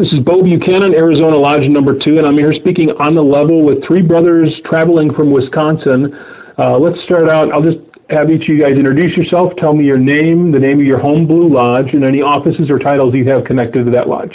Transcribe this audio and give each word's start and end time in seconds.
This 0.00 0.16
is 0.16 0.24
Bo 0.24 0.40
Buchanan, 0.40 0.96
Arizona 0.96 1.36
Lodge 1.36 1.68
number 1.68 1.92
two, 1.92 2.16
and 2.16 2.24
I'm 2.24 2.40
here 2.40 2.56
speaking 2.56 2.88
on 2.96 3.12
the 3.12 3.20
level 3.20 3.68
with 3.68 3.84
three 3.84 4.00
brothers 4.00 4.48
traveling 4.64 5.12
from 5.12 5.28
Wisconsin. 5.28 6.16
Uh, 6.56 6.80
let's 6.80 6.96
start 7.04 7.28
out. 7.28 7.52
I'll 7.52 7.60
just 7.60 7.84
have 8.08 8.32
each 8.32 8.48
of 8.48 8.56
you 8.56 8.64
guys 8.64 8.80
introduce 8.80 9.12
yourself, 9.12 9.52
tell 9.60 9.76
me 9.76 9.84
your 9.84 10.00
name, 10.00 10.56
the 10.56 10.58
name 10.58 10.80
of 10.80 10.88
your 10.88 10.96
home 10.96 11.28
blue 11.28 11.52
lodge, 11.52 11.92
and 11.92 12.00
any 12.00 12.24
offices 12.24 12.72
or 12.72 12.80
titles 12.80 13.12
you 13.12 13.28
have 13.28 13.44
connected 13.44 13.84
to 13.84 13.92
that 13.92 14.08
lodge. 14.08 14.32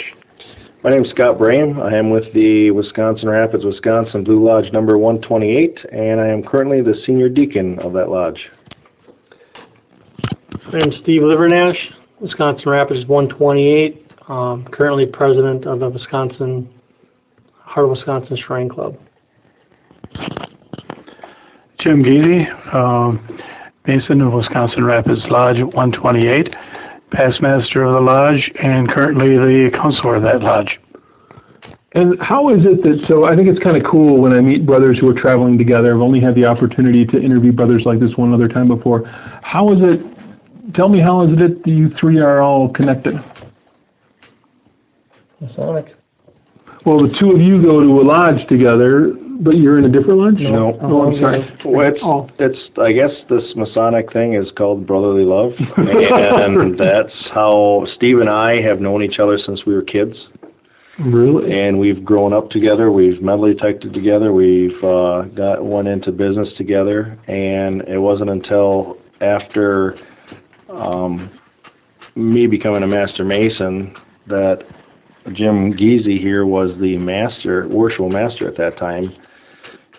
My 0.86 0.94
name 0.94 1.02
is 1.02 1.10
Scott 1.10 1.34
Brame. 1.34 1.82
I 1.82 1.98
am 1.98 2.14
with 2.14 2.30
the 2.30 2.70
Wisconsin 2.70 3.26
Rapids, 3.26 3.66
Wisconsin 3.66 4.22
Blue 4.22 4.38
Lodge 4.38 4.70
number 4.70 4.94
128, 4.94 5.50
and 5.90 6.22
I 6.22 6.30
am 6.30 6.46
currently 6.46 6.78
the 6.78 6.94
senior 7.10 7.26
deacon 7.26 7.82
of 7.82 7.90
that 7.98 8.06
lodge. 8.06 8.38
I'm 10.70 10.94
Steve 11.02 11.26
Livernash, 11.26 11.74
Wisconsin 12.22 12.70
Rapids 12.70 13.02
128, 13.10 14.05
um, 14.28 14.66
currently 14.72 15.06
president 15.06 15.66
of 15.66 15.80
the 15.80 15.88
Wisconsin 15.88 16.68
Heart 17.52 17.84
of 17.84 17.90
Wisconsin 17.96 18.38
Shrine 18.46 18.68
Club. 18.68 18.96
Jim 21.82 22.02
Geedy, 22.02 22.42
um, 22.74 23.20
Mason 23.86 24.20
of 24.20 24.32
Wisconsin 24.32 24.82
Rapids 24.82 25.20
Lodge 25.30 25.62
128, 25.62 26.52
past 27.12 27.40
master 27.40 27.84
of 27.84 27.94
the 27.94 28.00
lodge, 28.00 28.42
and 28.60 28.90
currently 28.90 29.38
the 29.38 29.70
counselor 29.72 30.16
of 30.16 30.22
that 30.22 30.42
lodge. 30.42 30.70
And 31.94 32.18
how 32.20 32.50
is 32.50 32.60
it 32.66 32.82
that, 32.82 32.98
so 33.08 33.24
I 33.24 33.36
think 33.36 33.48
it's 33.48 33.62
kind 33.62 33.76
of 33.76 33.84
cool 33.88 34.20
when 34.20 34.32
I 34.32 34.40
meet 34.40 34.66
brothers 34.66 34.98
who 35.00 35.08
are 35.08 35.18
traveling 35.18 35.56
together. 35.56 35.94
I've 35.94 36.02
only 36.02 36.20
had 36.20 36.34
the 36.34 36.44
opportunity 36.44 37.06
to 37.06 37.16
interview 37.16 37.52
brothers 37.52 37.82
like 37.86 38.00
this 38.00 38.10
one 38.16 38.34
other 38.34 38.48
time 38.48 38.68
before. 38.68 39.06
How 39.42 39.72
is 39.72 39.78
it, 39.80 40.74
tell 40.74 40.88
me 40.88 41.00
how 41.00 41.24
is 41.24 41.30
it 41.38 41.62
that 41.62 41.70
you 41.70 41.88
three 42.00 42.18
are 42.18 42.42
all 42.42 42.68
connected? 42.74 43.14
Masonic. 45.40 45.86
Well, 46.84 47.02
the 47.02 47.10
two 47.20 47.32
of 47.34 47.40
you 47.40 47.60
go 47.62 47.80
to 47.80 48.00
a 48.00 48.04
lodge 48.06 48.38
together, 48.48 49.10
but 49.40 49.58
you're 49.58 49.78
in 49.78 49.84
a 49.84 49.88
different 49.92 50.20
lodge? 50.20 50.38
No. 50.38 50.78
Oh, 50.80 51.02
I'm 51.02 51.20
sorry. 51.20 51.42
Well, 51.64 51.88
it's, 51.88 51.98
Oh. 52.02 52.28
it's, 52.38 52.58
I 52.78 52.92
guess 52.92 53.10
this 53.28 53.42
Masonic 53.56 54.12
thing 54.12 54.34
is 54.34 54.46
called 54.56 54.86
brotherly 54.86 55.24
love, 55.24 55.50
and 55.76 56.78
that's 56.78 57.14
how 57.34 57.84
Steve 57.96 58.20
and 58.20 58.30
I 58.30 58.62
have 58.62 58.80
known 58.80 59.02
each 59.02 59.18
other 59.20 59.36
since 59.44 59.66
we 59.66 59.74
were 59.74 59.82
kids. 59.82 60.14
Really? 60.98 61.52
and 61.52 61.78
we've 61.78 62.02
grown 62.02 62.32
up 62.32 62.48
together. 62.48 62.90
We've 62.90 63.20
mentally 63.20 63.52
detected 63.52 63.92
together. 63.92 64.32
We've 64.32 64.82
uh, 64.82 65.22
got 65.36 65.62
went 65.62 65.88
into 65.88 66.10
business 66.10 66.48
together, 66.56 67.18
and 67.28 67.82
it 67.82 67.98
wasn't 67.98 68.30
until 68.30 68.96
after 69.20 69.98
um, 70.70 71.30
me 72.14 72.46
becoming 72.46 72.82
a 72.82 72.86
master 72.86 73.24
mason 73.26 73.94
that 74.28 74.60
Jim 75.34 75.72
Geezy 75.72 76.20
here 76.20 76.46
was 76.46 76.70
the 76.80 76.96
master, 76.96 77.66
worshipful 77.68 78.10
master 78.10 78.48
at 78.48 78.56
that 78.58 78.78
time. 78.78 79.12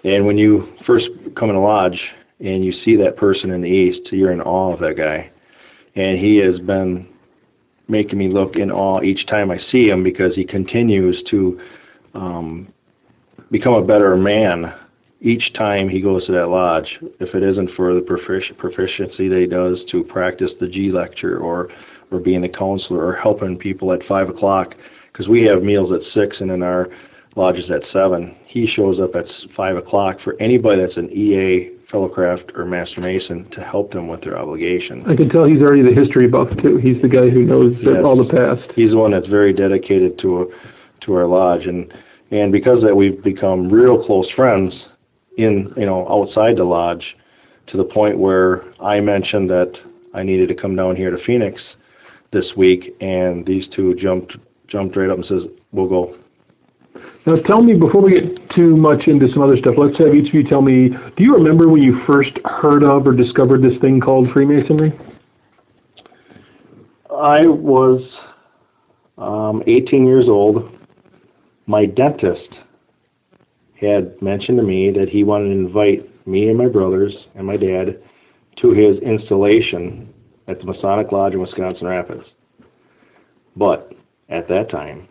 And 0.03 0.25
when 0.25 0.37
you 0.37 0.67
first 0.85 1.05
come 1.37 1.49
in 1.49 1.55
a 1.55 1.61
lodge 1.61 1.97
and 2.39 2.63
you 2.63 2.71
see 2.85 2.95
that 2.97 3.17
person 3.17 3.51
in 3.51 3.61
the 3.61 3.67
east, 3.67 4.07
you're 4.11 4.31
in 4.31 4.41
awe 4.41 4.73
of 4.73 4.79
that 4.79 4.95
guy. 4.95 5.29
And 5.95 6.19
he 6.19 6.41
has 6.45 6.65
been 6.65 7.09
making 7.87 8.17
me 8.17 8.29
look 8.31 8.55
in 8.55 8.71
awe 8.71 9.01
each 9.01 9.19
time 9.29 9.51
I 9.51 9.57
see 9.71 9.87
him 9.87 10.03
because 10.03 10.31
he 10.35 10.45
continues 10.45 11.21
to 11.31 11.59
um, 12.13 12.73
become 13.51 13.73
a 13.73 13.85
better 13.85 14.15
man 14.15 14.73
each 15.19 15.41
time 15.57 15.89
he 15.89 15.99
goes 15.99 16.25
to 16.27 16.33
that 16.33 16.47
lodge. 16.47 16.87
If 17.19 17.33
it 17.33 17.43
isn't 17.43 17.71
for 17.75 17.93
the 17.93 18.01
profici- 18.01 18.55
proficiency 18.57 19.27
that 19.27 19.39
he 19.39 19.47
does 19.47 19.77
to 19.91 20.03
practice 20.03 20.51
the 20.59 20.67
G 20.67 20.91
lecture 20.93 21.39
or 21.39 21.69
or 22.09 22.19
being 22.19 22.45
a 22.45 22.49
counselor 22.49 23.05
or 23.05 23.15
helping 23.15 23.57
people 23.57 23.91
at 23.91 23.99
five 24.07 24.29
o'clock, 24.29 24.69
because 25.17 25.29
we 25.29 25.43
have 25.51 25.63
meals 25.63 25.89
at 25.91 26.01
six 26.13 26.35
and 26.39 26.51
in 26.51 26.61
our 26.61 26.87
lodges 27.35 27.65
at 27.73 27.81
seven. 27.91 28.35
He 28.47 28.67
shows 28.75 28.97
up 29.01 29.15
at 29.15 29.25
five 29.55 29.75
o'clock 29.77 30.17
for 30.23 30.39
anybody 30.41 30.81
that's 30.81 30.97
an 30.97 31.09
EA, 31.11 31.71
fellowcraft, 31.91 32.55
or 32.55 32.65
master 32.65 33.01
mason 33.01 33.49
to 33.55 33.61
help 33.61 33.93
them 33.93 34.07
with 34.07 34.21
their 34.21 34.37
obligation. 34.37 35.03
I 35.07 35.15
can 35.15 35.29
tell 35.29 35.45
he's 35.45 35.61
already 35.61 35.83
the 35.83 35.99
history 35.99 36.27
buff 36.27 36.49
too. 36.61 36.77
He's 36.77 37.01
the 37.01 37.07
guy 37.09 37.29
who 37.29 37.43
knows 37.45 37.73
Yes. 37.81 38.03
all 38.03 38.17
the 38.17 38.29
past. 38.31 38.69
he's 38.75 38.91
the 38.91 38.97
one 38.97 39.11
that's 39.11 39.27
very 39.27 39.53
dedicated 39.53 40.19
to 40.21 40.51
to 41.05 41.13
our 41.13 41.25
lodge 41.27 41.65
and 41.65 41.91
and 42.31 42.51
because 42.51 42.83
that 42.85 42.95
we've 42.95 43.23
become 43.23 43.69
real 43.69 44.03
close 44.05 44.27
friends 44.35 44.73
in 45.37 45.71
you 45.77 45.85
know 45.85 46.07
outside 46.09 46.57
the 46.57 46.63
lodge 46.63 47.03
to 47.71 47.77
the 47.77 47.83
point 47.85 48.17
where 48.17 48.63
I 48.81 48.99
mentioned 48.99 49.49
that 49.49 49.71
I 50.13 50.23
needed 50.23 50.49
to 50.49 50.55
come 50.55 50.75
down 50.75 50.95
here 50.95 51.11
to 51.11 51.17
Phoenix 51.25 51.61
this 52.33 52.45
week 52.57 52.81
and 52.99 53.45
these 53.45 53.63
two 53.75 53.93
jumped 53.95 54.35
jumped 54.71 54.95
right 54.97 55.09
up 55.09 55.17
and 55.17 55.25
says 55.29 55.49
we'll 55.71 55.89
go 55.89 56.15
Now, 57.25 57.35
tell 57.45 57.61
me 57.61 57.73
before 57.73 58.01
we 58.01 58.19
get 58.19 58.55
too 58.55 58.75
much 58.75 59.03
into 59.07 59.27
some 59.33 59.41
other 59.43 59.57
stuff. 59.57 59.75
Let's 59.77 59.97
have 59.99 60.15
each 60.15 60.29
of 60.29 60.33
you 60.33 60.43
tell 60.43 60.61
me. 60.61 60.89
Do 60.89 61.23
you 61.23 61.33
remember 61.33 61.67
when 61.69 61.81
you 61.81 61.99
first 62.07 62.31
heard 62.45 62.83
of 62.83 63.05
or 63.05 63.13
discovered 63.13 63.61
this 63.61 63.79
thing 63.81 63.99
called 63.99 64.27
Freemasonry? 64.33 64.93
I 67.11 67.47
was 67.47 68.01
um 69.17 69.63
18 69.65 70.05
years 70.05 70.25
old 70.27 70.77
my 71.67 71.85
dentist 71.85 72.49
had 73.79 74.19
mentioned 74.21 74.57
to 74.57 74.63
me 74.63 74.91
that 74.91 75.07
he 75.11 75.23
wanted 75.23 75.49
to 75.49 75.59
invite 75.59 76.27
me 76.27 76.47
and 76.49 76.57
my 76.57 76.67
brothers 76.67 77.13
and 77.35 77.45
my 77.45 77.57
dad 77.57 77.99
to 78.61 78.71
his 78.71 78.97
installation 79.03 80.11
at 80.47 80.57
the 80.59 80.65
Masonic 80.65 81.11
Lodge 81.11 81.33
in 81.33 81.41
Wisconsin 81.41 81.85
Rapids. 81.85 82.23
But 83.55 83.91
at 84.29 84.47
that 84.47 84.69
time, 84.71 85.07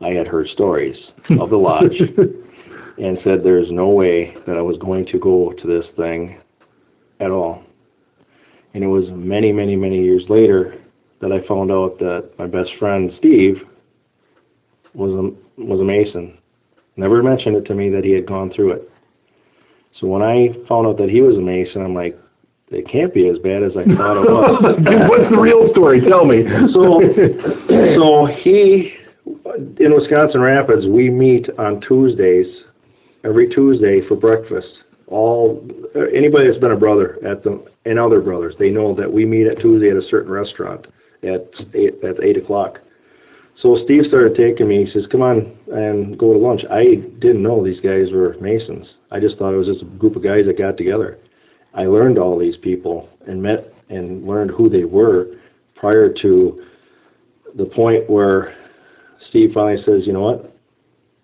I 0.00 0.08
had 0.08 0.26
heard 0.26 0.46
stories 0.54 0.96
of 1.40 1.50
the 1.50 1.56
lodge 1.56 1.98
and 2.98 3.18
said 3.24 3.40
there's 3.42 3.68
no 3.70 3.88
way 3.88 4.34
that 4.46 4.56
I 4.56 4.62
was 4.62 4.76
going 4.80 5.06
to 5.12 5.18
go 5.18 5.52
to 5.52 5.66
this 5.66 5.84
thing 5.96 6.40
at 7.20 7.30
all. 7.30 7.62
And 8.74 8.84
it 8.84 8.88
was 8.88 9.04
many, 9.10 9.52
many, 9.52 9.76
many 9.76 10.02
years 10.02 10.24
later 10.28 10.74
that 11.20 11.32
I 11.32 11.46
found 11.48 11.70
out 11.70 11.98
that 11.98 12.30
my 12.38 12.46
best 12.46 12.70
friend 12.78 13.10
Steve 13.18 13.56
was 14.94 15.10
a 15.10 15.62
was 15.62 15.80
a 15.80 15.84
Mason. 15.84 16.38
Never 16.96 17.22
mentioned 17.22 17.56
it 17.56 17.64
to 17.66 17.74
me 17.74 17.88
that 17.90 18.04
he 18.04 18.12
had 18.12 18.26
gone 18.26 18.52
through 18.54 18.72
it. 18.72 18.90
So 20.00 20.06
when 20.06 20.22
I 20.22 20.48
found 20.68 20.86
out 20.86 20.98
that 20.98 21.08
he 21.08 21.22
was 21.22 21.36
a 21.36 21.40
Mason, 21.40 21.82
I'm 21.82 21.94
like, 21.94 22.18
it 22.70 22.84
can't 22.90 23.14
be 23.14 23.28
as 23.28 23.38
bad 23.42 23.62
as 23.62 23.72
I 23.78 23.86
thought 23.94 24.18
it 24.18 24.26
was. 24.26 24.62
What's 25.10 25.30
the 25.30 25.38
real 25.38 25.70
story? 25.70 26.02
Tell 26.02 26.26
me. 26.26 26.42
So, 26.74 26.98
so 27.94 28.26
he 28.42 28.90
in 29.78 29.94
Wisconsin 29.94 30.40
Rapids, 30.40 30.86
we 30.86 31.10
meet 31.10 31.46
on 31.58 31.80
Tuesdays, 31.86 32.46
every 33.24 33.48
Tuesday 33.48 34.00
for 34.08 34.16
breakfast. 34.16 34.66
All 35.08 35.62
anybody 35.94 36.48
that's 36.48 36.60
been 36.60 36.72
a 36.72 36.78
brother 36.78 37.18
at 37.26 37.44
the 37.44 37.62
and 37.84 37.98
other 37.98 38.20
brothers, 38.20 38.54
they 38.58 38.70
know 38.70 38.94
that 38.96 39.12
we 39.12 39.24
meet 39.24 39.46
at 39.46 39.60
Tuesday 39.60 39.90
at 39.90 39.96
a 39.96 40.02
certain 40.10 40.32
restaurant 40.32 40.86
at 41.22 41.46
eight 41.74 41.94
at 42.02 42.22
eight 42.22 42.36
o'clock. 42.36 42.78
So 43.62 43.78
Steve 43.84 44.02
started 44.08 44.36
taking 44.36 44.66
me. 44.66 44.84
He 44.84 44.90
says, 44.92 45.06
"Come 45.12 45.22
on 45.22 45.56
and 45.70 46.18
go 46.18 46.32
to 46.32 46.38
lunch." 46.38 46.62
I 46.70 46.96
didn't 47.20 47.42
know 47.42 47.62
these 47.62 47.80
guys 47.80 48.10
were 48.12 48.34
Masons. 48.40 48.86
I 49.12 49.20
just 49.20 49.38
thought 49.38 49.54
it 49.54 49.58
was 49.58 49.68
just 49.68 49.82
a 49.82 49.98
group 49.98 50.16
of 50.16 50.24
guys 50.24 50.46
that 50.46 50.58
got 50.58 50.76
together. 50.76 51.18
I 51.76 51.82
learned 51.82 52.18
all 52.18 52.38
these 52.38 52.56
people 52.62 53.08
and 53.26 53.42
met 53.42 53.72
and 53.88 54.26
learned 54.26 54.50
who 54.50 54.68
they 54.68 54.84
were 54.84 55.26
prior 55.74 56.12
to 56.22 56.62
the 57.56 57.66
point 57.66 58.08
where 58.10 58.54
Steve 59.28 59.50
finally 59.54 59.82
says, 59.84 60.06
"You 60.06 60.12
know 60.12 60.22
what? 60.22 60.52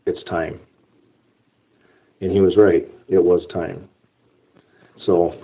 It's 0.07 0.23
time." 0.25 0.61
And 2.21 2.31
he 2.31 2.41
was 2.41 2.57
right. 2.57 2.87
It 3.09 3.23
was 3.23 3.45
time. 3.53 3.89
So 5.07 5.35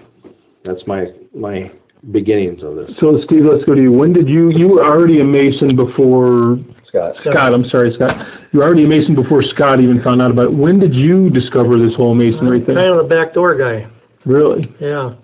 that's 0.65 0.87
my 0.87 1.07
my 1.35 1.71
beginnings 2.13 2.63
of 2.63 2.77
this. 2.77 2.91
So, 3.01 3.19
Steve, 3.25 3.45
let's 3.45 3.65
go 3.65 3.75
to 3.75 3.83
you. 3.83 3.93
When 3.93 4.13
did 4.13 4.29
you? 4.29 4.51
You 4.51 4.69
were 4.69 4.85
already 4.85 5.21
a 5.21 5.25
Mason 5.25 5.75
before 5.75 6.59
Scott. 6.87 7.15
Scott. 7.23 7.55
I'm 7.55 7.65
sorry, 7.71 7.93
Scott. 7.97 8.15
You 8.53 8.61
were 8.61 8.65
already 8.65 8.85
a 8.85 8.89
Mason 8.89 9.15
before 9.15 9.43
Scott 9.55 9.81
even 9.81 10.01
found 10.03 10.23
out 10.23 10.31
about 10.31 10.47
it. 10.47 10.55
When 10.55 10.79
did 10.79 10.95
you 10.95 11.31
discover 11.31 11.79
this 11.79 11.95
whole 11.97 12.15
Masonry 12.15 12.61
thing? 12.65 12.77
Kind 12.77 12.95
of 12.95 13.03
the 13.03 13.11
backdoor 13.11 13.57
guy. 13.59 13.91
Really? 14.29 14.69
Yeah. 14.79 15.15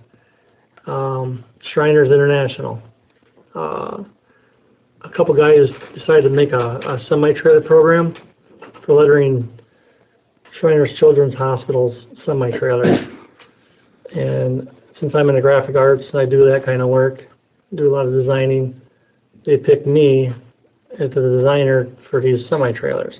Um, 0.86 1.44
Shriners 1.74 2.08
International. 2.08 2.82
Uh, 3.54 3.98
a 5.04 5.10
couple 5.14 5.34
guys 5.34 5.68
decided 5.94 6.22
to 6.22 6.30
make 6.30 6.52
a, 6.52 6.56
a 6.56 6.98
semi-trailer 7.10 7.60
program 7.60 8.14
for 8.86 8.98
lettering 8.98 9.60
Shriners 10.58 10.88
Children's 10.98 11.34
Hospital's 11.34 11.94
semi-trailers. 12.24 12.96
And 14.14 14.68
since 14.98 15.12
I'm 15.14 15.28
in 15.28 15.34
the 15.34 15.42
graphic 15.42 15.76
arts, 15.76 16.04
I 16.14 16.24
do 16.24 16.46
that 16.46 16.62
kind 16.64 16.80
of 16.80 16.88
work, 16.88 17.18
do 17.74 17.92
a 17.92 17.92
lot 17.94 18.06
of 18.06 18.14
designing. 18.14 18.80
They 19.44 19.58
picked 19.58 19.86
me 19.86 20.30
as 20.94 21.10
the 21.10 21.36
designer 21.38 21.94
for 22.10 22.22
these 22.22 22.38
semi-trailers. 22.48 23.14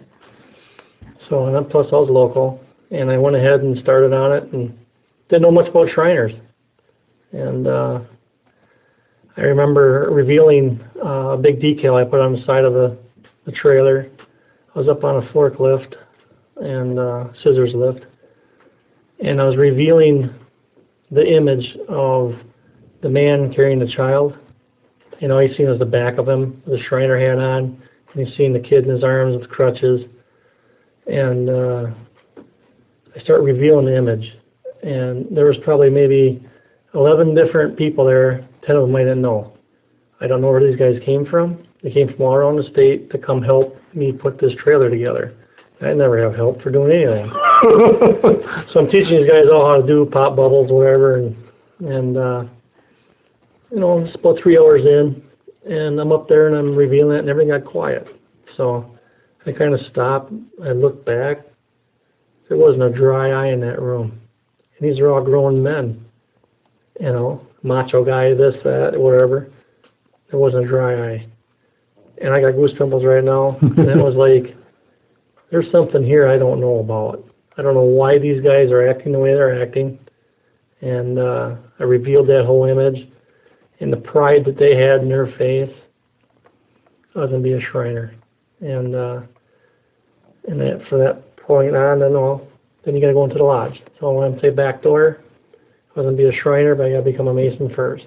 So, 1.28 1.54
and 1.54 1.68
plus 1.68 1.86
I 1.92 1.96
was 1.96 2.08
local, 2.10 2.64
and 2.90 3.10
I 3.10 3.18
went 3.18 3.36
ahead 3.36 3.60
and 3.60 3.76
started 3.82 4.14
on 4.14 4.32
it 4.32 4.50
and 4.54 4.78
didn't 5.28 5.42
know 5.42 5.50
much 5.50 5.68
about 5.68 5.88
Shriners. 5.94 6.32
And 7.32 7.66
uh, 7.66 8.00
I 9.36 9.40
remember 9.40 10.08
revealing 10.10 10.80
uh, 11.04 11.32
a 11.32 11.36
big 11.36 11.60
decal 11.60 12.00
I 12.00 12.08
put 12.08 12.20
on 12.20 12.32
the 12.32 12.44
side 12.46 12.64
of 12.64 12.72
the, 12.72 12.98
the 13.46 13.52
trailer 13.52 14.10
I 14.74 14.78
was 14.80 14.88
up 14.88 15.04
on 15.04 15.22
a 15.22 15.32
forklift 15.32 15.94
and 16.56 16.98
uh, 16.98 17.32
scissors 17.38 17.70
lift, 17.74 18.04
and 19.20 19.40
I 19.40 19.44
was 19.44 19.56
revealing 19.56 20.34
the 21.12 21.22
image 21.22 21.64
of 21.88 22.32
the 23.02 23.08
man 23.08 23.52
carrying 23.54 23.78
the 23.78 23.90
child. 23.96 24.34
And 25.20 25.30
all 25.30 25.42
you 25.42 25.54
seen 25.56 25.68
was 25.68 25.78
the 25.78 25.84
back 25.84 26.18
of 26.18 26.28
him 26.28 26.60
a 26.66 26.76
Shriner 26.88 27.18
hat 27.18 27.38
on, 27.38 27.80
and 28.12 28.26
you 28.26 28.26
seen 28.36 28.52
the 28.52 28.58
kid 28.58 28.84
in 28.84 28.90
his 28.90 29.04
arms 29.04 29.38
with 29.40 29.48
crutches. 29.48 30.00
And 31.06 31.48
uh, 31.48 31.84
I 33.14 33.22
start 33.22 33.42
revealing 33.42 33.86
the 33.86 33.96
image, 33.96 34.24
and 34.84 35.26
there 35.34 35.46
was 35.46 35.56
probably 35.64 35.90
maybe 35.90 36.44
11 36.94 37.34
different 37.34 37.76
people 37.76 38.04
there. 38.04 38.46
10 38.66 38.76
of 38.76 38.86
them 38.86 38.96
I 38.96 39.00
didn't 39.00 39.22
know. 39.22 39.56
I 40.20 40.26
don't 40.26 40.40
know 40.40 40.50
where 40.50 40.60
these 40.60 40.78
guys 40.78 40.94
came 41.04 41.26
from. 41.30 41.66
They 41.82 41.90
came 41.90 42.08
from 42.08 42.22
all 42.22 42.34
around 42.34 42.56
the 42.56 42.68
state 42.72 43.10
to 43.10 43.18
come 43.18 43.42
help 43.42 43.76
me 43.94 44.12
put 44.12 44.40
this 44.40 44.52
trailer 44.62 44.90
together. 44.90 45.36
I 45.82 45.92
never 45.92 46.22
have 46.22 46.34
help 46.34 46.62
for 46.62 46.70
doing 46.70 46.92
anything. 46.92 47.28
so 48.72 48.80
I'm 48.80 48.86
teaching 48.86 49.20
these 49.20 49.28
guys 49.28 49.50
all 49.52 49.66
how 49.66 49.80
to 49.82 49.86
do 49.86 50.08
pop 50.10 50.36
bubbles, 50.36 50.70
whatever, 50.70 51.16
and 51.16 51.36
and 51.80 52.16
uh, 52.16 52.44
you 53.70 53.80
know 53.80 54.04
it's 54.04 54.14
about 54.18 54.36
three 54.42 54.56
hours 54.56 54.80
in, 54.80 55.22
and 55.70 56.00
I'm 56.00 56.12
up 56.12 56.28
there 56.28 56.46
and 56.46 56.56
I'm 56.56 56.76
revealing 56.76 57.16
it, 57.16 57.20
and 57.20 57.28
everything 57.28 57.52
got 57.52 57.70
quiet. 57.70 58.06
So 58.56 58.96
I 59.46 59.52
kind 59.52 59.74
of 59.74 59.80
stopped. 59.90 60.32
I 60.64 60.70
looked 60.70 61.04
back. 61.04 61.38
There 62.48 62.56
wasn't 62.56 62.84
a 62.84 62.90
dry 62.90 63.30
eye 63.32 63.52
in 63.52 63.60
that 63.60 63.82
room, 63.82 64.20
these 64.84 65.00
are 65.00 65.10
all 65.10 65.24
grown 65.24 65.62
men. 65.62 66.04
You 67.00 67.12
know, 67.12 67.46
macho 67.62 68.04
guy, 68.04 68.34
this, 68.34 68.54
that, 68.62 68.92
whatever. 68.94 69.52
There 70.30 70.38
wasn't 70.38 70.66
a 70.66 70.68
dry 70.68 71.14
eye, 71.14 71.26
and 72.20 72.32
I 72.32 72.40
got 72.40 72.54
goosebumps 72.54 73.04
right 73.04 73.24
now. 73.24 73.58
and 73.62 73.88
it 73.90 73.96
was 73.96 74.14
like 74.16 74.56
there's 75.50 75.70
something 75.70 76.04
here 76.04 76.28
I 76.28 76.38
don't 76.38 76.60
know 76.60 76.78
about. 76.78 77.24
I 77.56 77.62
don't 77.62 77.74
know 77.74 77.82
why 77.82 78.18
these 78.18 78.42
guys 78.42 78.70
are 78.70 78.88
acting 78.88 79.12
the 79.12 79.18
way 79.18 79.34
they're 79.34 79.62
acting. 79.62 79.98
And 80.80 81.18
uh, 81.18 81.54
I 81.78 81.84
revealed 81.84 82.26
that 82.28 82.44
whole 82.44 82.64
image 82.64 83.08
and 83.80 83.92
the 83.92 83.98
pride 83.98 84.44
that 84.46 84.58
they 84.58 84.76
had 84.76 85.02
in 85.02 85.08
their 85.08 85.32
face. 85.38 85.74
I 87.14 87.20
was 87.20 87.30
gonna 87.30 87.42
be 87.42 87.52
a 87.52 87.60
Shriner, 87.70 88.14
and 88.60 88.94
uh, 88.94 89.20
and 90.48 90.60
that 90.60 90.80
for 90.88 90.98
that 90.98 91.36
point 91.36 91.76
on, 91.76 92.00
then 92.00 92.16
all, 92.16 92.48
then 92.84 92.94
you 92.94 93.00
gotta 93.00 93.14
go 93.14 93.24
into 93.24 93.36
the 93.38 93.44
lodge. 93.44 93.74
So 94.00 94.12
when 94.12 94.32
I 94.32 94.40
say 94.40 94.50
back 94.50 94.82
door, 94.82 95.18
I 95.96 96.00
was 96.00 96.06
gonna 96.06 96.16
be 96.16 96.24
a 96.28 96.32
Shriner, 96.42 96.74
but 96.74 96.86
I 96.86 96.90
gotta 96.90 97.02
become 97.10 97.28
a 97.28 97.34
Mason 97.34 97.70
first. 97.74 98.04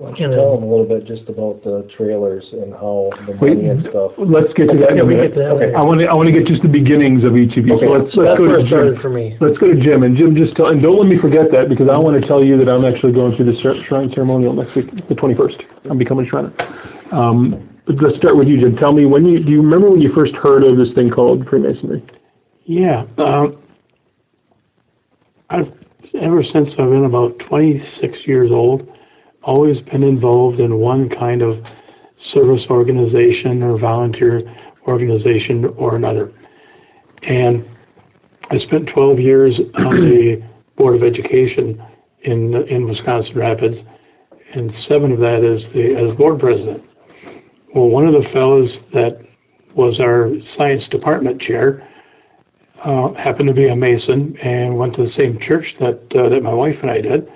Why 0.00 0.16
don't 0.16 0.32
you 0.32 0.32
tell 0.32 0.56
them 0.56 0.64
a 0.64 0.70
little 0.72 0.88
bit 0.88 1.04
just 1.04 1.28
about 1.28 1.60
the 1.60 1.84
trailers 1.92 2.40
and 2.56 2.72
how 2.72 3.12
the 3.28 3.36
Wait, 3.36 3.52
money 3.60 3.68
and 3.68 3.84
stuff? 3.92 4.16
let's 4.16 4.48
get 4.56 4.72
to 4.72 4.76
that. 4.80 4.96
Yeah, 4.96 5.04
in 5.04 5.12
we 5.12 5.20
get 5.20 5.36
to 5.36 5.44
that 5.44 5.60
later. 5.60 5.76
I 5.76 5.84
want 5.84 6.00
to, 6.00 6.08
I 6.08 6.16
want 6.16 6.32
to 6.32 6.32
get 6.32 6.48
just 6.48 6.64
the 6.64 6.72
beginnings 6.72 7.20
of 7.20 7.36
each 7.36 7.52
of 7.60 7.68
you. 7.68 7.76
So 7.76 7.84
Okay. 7.84 7.92
let's, 8.00 8.08
let's 8.16 8.32
That's 8.32 8.40
go 8.40 8.48
where 8.48 8.56
to 8.56 8.64
it 8.64 8.72
started 8.72 8.96
Jim. 8.96 9.04
for 9.04 9.12
me. 9.12 9.36
Let's 9.44 9.60
go 9.60 9.68
to 9.68 9.76
Jim, 9.76 10.00
and 10.00 10.16
Jim, 10.16 10.32
just 10.32 10.56
tell, 10.56 10.72
and 10.72 10.80
don't 10.80 10.96
let 10.96 11.04
me 11.04 11.20
forget 11.20 11.52
that, 11.52 11.68
because 11.68 11.92
I 11.92 12.00
want 12.00 12.16
to 12.16 12.24
tell 12.24 12.40
you 12.40 12.56
that 12.56 12.64
I'm 12.64 12.88
actually 12.88 13.12
going 13.12 13.36
through 13.36 13.52
the 13.52 13.58
cer- 13.60 13.76
shrine 13.92 14.08
ceremonial 14.16 14.56
next 14.56 14.72
week, 14.72 14.88
the 14.88 15.16
21st. 15.20 15.92
I'm 15.92 16.00
becoming 16.00 16.24
a 16.24 16.28
Shriner. 16.32 16.52
Um, 17.12 17.68
let's 18.00 18.16
start 18.16 18.40
with 18.40 18.48
you, 18.48 18.56
Jim. 18.56 18.80
Tell 18.80 18.96
me, 18.96 19.04
when 19.04 19.28
you, 19.28 19.44
do 19.44 19.52
you 19.52 19.60
remember 19.60 19.92
when 19.92 20.00
you 20.00 20.08
first 20.16 20.32
heard 20.40 20.64
of 20.64 20.80
this 20.80 20.88
thing 20.96 21.12
called 21.12 21.44
Freemasonry? 21.44 22.00
Yeah. 22.70 23.02
Um, 23.18 23.60
I've 25.50 25.66
ever 26.22 26.44
since 26.54 26.68
I've 26.78 26.88
been 26.88 27.04
about 27.04 27.32
26 27.48 28.14
years 28.26 28.52
old, 28.52 28.86
always 29.42 29.76
been 29.90 30.04
involved 30.04 30.60
in 30.60 30.78
one 30.78 31.10
kind 31.18 31.42
of 31.42 31.56
service 32.32 32.60
organization 32.70 33.64
or 33.64 33.76
volunteer 33.76 34.42
organization 34.86 35.64
or 35.76 35.96
another. 35.96 36.32
And 37.22 37.66
I 38.52 38.58
spent 38.68 38.88
12 38.94 39.18
years 39.18 39.58
on 39.74 40.08
the 40.08 40.36
Board 40.76 40.94
of 40.94 41.02
Education 41.02 41.82
in 42.22 42.54
in 42.70 42.88
Wisconsin 42.88 43.34
Rapids, 43.34 43.76
and 44.54 44.70
seven 44.88 45.10
of 45.10 45.18
that 45.18 45.42
as 45.42 45.74
the 45.74 45.90
as 45.98 46.16
board 46.16 46.38
president. 46.38 46.84
Well, 47.74 47.88
one 47.88 48.06
of 48.06 48.12
the 48.12 48.28
fellows 48.32 48.70
that 48.92 49.18
was 49.74 49.98
our 50.00 50.30
science 50.56 50.82
department 50.92 51.42
chair 51.42 51.84
uh, 52.84 53.12
happened 53.14 53.48
to 53.48 53.54
be 53.54 53.68
a 53.68 53.76
Mason 53.76 54.36
and 54.42 54.78
went 54.78 54.94
to 54.96 55.04
the 55.04 55.12
same 55.16 55.38
church 55.46 55.66
that 55.80 56.00
uh, 56.16 56.28
that 56.28 56.42
my 56.42 56.54
wife 56.54 56.76
and 56.82 56.90
I 56.90 57.00
did. 57.00 57.28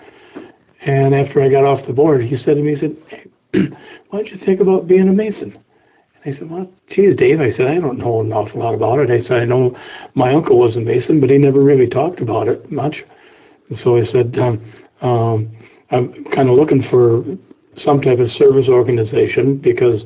And 0.87 1.15
after 1.15 1.43
I 1.43 1.49
got 1.49 1.65
off 1.65 1.87
the 1.87 1.93
board, 1.93 2.23
he 2.23 2.37
said 2.45 2.55
to 2.57 2.63
me, 2.63 2.77
he 2.77 2.81
said, 2.81 2.97
hey, 3.09 3.25
"Why 4.11 4.21
don't 4.21 4.29
you 4.29 4.39
think 4.45 4.61
about 4.61 4.87
being 4.87 5.09
a 5.09 5.13
Mason?" 5.13 5.57
And 6.17 6.23
I 6.35 6.39
said, 6.39 6.51
"Well, 6.51 6.71
geez, 6.95 7.17
Dave," 7.17 7.41
I 7.41 7.53
said, 7.57 7.67
"I 7.69 7.81
don't 7.81 7.99
know 7.99 8.21
an 8.21 8.33
awful 8.33 8.61
lot 8.61 8.75
about 8.75 9.01
it." 9.01 9.11
I 9.11 9.23
said, 9.29 9.37
"I 9.37 9.45
know 9.45 9.77
my 10.15 10.33
uncle 10.33 10.59
was 10.59 10.77
a 10.77 10.81
Mason, 10.81 11.21
but 11.21 11.31
he 11.31 11.39
never 11.39 11.61
really 11.61 11.89
talked 11.89 12.21
about 12.21 12.49
it 12.49 12.71
much." 12.71 12.97
And 13.69 13.79
so 13.85 13.97
I 13.97 14.05
said, 14.13 14.37
um, 14.39 14.61
um, 15.01 15.57
"I'm 15.91 16.25
kind 16.35 16.49
of 16.49 16.57
looking 16.57 16.85
for 16.91 17.25
some 17.85 18.01
type 18.01 18.19
of 18.19 18.29
service 18.39 18.69
organization 18.69 19.57
because 19.57 20.01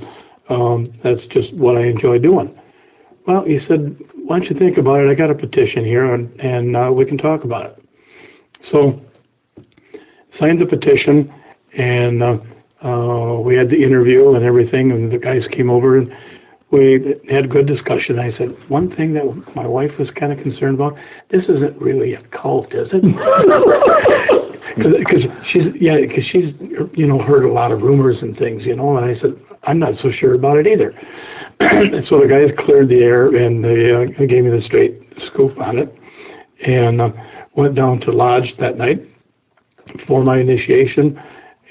um, 0.48 0.92
that's 1.04 1.22
just 1.32 1.54
what 1.54 1.76
I 1.76 1.86
enjoy 1.86 2.18
doing." 2.18 2.57
Well, 3.28 3.44
he 3.44 3.58
said, 3.68 3.94
"Why 4.24 4.38
don't 4.38 4.48
you 4.48 4.58
think 4.58 4.78
about 4.78 5.00
it? 5.00 5.10
I 5.10 5.14
got 5.14 5.30
a 5.30 5.34
petition 5.34 5.84
here, 5.84 6.14
and 6.14 6.32
and 6.40 6.74
uh, 6.74 6.90
we 6.90 7.04
can 7.04 7.18
talk 7.18 7.44
about 7.44 7.66
it." 7.66 7.84
So 8.72 8.98
signed 10.40 10.60
the 10.60 10.66
petition, 10.66 11.30
and 11.76 12.22
uh, 12.22 12.38
uh, 12.82 13.40
we 13.40 13.54
had 13.54 13.68
the 13.68 13.76
interview 13.76 14.34
and 14.34 14.44
everything, 14.44 14.90
and 14.92 15.12
the 15.12 15.18
guys 15.18 15.42
came 15.54 15.68
over 15.68 15.98
and 15.98 16.10
we 16.70 17.00
had 17.30 17.44
a 17.44 17.48
good 17.48 17.66
discussion. 17.66 18.18
I 18.18 18.36
said, 18.36 18.54
one 18.68 18.94
thing 18.94 19.14
that 19.14 19.24
my 19.56 19.66
wife 19.66 19.90
was 19.98 20.08
kind 20.20 20.32
of 20.32 20.38
concerned 20.44 20.74
about, 20.74 20.94
this 21.30 21.40
isn't 21.48 21.80
really 21.80 22.12
a 22.12 22.20
cult, 22.36 22.72
is 22.74 22.88
it? 22.92 23.04
Because 24.78 25.26
she's 25.52 25.74
yeah, 25.80 25.96
because 26.06 26.22
she's 26.30 26.54
you 26.94 27.04
know 27.04 27.18
heard 27.18 27.44
a 27.44 27.50
lot 27.50 27.72
of 27.72 27.82
rumors 27.82 28.14
and 28.22 28.38
things, 28.38 28.62
you 28.64 28.76
know. 28.76 28.96
And 28.96 29.04
I 29.04 29.20
said, 29.20 29.34
I'm 29.64 29.80
not 29.80 29.94
so 30.00 30.10
sure 30.20 30.34
about 30.34 30.56
it 30.56 30.68
either. 30.68 30.94
so 32.08 32.20
the 32.20 32.28
guys 32.28 32.54
cleared 32.64 32.88
the 32.88 33.02
air 33.02 33.34
and 33.34 33.64
they 33.64 33.90
uh, 33.90 34.26
gave 34.26 34.44
me 34.44 34.50
the 34.50 34.62
straight 34.66 35.00
scoop 35.32 35.58
on 35.58 35.78
it, 35.78 35.92
and 36.66 37.00
uh, 37.00 37.08
went 37.56 37.74
down 37.74 38.00
to 38.00 38.12
lodge 38.12 38.46
that 38.60 38.78
night 38.78 39.02
for 40.06 40.22
my 40.22 40.38
initiation, 40.38 41.18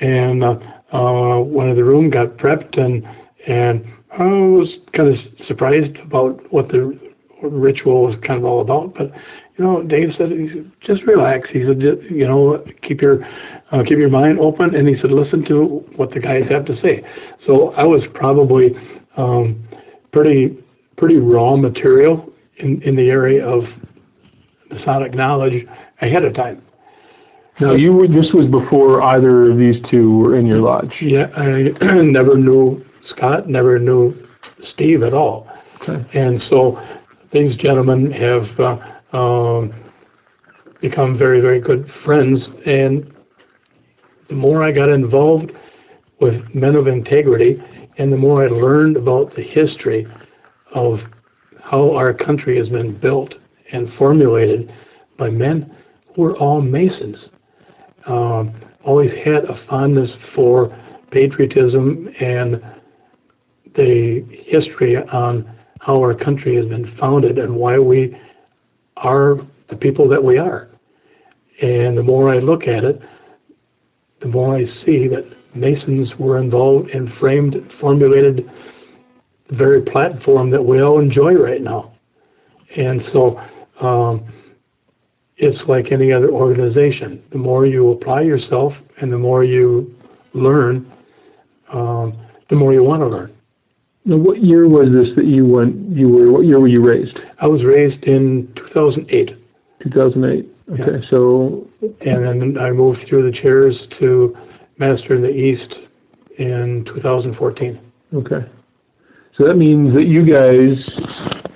and 0.01 0.43
uh, 0.43 0.55
uh, 0.93 1.39
went 1.39 1.69
in 1.69 1.75
the 1.75 1.83
room, 1.83 2.09
got 2.09 2.37
prepped, 2.37 2.77
and 2.79 3.03
and 3.47 3.85
I 4.11 4.23
was 4.23 4.67
kind 4.95 5.09
of 5.09 5.15
surprised 5.47 5.95
about 6.03 6.51
what 6.51 6.67
the 6.69 6.99
ritual 7.43 8.03
was 8.03 8.15
kind 8.25 8.39
of 8.39 8.45
all 8.45 8.61
about. 8.61 8.93
But 8.93 9.11
you 9.57 9.63
know, 9.63 9.83
Dave 9.83 10.09
said, 10.17 10.31
he 10.31 10.49
said 10.53 10.71
just 10.85 11.03
relax. 11.07 11.49
He 11.51 11.63
said, 11.65 11.81
you 11.81 12.27
know, 12.27 12.63
keep 12.87 13.01
your 13.01 13.23
uh, 13.71 13.83
keep 13.87 13.97
your 13.97 14.09
mind 14.09 14.39
open, 14.39 14.75
and 14.75 14.87
he 14.87 14.95
said, 15.01 15.11
listen 15.11 15.43
to 15.49 15.83
what 15.95 16.11
the 16.13 16.19
guys 16.19 16.43
have 16.49 16.65
to 16.65 16.75
say. 16.81 17.03
So 17.45 17.71
I 17.71 17.83
was 17.83 18.01
probably 18.13 18.71
um, 19.17 19.66
pretty 20.11 20.57
pretty 20.97 21.17
raw 21.17 21.55
material 21.55 22.31
in 22.57 22.81
in 22.83 22.95
the 22.95 23.09
area 23.09 23.45
of 23.45 23.63
Masonic 24.69 25.13
knowledge 25.13 25.65
ahead 26.01 26.23
of 26.23 26.35
time. 26.35 26.61
Now, 27.59 27.73
you 27.73 27.91
were, 27.91 28.07
this 28.07 28.29
was 28.33 28.45
before 28.51 29.01
either 29.01 29.51
of 29.51 29.57
these 29.57 29.75
two 29.89 30.17
were 30.17 30.37
in 30.37 30.45
your 30.45 30.61
lodge. 30.61 30.91
Yeah, 31.01 31.25
I 31.35 31.73
never 32.03 32.37
knew 32.37 32.83
Scott, 33.15 33.49
never 33.49 33.79
knew 33.79 34.13
Steve 34.73 35.01
at 35.01 35.13
all. 35.13 35.47
Okay. 35.81 36.05
And 36.13 36.39
so 36.51 36.77
these 37.33 37.57
gentlemen 37.57 38.11
have 38.11 38.59
uh, 38.59 39.17
um, 39.17 39.73
become 40.81 41.17
very, 41.17 41.41
very 41.41 41.59
good 41.59 41.89
friends. 42.05 42.39
And 42.65 43.11
the 44.29 44.35
more 44.35 44.63
I 44.63 44.71
got 44.71 44.89
involved 44.89 45.51
with 46.21 46.35
men 46.53 46.75
of 46.75 46.85
integrity, 46.85 47.57
and 47.97 48.11
the 48.11 48.17
more 48.17 48.45
I 48.45 48.47
learned 48.47 48.97
about 48.97 49.35
the 49.35 49.43
history 49.43 50.07
of 50.73 50.99
how 51.63 51.95
our 51.95 52.13
country 52.13 52.57
has 52.57 52.69
been 52.69 52.99
built 52.99 53.33
and 53.73 53.87
formulated 53.97 54.71
by 55.17 55.29
men 55.29 55.75
who 56.15 56.21
were 56.21 56.37
all 56.37 56.61
Masons. 56.61 57.17
Um, 58.07 58.61
always 58.85 59.11
had 59.25 59.43
a 59.45 59.67
fondness 59.69 60.09
for 60.35 60.69
patriotism 61.11 62.07
and 62.21 62.61
the 63.75 64.25
history 64.45 64.95
on 64.95 65.53
how 65.81 65.97
our 65.97 66.13
country 66.13 66.55
has 66.55 66.65
been 66.65 66.95
founded 66.99 67.37
and 67.37 67.53
why 67.55 67.77
we 67.77 68.15
are 68.97 69.35
the 69.69 69.75
people 69.75 70.07
that 70.09 70.23
we 70.23 70.37
are. 70.37 70.69
And 71.61 71.97
the 71.97 72.03
more 72.03 72.33
I 72.33 72.39
look 72.39 72.63
at 72.63 72.83
it, 72.83 72.99
the 74.21 74.27
more 74.27 74.55
I 74.55 74.65
see 74.85 75.07
that 75.07 75.25
Masons 75.59 76.09
were 76.19 76.39
involved 76.39 76.89
and 76.89 77.09
framed, 77.19 77.55
formulated 77.79 78.49
the 79.49 79.55
very 79.55 79.81
platform 79.81 80.51
that 80.51 80.61
we 80.61 80.81
all 80.81 80.99
enjoy 80.99 81.33
right 81.33 81.61
now. 81.61 81.93
And 82.75 83.01
so 83.13 83.37
um, 83.85 84.27
it's 85.37 85.57
like 85.67 85.91
any 85.91 86.11
other 86.11 86.29
organization. 86.29 87.23
The 87.31 87.37
more 87.37 87.65
you 87.65 87.91
apply 87.91 88.21
yourself 88.21 88.73
and 89.01 89.11
the 89.11 89.17
more 89.17 89.43
you 89.43 89.95
learn, 90.33 90.91
um, 91.73 92.13
the 92.49 92.55
more 92.55 92.73
you 92.73 92.83
want 92.83 93.01
to 93.01 93.07
learn. 93.07 93.33
Now, 94.05 94.17
what 94.17 94.41
year 94.41 94.67
was 94.67 94.87
this 94.87 95.13
that 95.17 95.25
you 95.25 95.45
went? 95.45 95.75
You 95.91 96.07
were 96.07 96.31
what 96.31 96.45
year 96.45 96.59
were 96.59 96.69
you 96.69 96.81
raised? 96.85 97.17
I 97.41 97.47
was 97.47 97.61
raised 97.65 98.01
in 98.05 98.47
2008, 98.71 99.29
2008. 99.83 100.53
Okay, 100.69 101.05
so 101.09 101.67
and 102.01 102.25
then 102.25 102.57
I 102.57 102.71
moved 102.71 102.99
through 103.09 103.29
the 103.29 103.37
chairs 103.41 103.75
to 103.99 104.35
Master 104.79 105.15
in 105.15 105.21
the 105.21 105.29
East 105.29 105.73
in 106.37 106.85
2014. 106.95 107.79
okay, 108.13 108.45
so 109.37 109.45
that 109.47 109.55
means 109.55 109.93
that 109.93 110.05
you 110.05 110.21
guys. 110.25 110.77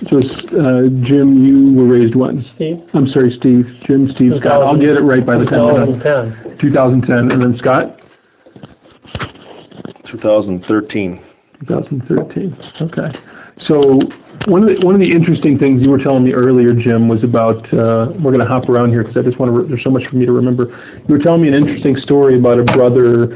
So, 0.10 0.18
uh, 0.18 0.90
Jim, 1.08 1.46
you 1.46 1.74
were 1.78 1.88
raised 1.88 2.16
when? 2.16 2.44
Steve? 2.56 2.82
I'm 2.94 3.08
sorry, 3.14 3.32
Steve. 3.40 3.64
Jim, 3.88 4.10
Steve, 4.16 4.34
Scott. 4.42 4.62
I'll 4.64 4.76
get 4.76 4.98
it 4.98 5.06
right 5.06 5.26
by 5.26 5.38
the 5.38 5.46
time. 5.46 5.64
we're 5.64 6.04
done. 6.04 6.58
2010. 6.60 6.60
2010, 6.60 7.32
and 7.32 7.40
then 7.42 7.56
Scott. 7.62 7.96
2013. 10.12 11.22
2013. 11.68 12.58
Okay. 12.82 13.10
So 13.70 14.02
one 14.48 14.64
of 14.64 14.70
the 14.70 14.80
one 14.86 14.96
of 14.96 15.02
the 15.02 15.12
interesting 15.12 15.58
things 15.58 15.82
you 15.82 15.90
were 15.90 16.02
telling 16.02 16.24
me 16.24 16.32
earlier, 16.34 16.74
Jim, 16.74 17.08
was 17.08 17.22
about. 17.24 17.62
Uh, 17.70 18.16
we're 18.22 18.34
going 18.34 18.44
to 18.44 18.50
hop 18.50 18.70
around 18.70 18.90
here 18.90 19.04
because 19.04 19.18
I 19.18 19.24
just 19.28 19.38
want 19.38 19.52
to. 19.52 19.56
Re- 19.56 19.68
there's 19.68 19.84
so 19.84 19.92
much 19.92 20.04
for 20.10 20.16
me 20.16 20.26
to 20.26 20.32
remember. 20.32 20.72
You 21.06 21.12
were 21.14 21.22
telling 21.22 21.42
me 21.42 21.50
an 21.50 21.58
interesting 21.58 21.98
story 22.04 22.40
about 22.40 22.58
a 22.58 22.66
brother. 22.66 23.34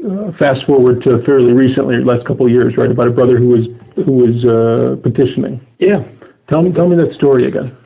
Uh, 0.00 0.32
fast 0.40 0.64
forward 0.64 1.04
to 1.04 1.20
fairly 1.28 1.52
recently, 1.52 2.00
last 2.00 2.24
couple 2.24 2.48
of 2.48 2.52
years, 2.52 2.72
right? 2.80 2.90
About 2.90 3.06
a 3.06 3.14
brother 3.14 3.36
who 3.36 3.52
was 3.52 3.64
who 4.00 4.24
was 4.24 4.36
uh, 4.48 4.96
petitioning. 5.04 5.60
Yeah. 5.78 6.00
Tell 6.48 6.62
me, 6.62 6.72
tell 6.72 6.88
me 6.88 6.96
that 6.96 7.12
story 7.14 7.46
again. 7.46 7.76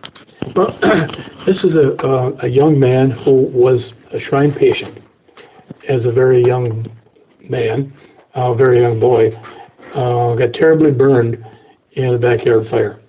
Well, 0.55 0.71
this 1.47 1.59
is 1.67 1.75
a 1.75 1.99
uh, 2.01 2.47
a 2.47 2.49
young 2.49 2.79
man 2.79 3.11
who 3.25 3.51
was 3.51 3.83
a 4.15 4.23
shrine 4.31 4.55
patient 4.55 5.03
as 5.91 6.01
a 6.07 6.13
very 6.13 6.43
young 6.45 6.87
man, 7.51 7.93
a 8.35 8.55
very 8.55 8.81
young 8.81 9.01
boy. 9.01 9.35
Uh, 9.95 10.35
got 10.35 10.55
terribly 10.55 10.91
burned 10.91 11.37
in 11.97 12.15
a 12.15 12.19
backyard 12.19 12.67
fire, 12.71 13.01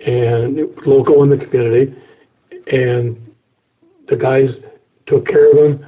and 0.00 0.58
it 0.58 0.76
was 0.76 0.84
local 0.86 1.22
in 1.22 1.30
the 1.30 1.44
community, 1.44 1.94
and 2.66 3.16
the 4.08 4.16
guys 4.16 4.48
took 5.06 5.26
care 5.26 5.50
of 5.50 5.56
him, 5.56 5.86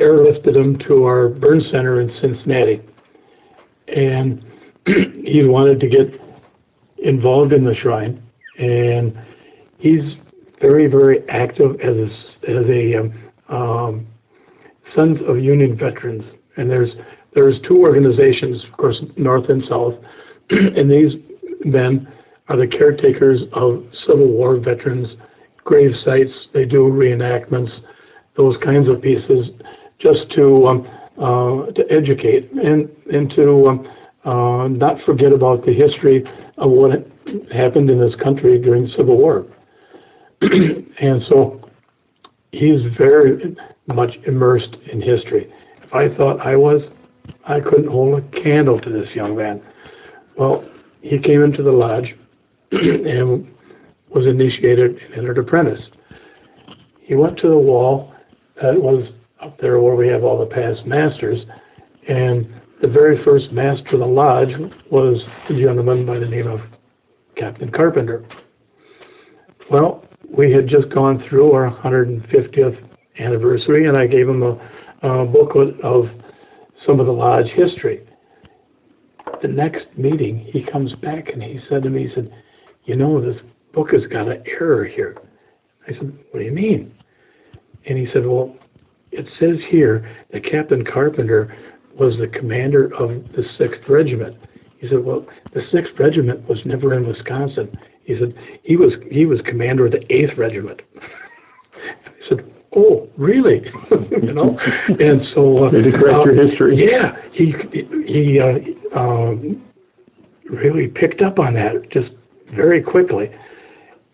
airlifted 0.00 0.56
him 0.56 0.78
to 0.86 1.04
our 1.04 1.28
burn 1.28 1.62
center 1.72 2.00
in 2.00 2.10
Cincinnati, 2.20 2.80
and 3.88 4.42
he 5.24 5.42
wanted 5.44 5.80
to 5.80 5.88
get 5.88 6.20
involved 7.02 7.52
in 7.52 7.64
the 7.64 7.74
shrine, 7.82 8.22
and 8.58 9.16
he's 9.78 10.00
very, 10.60 10.86
very 10.86 11.28
active 11.28 11.76
as 11.80 11.96
a, 11.96 12.50
as 12.50 12.66
a 12.68 13.00
um, 13.00 13.56
um, 13.56 14.06
Sons 14.94 15.18
of 15.26 15.38
Union 15.38 15.76
Veterans, 15.76 16.24
and 16.56 16.70
there's 16.70 16.90
there's 17.34 17.54
two 17.66 17.78
organizations, 17.78 18.60
of 18.70 18.76
course, 18.76 18.96
North 19.16 19.48
and 19.48 19.62
South, 19.68 19.94
and 20.76 20.90
these 20.90 21.12
men 21.64 22.08
are 22.48 22.56
the 22.56 22.66
caretakers 22.66 23.40
of 23.52 23.84
Civil 24.06 24.28
War 24.28 24.58
veterans, 24.58 25.06
grave 25.64 25.92
sites. 26.04 26.30
They 26.52 26.64
do 26.64 26.90
reenactments, 26.90 27.70
those 28.36 28.56
kinds 28.64 28.88
of 28.88 29.00
pieces, 29.00 29.46
just 30.00 30.32
to 30.36 30.66
um, 30.66 30.86
uh, 31.16 31.70
to 31.72 31.82
educate 31.90 32.50
and 32.52 32.88
and 33.12 33.30
to 33.36 33.66
um, 33.68 33.86
uh, 34.24 34.68
not 34.68 34.96
forget 35.06 35.32
about 35.32 35.64
the 35.64 35.72
history 35.72 36.24
of 36.58 36.70
what 36.70 36.90
happened 37.54 37.88
in 37.88 38.00
this 38.00 38.14
country 38.22 38.58
during 38.60 38.90
Civil 38.96 39.16
War. 39.16 39.46
and 40.40 41.22
so 41.28 41.60
he's 42.52 42.80
very 42.98 43.56
much 43.86 44.10
immersed 44.26 44.74
in 44.92 45.00
history. 45.00 45.52
If 45.82 45.94
I 45.94 46.14
thought 46.16 46.40
I 46.40 46.56
was, 46.56 46.80
I 47.46 47.60
couldn't 47.60 47.90
hold 47.90 48.22
a 48.22 48.42
candle 48.42 48.80
to 48.80 48.90
this 48.90 49.08
young 49.14 49.36
man. 49.36 49.62
Well, 50.38 50.64
he 51.02 51.18
came 51.18 51.42
into 51.42 51.62
the 51.62 51.70
lodge 51.72 52.06
and 52.72 53.46
was 54.14 54.26
initiated 54.26 54.96
and 54.96 55.18
entered 55.18 55.38
apprentice. 55.38 55.80
He 57.00 57.14
went 57.14 57.38
to 57.38 57.48
the 57.48 57.58
wall 57.58 58.12
that 58.56 58.74
was 58.74 59.04
up 59.42 59.58
there 59.60 59.80
where 59.80 59.94
we 59.94 60.08
have 60.08 60.22
all 60.22 60.38
the 60.38 60.54
past 60.54 60.86
masters, 60.86 61.38
and 62.08 62.46
the 62.82 62.88
very 62.88 63.22
first 63.24 63.52
master 63.52 63.94
of 63.94 64.00
the 64.00 64.06
lodge 64.06 64.48
was 64.90 65.20
a 65.48 65.54
gentleman 65.54 66.06
by 66.06 66.18
the 66.18 66.26
name 66.26 66.46
of 66.46 66.60
Captain 67.36 67.70
Carpenter. 67.70 68.24
Well, 69.70 70.04
we 70.36 70.52
had 70.52 70.68
just 70.68 70.92
gone 70.94 71.22
through 71.28 71.52
our 71.52 71.70
150th 71.82 72.76
anniversary, 73.18 73.86
and 73.86 73.96
I 73.96 74.06
gave 74.06 74.28
him 74.28 74.42
a, 74.42 74.52
a 75.02 75.26
booklet 75.26 75.80
of 75.82 76.04
some 76.86 77.00
of 77.00 77.06
the 77.06 77.12
lodge 77.12 77.46
history. 77.56 78.06
The 79.42 79.48
next 79.48 79.86
meeting, 79.96 80.38
he 80.52 80.64
comes 80.70 80.92
back 80.96 81.28
and 81.32 81.42
he 81.42 81.60
said 81.68 81.82
to 81.82 81.90
me, 81.90 82.08
he 82.08 82.14
said, 82.14 82.30
"You 82.84 82.96
know, 82.96 83.20
this 83.20 83.40
book 83.72 83.90
has 83.92 84.06
got 84.10 84.28
an 84.28 84.42
error 84.60 84.84
here." 84.84 85.16
I 85.86 85.92
said, 85.92 86.12
"What 86.30 86.40
do 86.40 86.44
you 86.44 86.52
mean?" 86.52 86.92
And 87.86 87.98
he 87.98 88.06
said, 88.12 88.26
"Well, 88.26 88.56
it 89.12 89.26
says 89.38 89.56
here 89.70 90.08
that 90.32 90.44
Captain 90.44 90.84
Carpenter 90.84 91.54
was 91.98 92.16
the 92.18 92.28
commander 92.28 92.94
of 92.94 93.10
the 93.32 93.44
Sixth 93.58 93.88
Regiment." 93.88 94.36
He 94.78 94.88
said, 94.88 95.04
"Well, 95.04 95.26
the 95.52 95.62
Sixth 95.72 95.98
Regiment 95.98 96.48
was 96.48 96.58
never 96.66 96.94
in 96.94 97.06
Wisconsin." 97.06 97.76
He 98.04 98.18
said, 98.18 98.34
"He 98.62 98.76
was 98.76 98.92
he 99.10 99.26
was 99.26 99.40
commander 99.42 99.86
of 99.86 99.92
the 99.92 100.12
Eighth 100.12 100.36
Regiment." 100.36 100.82
"Oh, 102.76 103.08
really?" 103.16 103.62
you 104.22 104.32
know, 104.32 104.56
and 104.88 105.20
so 105.34 105.64
uh, 105.64 105.70
correct 105.70 106.26
your 106.26 106.48
history. 106.48 106.88
Yeah, 106.90 107.16
he 107.32 107.52
he 108.06 108.38
uh, 108.40 108.98
um, 108.98 109.62
really 110.48 110.88
picked 110.88 111.22
up 111.22 111.38
on 111.38 111.54
that 111.54 111.90
just 111.92 112.08
very 112.54 112.82
quickly, 112.82 113.30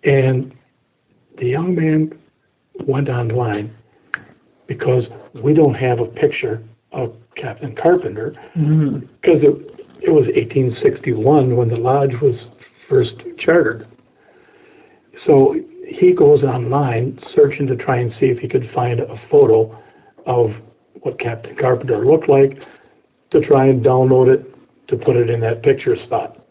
and 0.05 0.53
the 1.39 1.47
young 1.47 1.75
man 1.75 2.13
went 2.87 3.09
online 3.09 3.75
because 4.69 5.05
we 5.43 5.55
don't 5.55 5.75
have 5.75 5.99
a 6.01 6.07
picture 6.07 6.63
of 6.93 7.15
Captain 7.41 7.75
Carpenter 7.81 8.35
Mm-hmm. 8.57 9.01
because 9.21 9.41
it, 9.43 9.55
it 10.03 10.11
was 10.11 10.25
1861 10.35 11.57
when 11.57 11.69
the 11.69 11.77
lodge 11.77 12.13
was 12.23 12.35
first 12.89 13.13
chartered. 13.39 13.87
So 15.27 15.55
he 15.99 16.13
goes 16.13 16.43
online 16.43 17.19
searching 17.35 17.67
to 17.67 17.77
try 17.77 17.99
and 17.99 18.13
see 18.21 18.27
if 18.27 18.39
he 18.39 18.49
could 18.49 18.69
find 18.75 19.01
a 19.01 19.17
photo 19.31 19.83
of 20.27 20.51
what 21.01 21.19
Captain 21.21 21.57
Carpenter 21.57 22.05
looked 22.05 22.29
like 22.29 22.59
to 23.31 23.41
try 23.47 23.67
and 23.67 23.85
download 23.85 24.33
it 24.33 24.55
to 24.89 24.97
put 24.97 25.17
it 25.17 25.31
in 25.31 25.41
that 25.41 25.63
picture 25.63 25.97
spot. 26.07 26.45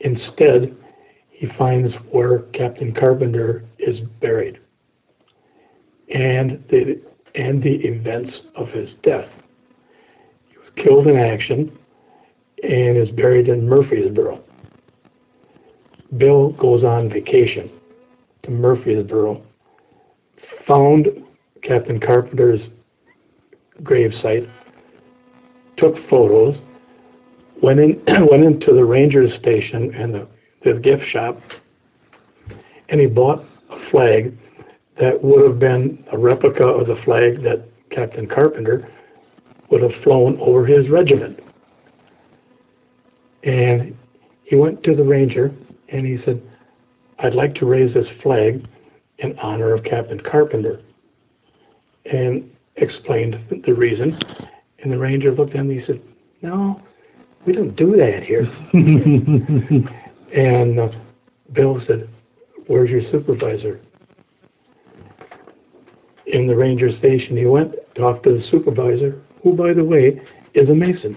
Instead, 0.00 0.76
he 1.30 1.46
finds 1.58 1.92
where 2.10 2.40
Captain 2.54 2.94
Carpenter 2.94 3.64
is 3.78 3.96
buried 4.20 4.58
and 6.08 6.64
the 6.70 7.02
and 7.34 7.62
the 7.62 7.74
events 7.84 8.32
of 8.56 8.68
his 8.68 8.88
death. 9.02 9.28
He 10.48 10.56
was 10.56 10.68
killed 10.82 11.06
in 11.06 11.16
action 11.16 11.76
and 12.62 12.96
is 12.96 13.14
buried 13.14 13.48
in 13.48 13.68
Murfreesboro. 13.68 14.42
Bill 16.16 16.52
goes 16.52 16.82
on 16.82 17.10
vacation 17.10 17.75
to 18.46 18.50
Murfreesboro, 18.50 19.42
found 20.66 21.06
Captain 21.62 22.00
Carpenter's 22.00 22.60
gravesite, 23.82 24.48
took 25.76 25.94
photos, 26.08 26.54
went 27.62 27.80
in 27.80 28.02
went 28.30 28.44
into 28.44 28.72
the 28.72 28.84
ranger 28.84 29.26
station 29.40 29.92
and 29.94 30.14
the, 30.14 30.28
the 30.64 30.80
gift 30.80 31.02
shop, 31.12 31.38
and 32.88 33.00
he 33.00 33.06
bought 33.06 33.44
a 33.70 33.90
flag 33.90 34.36
that 34.98 35.22
would 35.22 35.46
have 35.46 35.58
been 35.58 36.02
a 36.12 36.18
replica 36.18 36.64
of 36.64 36.86
the 36.86 36.96
flag 37.04 37.42
that 37.42 37.68
Captain 37.90 38.26
Carpenter 38.26 38.88
would 39.70 39.82
have 39.82 39.92
flown 40.02 40.38
over 40.40 40.64
his 40.66 40.88
regiment. 40.88 41.38
And 43.42 43.96
he 44.44 44.56
went 44.56 44.82
to 44.84 44.94
the 44.94 45.02
ranger 45.02 45.54
and 45.88 46.06
he 46.06 46.18
said, 46.24 46.42
I'd 47.18 47.34
like 47.34 47.54
to 47.56 47.66
raise 47.66 47.94
this 47.94 48.06
flag 48.22 48.66
in 49.18 49.38
honor 49.38 49.74
of 49.74 49.84
Captain 49.84 50.20
Carpenter. 50.20 50.80
And 52.04 52.50
explained 52.76 53.34
the 53.66 53.74
reason. 53.74 54.18
And 54.82 54.92
the 54.92 54.98
ranger 54.98 55.32
looked 55.32 55.50
at 55.50 55.56
him 55.56 55.70
and 55.70 55.80
he 55.80 55.86
said, 55.86 56.00
No, 56.42 56.80
we 57.46 57.52
don't 57.52 57.74
do 57.76 57.96
that 57.96 58.22
here. 58.26 58.42
and 60.34 60.78
uh, 60.78 60.88
Bill 61.52 61.80
said, 61.86 62.08
Where's 62.66 62.90
your 62.90 63.02
supervisor? 63.10 63.80
In 66.26 66.46
the 66.46 66.56
ranger 66.56 66.90
station, 66.98 67.36
he 67.36 67.46
went, 67.46 67.72
talked 67.94 68.24
to 68.24 68.30
the 68.30 68.42
supervisor, 68.50 69.22
who, 69.42 69.56
by 69.56 69.72
the 69.72 69.84
way, 69.84 70.20
is 70.54 70.68
a 70.68 70.74
Mason. 70.74 71.16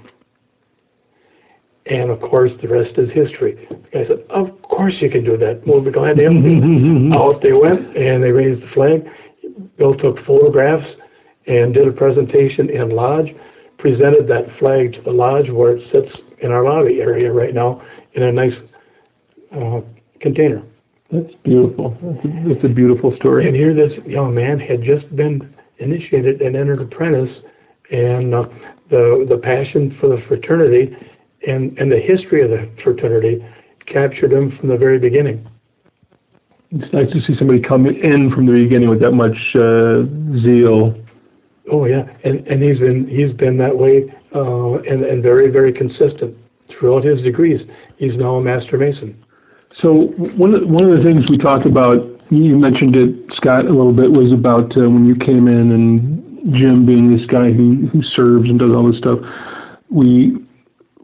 And 1.89 2.11
of 2.11 2.21
course, 2.21 2.51
the 2.61 2.67
rest 2.67 2.97
is 2.97 3.09
history. 3.09 3.57
The 3.69 3.89
guy 3.91 4.05
said, 4.07 4.21
Of 4.29 4.61
course 4.61 4.93
you 5.01 5.09
can 5.09 5.23
do 5.23 5.37
that. 5.37 5.63
We'll 5.65 5.81
be 5.81 5.91
glad 5.91 6.17
to 6.17 6.23
help. 6.23 6.37
Out 7.17 7.41
they 7.41 7.53
went, 7.53 7.97
and 7.97 8.23
they 8.23 8.29
raised 8.29 8.61
the 8.61 8.69
flag. 8.73 9.09
Bill 9.77 9.95
took 9.95 10.23
photographs 10.25 10.85
and 11.47 11.73
did 11.73 11.87
a 11.87 11.91
presentation 11.91 12.69
in 12.69 12.91
Lodge, 12.91 13.33
presented 13.79 14.27
that 14.29 14.45
flag 14.59 14.93
to 14.93 15.01
the 15.01 15.11
Lodge 15.11 15.49
where 15.49 15.77
it 15.77 15.83
sits 15.91 16.13
in 16.41 16.51
our 16.51 16.63
lobby 16.63 17.01
area 17.01 17.31
right 17.31 17.53
now 17.53 17.81
in 18.13 18.23
a 18.23 18.31
nice 18.31 18.53
uh, 19.51 19.81
container. 20.21 20.63
That's 21.11 21.33
beautiful. 21.43 21.97
It's 22.23 22.63
a 22.63 22.69
beautiful 22.69 23.15
story. 23.17 23.47
And 23.47 23.55
here, 23.55 23.73
this 23.73 23.91
young 24.05 24.35
man 24.35 24.59
had 24.59 24.83
just 24.83 25.09
been 25.15 25.55
initiated 25.79 26.41
and 26.41 26.55
entered 26.55 26.81
apprentice, 26.81 27.35
and 27.89 28.35
uh, 28.35 28.43
the 28.91 29.25
the 29.27 29.37
passion 29.37 29.97
for 29.99 30.07
the 30.07 30.17
fraternity 30.27 30.95
and 31.47 31.77
and 31.77 31.91
the 31.91 31.99
history 31.99 32.43
of 32.43 32.49
the 32.49 32.69
fraternity 32.83 33.39
captured 33.91 34.31
him 34.31 34.55
from 34.59 34.69
the 34.69 34.77
very 34.77 34.99
beginning. 34.99 35.47
It's 36.71 36.93
nice 36.93 37.09
to 37.09 37.19
see 37.25 37.33
somebody 37.39 37.61
come 37.61 37.87
in 37.87 38.31
from 38.33 38.45
the 38.45 38.53
beginning 38.53 38.89
with 38.89 39.01
that 39.01 39.11
much 39.11 39.37
uh, 39.57 40.05
zeal. 40.45 40.93
Oh 41.71 41.85
yeah, 41.85 42.05
and 42.23 42.45
and 42.47 42.61
he's 42.61 42.79
been 42.79 43.07
he's 43.09 43.35
been 43.37 43.57
that 43.57 43.77
way 43.77 44.05
uh, 44.35 44.77
and 44.85 45.03
and 45.03 45.23
very 45.23 45.49
very 45.49 45.73
consistent 45.73 46.37
throughout 46.69 47.03
his 47.03 47.21
degrees. 47.21 47.59
He's 47.97 48.15
now 48.15 48.35
a 48.35 48.43
master 48.43 48.77
mason. 48.77 49.17
So 49.81 50.13
one 50.35 50.53
of, 50.53 50.67
one 50.67 50.85
of 50.85 50.97
the 50.97 51.03
things 51.03 51.23
we 51.29 51.37
talked 51.37 51.65
about, 51.65 52.03
you 52.31 52.57
mentioned 52.57 52.95
it, 52.95 53.15
Scott, 53.35 53.65
a 53.65 53.73
little 53.73 53.95
bit, 53.95 54.11
was 54.11 54.31
about 54.31 54.71
uh, 54.75 54.89
when 54.89 55.05
you 55.05 55.15
came 55.15 55.47
in 55.47 55.71
and 55.71 56.19
Jim 56.55 56.85
being 56.85 57.11
this 57.11 57.25
guy 57.27 57.51
who 57.51 57.87
who 57.91 58.01
serves 58.15 58.47
and 58.49 58.59
does 58.59 58.71
all 58.71 58.87
this 58.87 58.99
stuff. 58.99 59.19
We 59.89 60.37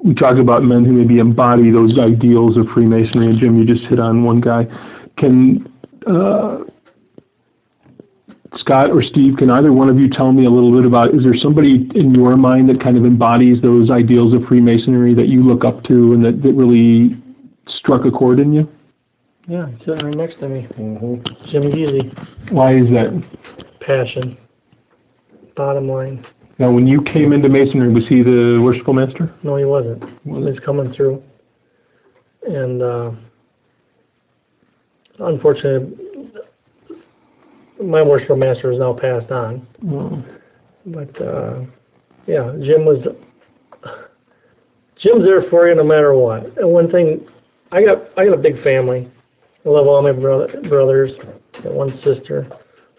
we 0.06 0.14
talk 0.14 0.38
about 0.38 0.62
men 0.62 0.86
who 0.86 0.94
maybe 0.94 1.18
embody 1.18 1.72
those 1.74 1.98
ideals 1.98 2.58
of 2.58 2.70
Freemasonry, 2.76 3.26
and 3.26 3.40
Jim, 3.42 3.58
you 3.58 3.66
just 3.66 3.90
hit 3.90 4.00
on 4.00 4.24
one 4.24 4.40
guy. 4.40 4.70
Can 5.18 5.66
uh, 6.06 6.62
Scott 8.62 8.94
or 8.94 9.02
Steve, 9.02 9.38
can 9.38 9.50
either 9.50 9.74
one 9.74 9.90
of 9.90 9.98
you 9.98 10.06
tell 10.16 10.32
me 10.32 10.46
a 10.46 10.50
little 10.50 10.70
bit 10.70 10.86
about? 10.86 11.10
Is 11.10 11.26
there 11.26 11.34
somebody 11.42 11.90
in 11.96 12.14
your 12.14 12.38
mind 12.38 12.70
that 12.70 12.84
kind 12.84 12.98
of 12.98 13.04
embodies 13.04 13.58
those 13.66 13.90
ideals 13.90 14.34
of 14.34 14.46
Freemasonry 14.48 15.16
that 15.16 15.26
you 15.26 15.42
look 15.42 15.66
up 15.66 15.84
to 15.86 16.14
and 16.14 16.24
that, 16.24 16.46
that 16.46 16.54
really 16.54 17.18
struck 17.82 18.06
a 18.06 18.12
chord 18.12 18.40
in 18.40 18.54
you? 18.54 18.70
Yeah, 19.48 19.66
sitting 19.80 20.06
right 20.06 20.18
next 20.18 20.40
to 20.40 20.50
me. 20.50 20.68
Mm-hmm. 20.78 21.16
Jim 21.50 21.64
Geezy. 21.74 22.54
Why 22.54 22.78
is 22.78 22.86
that? 22.94 23.10
Passion. 23.82 24.38
Bottom 25.56 25.90
line. 25.90 26.26
Now, 26.58 26.72
when 26.72 26.88
you 26.88 27.02
came 27.14 27.34
into 27.34 27.50
Masonry, 27.50 27.92
was 27.94 28.04
he 28.08 28.24
the 28.24 28.62
worshipful 28.64 28.94
master? 28.94 29.34
No, 29.44 29.58
he 29.58 29.66
wasn't. 29.66 30.04
He's 30.24 30.60
coming 30.66 30.94
through. 30.96 31.22
And 32.48 32.82
uh, 32.82 33.12
unfortunately, 35.20 36.32
my 37.84 38.02
worshipful 38.02 38.38
master 38.38 38.72
is 38.72 38.80
now 38.80 38.94
passed 38.94 39.32
on. 39.32 39.68
Oh. 39.90 40.24
But 40.86 41.22
uh, 41.22 41.62
yeah, 42.28 42.54
Jim 42.60 42.86
was. 42.86 43.04
Jim's 45.04 45.24
there 45.26 45.44
for 45.50 45.68
you 45.68 45.76
no 45.76 45.84
matter 45.84 46.14
what. 46.14 46.46
And 46.58 46.70
one 46.72 46.90
thing, 46.90 47.28
I 47.72 47.82
got 47.82 48.18
I 48.18 48.26
got 48.26 48.40
a 48.40 48.42
big 48.42 48.64
family. 48.64 49.12
I 49.66 49.70
love 49.70 49.88
all 49.88 50.02
my 50.02 50.12
brother, 50.12 50.48
brothers. 50.70 51.12
Got 51.64 51.74
one 51.74 52.00
sister. 52.04 52.48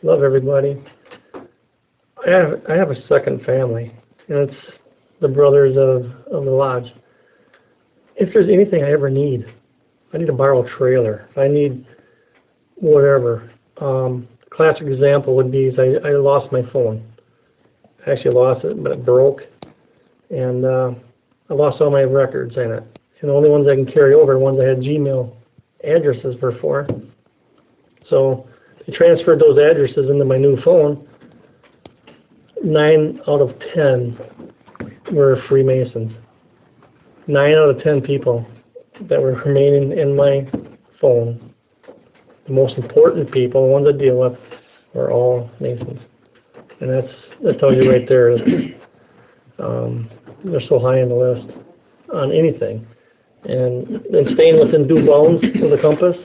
Love 0.02 0.22
everybody. 0.22 0.82
I 2.26 2.30
have 2.30 2.62
I 2.68 2.74
have 2.74 2.90
a 2.90 2.96
second 3.08 3.44
family, 3.44 3.94
and 4.28 4.48
it's 4.48 4.58
the 5.20 5.28
brothers 5.28 5.76
of 5.76 6.34
of 6.34 6.44
the 6.44 6.50
lodge. 6.50 6.86
If 8.16 8.30
there's 8.32 8.50
anything 8.52 8.82
I 8.82 8.92
ever 8.92 9.10
need, 9.10 9.44
I 10.12 10.18
need 10.18 10.26
to 10.26 10.32
borrow 10.32 10.64
a 10.64 10.78
trailer. 10.78 11.28
I 11.36 11.48
need 11.48 11.86
whatever. 12.76 13.50
Um, 13.80 14.26
classic 14.50 14.86
example 14.86 15.36
would 15.36 15.52
be 15.52 15.66
is 15.66 15.74
I, 15.78 16.08
I 16.08 16.12
lost 16.12 16.50
my 16.52 16.62
phone. 16.72 17.06
I 18.06 18.12
actually 18.12 18.34
lost 18.34 18.64
it, 18.64 18.82
but 18.82 18.92
it 18.92 19.04
broke, 19.04 19.40
and 20.30 20.64
uh, 20.64 20.90
I 21.50 21.54
lost 21.54 21.80
all 21.80 21.90
my 21.90 22.02
records 22.02 22.54
in 22.56 22.72
it. 22.72 22.82
And 23.20 23.30
the 23.30 23.34
only 23.34 23.48
ones 23.48 23.66
I 23.70 23.74
can 23.74 23.90
carry 23.92 24.14
over 24.14 24.32
are 24.32 24.38
ones 24.38 24.58
I 24.60 24.68
had 24.68 24.78
Gmail 24.78 25.32
addresses 25.84 26.36
for. 26.60 26.86
So 28.10 28.48
I 28.80 28.92
transferred 28.96 29.40
those 29.40 29.58
addresses 29.58 30.10
into 30.10 30.24
my 30.24 30.38
new 30.38 30.60
phone. 30.62 31.05
Nine 32.66 33.20
out 33.28 33.40
of 33.40 33.50
ten 33.76 34.18
were 35.12 35.40
Freemasons. 35.48 36.10
Nine 37.28 37.54
out 37.54 37.70
of 37.70 37.76
ten 37.84 38.00
people 38.00 38.44
that 39.08 39.22
were 39.22 39.40
remaining 39.46 39.96
in 39.96 40.16
my 40.16 40.50
phone. 41.00 41.54
The 42.48 42.52
most 42.52 42.76
important 42.76 43.30
people, 43.32 43.64
the 43.64 43.72
ones 43.72 43.86
I 43.86 43.96
deal 43.96 44.18
with, 44.18 44.32
were 44.94 45.12
all 45.12 45.48
Masons. 45.60 46.00
And 46.80 46.90
that's 46.90 47.14
that 47.44 47.60
tells 47.60 47.74
you 47.76 47.88
right 47.88 48.08
there 48.08 48.32
um, 49.60 50.10
they're 50.44 50.60
so 50.68 50.80
high 50.80 51.02
on 51.02 51.08
the 51.08 51.14
list 51.14 51.56
on 52.12 52.32
anything. 52.32 52.84
And 53.44 53.86
and 54.10 54.26
staying 54.34 54.58
within 54.58 54.88
due 54.88 55.06
bounds 55.06 55.38
of 55.62 55.70
the 55.70 55.78
compass, 55.80 56.16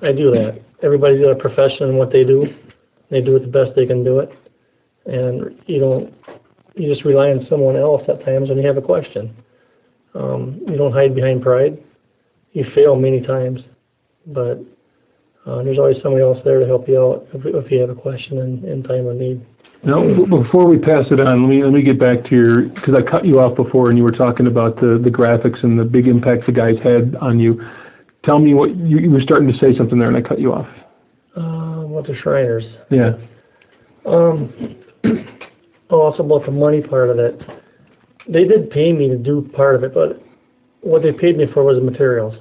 I 0.00 0.12
do 0.12 0.30
that. 0.30 0.62
Everybody's 0.84 1.22
got 1.22 1.32
a 1.32 1.42
profession 1.42 1.90
in 1.90 1.96
what 1.96 2.12
they 2.12 2.22
do. 2.22 2.44
They 3.10 3.20
do 3.20 3.34
it 3.34 3.40
the 3.40 3.50
best 3.50 3.74
they 3.74 3.86
can 3.86 4.04
do 4.04 4.20
it. 4.20 4.30
And 5.06 5.58
you 5.66 5.80
don't 5.80 6.14
you 6.74 6.92
just 6.92 7.04
rely 7.04 7.30
on 7.30 7.46
someone 7.48 7.76
else 7.76 8.02
at 8.08 8.24
times 8.24 8.48
when 8.48 8.58
you 8.58 8.66
have 8.66 8.76
a 8.76 8.82
question. 8.82 9.34
Um, 10.14 10.60
you 10.66 10.76
don't 10.76 10.92
hide 10.92 11.14
behind 11.14 11.42
pride. 11.42 11.78
You 12.52 12.64
fail 12.74 12.96
many 12.96 13.20
times, 13.20 13.60
but 14.26 14.60
uh, 15.46 15.62
there's 15.62 15.78
always 15.78 15.96
somebody 16.02 16.22
else 16.22 16.38
there 16.44 16.60
to 16.60 16.66
help 16.66 16.88
you 16.88 17.00
out 17.00 17.26
if, 17.32 17.42
if 17.44 17.70
you 17.70 17.80
have 17.80 17.90
a 17.90 17.94
question 17.94 18.38
in, 18.38 18.64
in 18.68 18.82
time 18.82 19.06
of 19.06 19.16
need. 19.16 19.44
Now, 19.84 20.02
before 20.02 20.66
we 20.66 20.78
pass 20.78 21.04
it 21.10 21.20
on, 21.20 21.42
let 21.42 21.48
me 21.48 21.62
let 21.62 21.72
me 21.72 21.82
get 21.82 22.00
back 22.00 22.24
to 22.28 22.34
your 22.34 22.62
because 22.62 22.94
I 22.96 23.08
cut 23.08 23.24
you 23.24 23.38
off 23.38 23.56
before, 23.56 23.88
and 23.88 23.98
you 23.98 24.04
were 24.04 24.12
talking 24.12 24.46
about 24.46 24.76
the 24.76 25.00
the 25.02 25.10
graphics 25.10 25.62
and 25.62 25.78
the 25.78 25.84
big 25.84 26.08
impact 26.08 26.46
the 26.46 26.52
guys 26.52 26.74
had 26.82 27.14
on 27.20 27.38
you. 27.38 27.60
Tell 28.24 28.38
me 28.40 28.54
what 28.54 28.74
you, 28.74 28.98
you 28.98 29.10
were 29.10 29.20
starting 29.22 29.46
to 29.48 29.54
say 29.60 29.76
something 29.78 29.98
there, 29.98 30.08
and 30.08 30.16
I 30.16 30.26
cut 30.26 30.40
you 30.40 30.52
off. 30.52 30.66
Uh, 31.36 31.86
what 31.86 32.06
the 32.06 32.14
Shriners? 32.22 32.64
Yeah. 32.90 33.12
Um, 34.06 34.82
also 35.90 36.22
about 36.24 36.46
the 36.46 36.52
money 36.52 36.82
part 36.82 37.10
of 37.10 37.18
it. 37.18 37.38
They 38.28 38.44
did 38.44 38.70
pay 38.70 38.92
me 38.92 39.08
to 39.08 39.16
do 39.16 39.48
part 39.54 39.76
of 39.76 39.84
it, 39.84 39.94
but 39.94 40.22
what 40.80 41.02
they 41.02 41.12
paid 41.12 41.36
me 41.36 41.44
for 41.54 41.64
was 41.64 41.76
the 41.76 41.88
materials. 41.90 42.34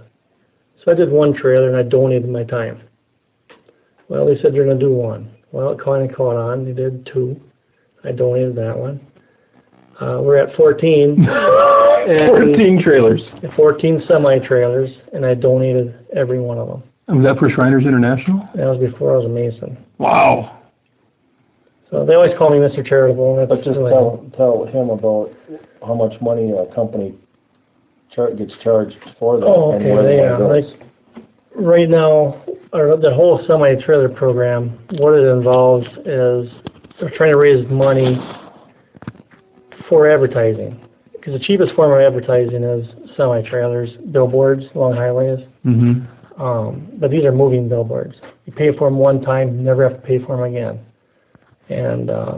So 0.84 0.92
I 0.92 0.96
did 0.96 1.12
one 1.12 1.34
trailer 1.40 1.68
and 1.68 1.78
I 1.78 1.84
donated 1.88 2.30
my 2.30 2.44
time. 2.44 2.82
Well, 4.10 4.26
they 4.26 4.36
said 4.42 4.54
they're 4.54 4.66
going 4.66 4.80
to 4.80 4.86
do 4.86 4.94
one. 4.94 5.32
Well, 5.52 5.72
it 5.72 5.80
kind 5.84 6.10
of 6.10 6.16
caught 6.16 6.36
on. 6.36 6.66
They 6.66 6.74
did 6.74 7.08
two. 7.12 7.40
I 8.04 8.12
donated 8.12 8.56
that 8.56 8.78
one. 8.78 9.00
Uh, 10.00 10.22
we're 10.22 10.38
at 10.38 10.56
14. 10.56 11.18
and- 11.28 12.30
Fourteen 12.30 12.82
trailers. 12.84 13.22
14 13.56 14.04
semi 14.08 14.40
trailers, 14.48 14.90
and 15.14 15.26
I 15.26 15.34
donated 15.34 15.96
every 16.16 16.40
one 16.40 16.58
of 16.60 16.68
them. 16.68 16.84
Was 17.08 17.24
that 17.24 17.40
for 17.40 17.50
Shriners 17.56 17.86
International? 17.88 18.48
That 18.56 18.66
was 18.66 18.80
before 18.92 19.14
I 19.14 19.18
was 19.18 19.26
a 19.26 19.30
Mason. 19.30 19.78
Wow. 19.98 20.62
So 21.96 22.06
they 22.06 22.14
always 22.14 22.36
call 22.38 22.52
me 22.52 22.60
Mr. 22.60 22.84
Charitable, 22.84 23.40
and 23.40 23.48
But 23.48 23.56
that's 23.56 23.68
just 23.68 23.80
who 23.80 23.88
tell, 23.88 24.20
tell 24.36 24.68
him 24.68 24.90
about 24.92 25.32
how 25.80 25.96
much 25.96 26.12
money 26.20 26.52
a 26.52 26.68
company 26.76 27.16
char- 28.14 28.36
gets 28.36 28.52
charged 28.64 29.00
for 29.18 29.40
that 29.40 29.46
Oh, 29.46 29.72
and 29.72 29.80
okay, 29.80 29.92
where 29.96 30.04
the 30.04 30.12
yeah, 30.12 30.36
money 30.36 30.62
goes. 30.62 30.76
like, 30.76 31.24
right 31.56 31.88
now, 31.88 32.44
or 32.74 33.00
the 33.00 33.16
whole 33.16 33.40
semi-trailer 33.48 34.10
program, 34.10 34.78
what 35.00 35.14
it 35.16 35.24
involves 35.24 35.88
is 36.04 36.52
they're 37.00 37.16
trying 37.16 37.32
to 37.32 37.40
raise 37.40 37.64
money 37.72 38.20
for 39.88 40.12
advertising. 40.12 40.76
Because 41.14 41.40
the 41.40 41.46
cheapest 41.48 41.72
form 41.78 41.96
of 41.96 42.04
advertising 42.04 42.64
is 42.64 42.84
semi-trailers, 43.16 43.90
billboards 44.12 44.64
along 44.76 45.00
highways. 45.00 45.40
Mm-hmm. 45.64 46.44
Um, 46.44 46.92
but 47.00 47.10
these 47.10 47.24
are 47.24 47.32
moving 47.32 47.70
billboards. 47.70 48.16
You 48.44 48.52
pay 48.52 48.76
for 48.78 48.90
them 48.90 49.00
one 49.00 49.22
time, 49.22 49.56
you 49.56 49.64
never 49.64 49.88
have 49.88 50.02
to 50.02 50.06
pay 50.06 50.20
for 50.20 50.36
them 50.36 50.44
again. 50.44 50.86
And 51.70 52.10
uh, 52.10 52.38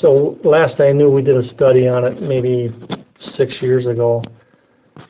so 0.00 0.38
last 0.44 0.80
I 0.80 0.92
knew, 0.92 1.10
we 1.10 1.22
did 1.22 1.36
a 1.36 1.54
study 1.54 1.86
on 1.86 2.04
it 2.04 2.20
maybe 2.22 2.74
six 3.38 3.52
years 3.62 3.86
ago. 3.86 4.22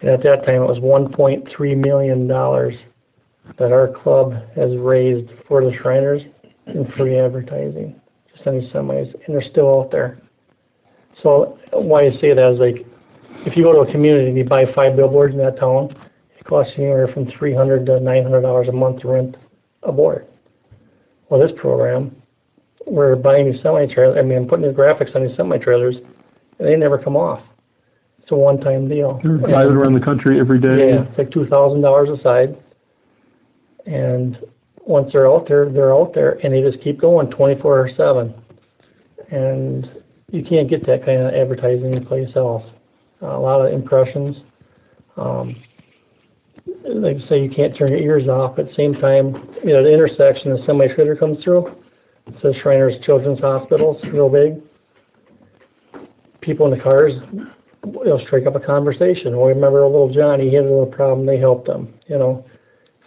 And 0.01 0.11
at 0.11 0.23
that 0.23 0.45
time, 0.47 0.63
it 0.63 0.69
was 0.69 0.79
1.3 0.83 1.77
million 1.77 2.27
dollars 2.27 2.75
that 3.59 3.73
our 3.73 3.93
club 4.03 4.33
has 4.55 4.71
raised 4.79 5.29
for 5.49 5.63
the 5.63 5.73
Shriners 5.83 6.23
in 6.67 6.87
free 6.97 7.19
advertising, 7.19 8.01
just 8.33 8.47
on 8.47 8.61
these 8.61 8.71
semis, 8.73 9.13
and 9.27 9.35
they're 9.35 9.51
still 9.51 9.81
out 9.81 9.91
there. 9.91 10.21
So 11.23 11.59
why 11.73 12.07
I 12.07 12.11
say 12.21 12.35
that 12.35 12.53
is 12.55 12.61
like, 12.61 12.87
if 13.47 13.55
you 13.57 13.65
go 13.65 13.73
to 13.73 13.89
a 13.89 13.93
community 13.93 14.29
and 14.29 14.37
you 14.37 14.45
buy 14.45 14.65
five 14.75 14.97
billboards 14.97 15.35
in 15.35 15.41
that 15.41 15.59
town, 15.59 15.91
it 16.39 16.47
costs 16.47 16.73
you 16.77 16.85
anywhere 16.85 17.09
from 17.13 17.27
three 17.39 17.55
hundred 17.55 17.87
to 17.87 18.01
nine 18.01 18.23
hundred 18.23 18.43
dollars 18.43 18.69
a 18.69 18.73
month 18.73 19.03
to 19.03 19.09
rent 19.09 19.37
a 19.83 19.93
board. 19.93 20.27
Well, 21.29 21.41
this 21.41 21.57
program, 21.61 22.20
we're 22.87 23.16
buying 23.16 23.51
these 23.51 23.61
semi 23.62 23.87
trailers. 23.93 24.16
I 24.19 24.23
mean, 24.23 24.38
I'm 24.38 24.49
putting 24.49 24.66
the 24.66 24.73
graphics 24.73 25.14
on 25.14 25.27
these 25.27 25.37
semi 25.37 25.59
trailers, 25.59 25.97
and 26.59 26.69
they 26.69 26.77
never 26.77 26.99
come 26.99 27.16
off. 27.16 27.40
It's 28.19 28.31
a 28.33 28.35
one-time 28.35 28.88
deal. 28.88 29.21
They're 29.23 29.38
driving 29.38 29.77
around 29.77 29.95
the 29.95 30.05
country 30.05 30.38
every 30.40 30.61
day. 30.61 30.90
Yeah, 30.90 31.09
it's 31.09 31.19
like 31.19 31.31
two 31.31 31.47
thousand 31.47 31.83
dollars 31.83 32.09
a 32.09 32.23
side, 32.23 32.57
and 33.87 34.37
once 34.87 35.11
they're 35.12 35.31
out 35.31 35.47
there, 35.49 35.71
they're 35.71 35.95
out 35.95 36.12
there, 36.14 36.38
and 36.43 36.53
they 36.55 36.61
just 36.61 36.83
keep 36.83 37.01
going 37.01 37.31
twenty-four 37.31 37.90
seven, 37.97 38.35
and 39.31 39.87
you 40.31 40.43
can't 40.49 40.71
get 40.71 40.87
that 40.87 41.05
kind 41.05 41.23
of 41.23 41.35
advertising 41.35 41.93
anyplace 41.95 42.29
else. 42.37 42.62
a 43.21 43.27
lot 43.27 43.66
of 43.66 43.73
impressions. 43.73 44.37
Um, 45.16 45.57
like 46.87 47.16
I 47.16 47.29
say, 47.29 47.40
you 47.40 47.51
can't 47.55 47.77
turn 47.77 47.90
your 47.90 48.01
ears 48.01 48.29
off. 48.29 48.59
At 48.59 48.66
the 48.66 48.75
same 48.77 48.95
time, 48.95 49.35
you 49.64 49.73
know, 49.73 49.83
the 49.83 49.93
intersection, 49.93 50.53
the 50.53 50.59
semi 50.66 50.87
trailer 50.95 51.16
comes 51.16 51.38
through. 51.45 51.66
Says 52.43 52.55
Shriners 52.62 52.95
Children's 53.05 53.40
Hospital. 53.40 54.01
Real 54.12 54.29
big. 54.29 54.62
People 56.40 56.73
in 56.73 56.79
the 56.79 56.83
cars, 56.83 57.12
they'll 57.83 58.21
strike 58.27 58.47
up 58.47 58.57
a 58.57 58.64
conversation. 58.64 59.37
Well, 59.37 59.47
remember 59.47 59.83
a 59.83 59.88
little 59.88 60.12
Johnny, 60.12 60.49
he 60.49 60.57
had 60.57 60.64
a 60.64 60.69
little 60.69 60.87
problem. 60.87 61.27
They 61.27 61.38
helped 61.38 61.69
him. 61.69 61.93
You 62.09 62.19
know, 62.19 62.45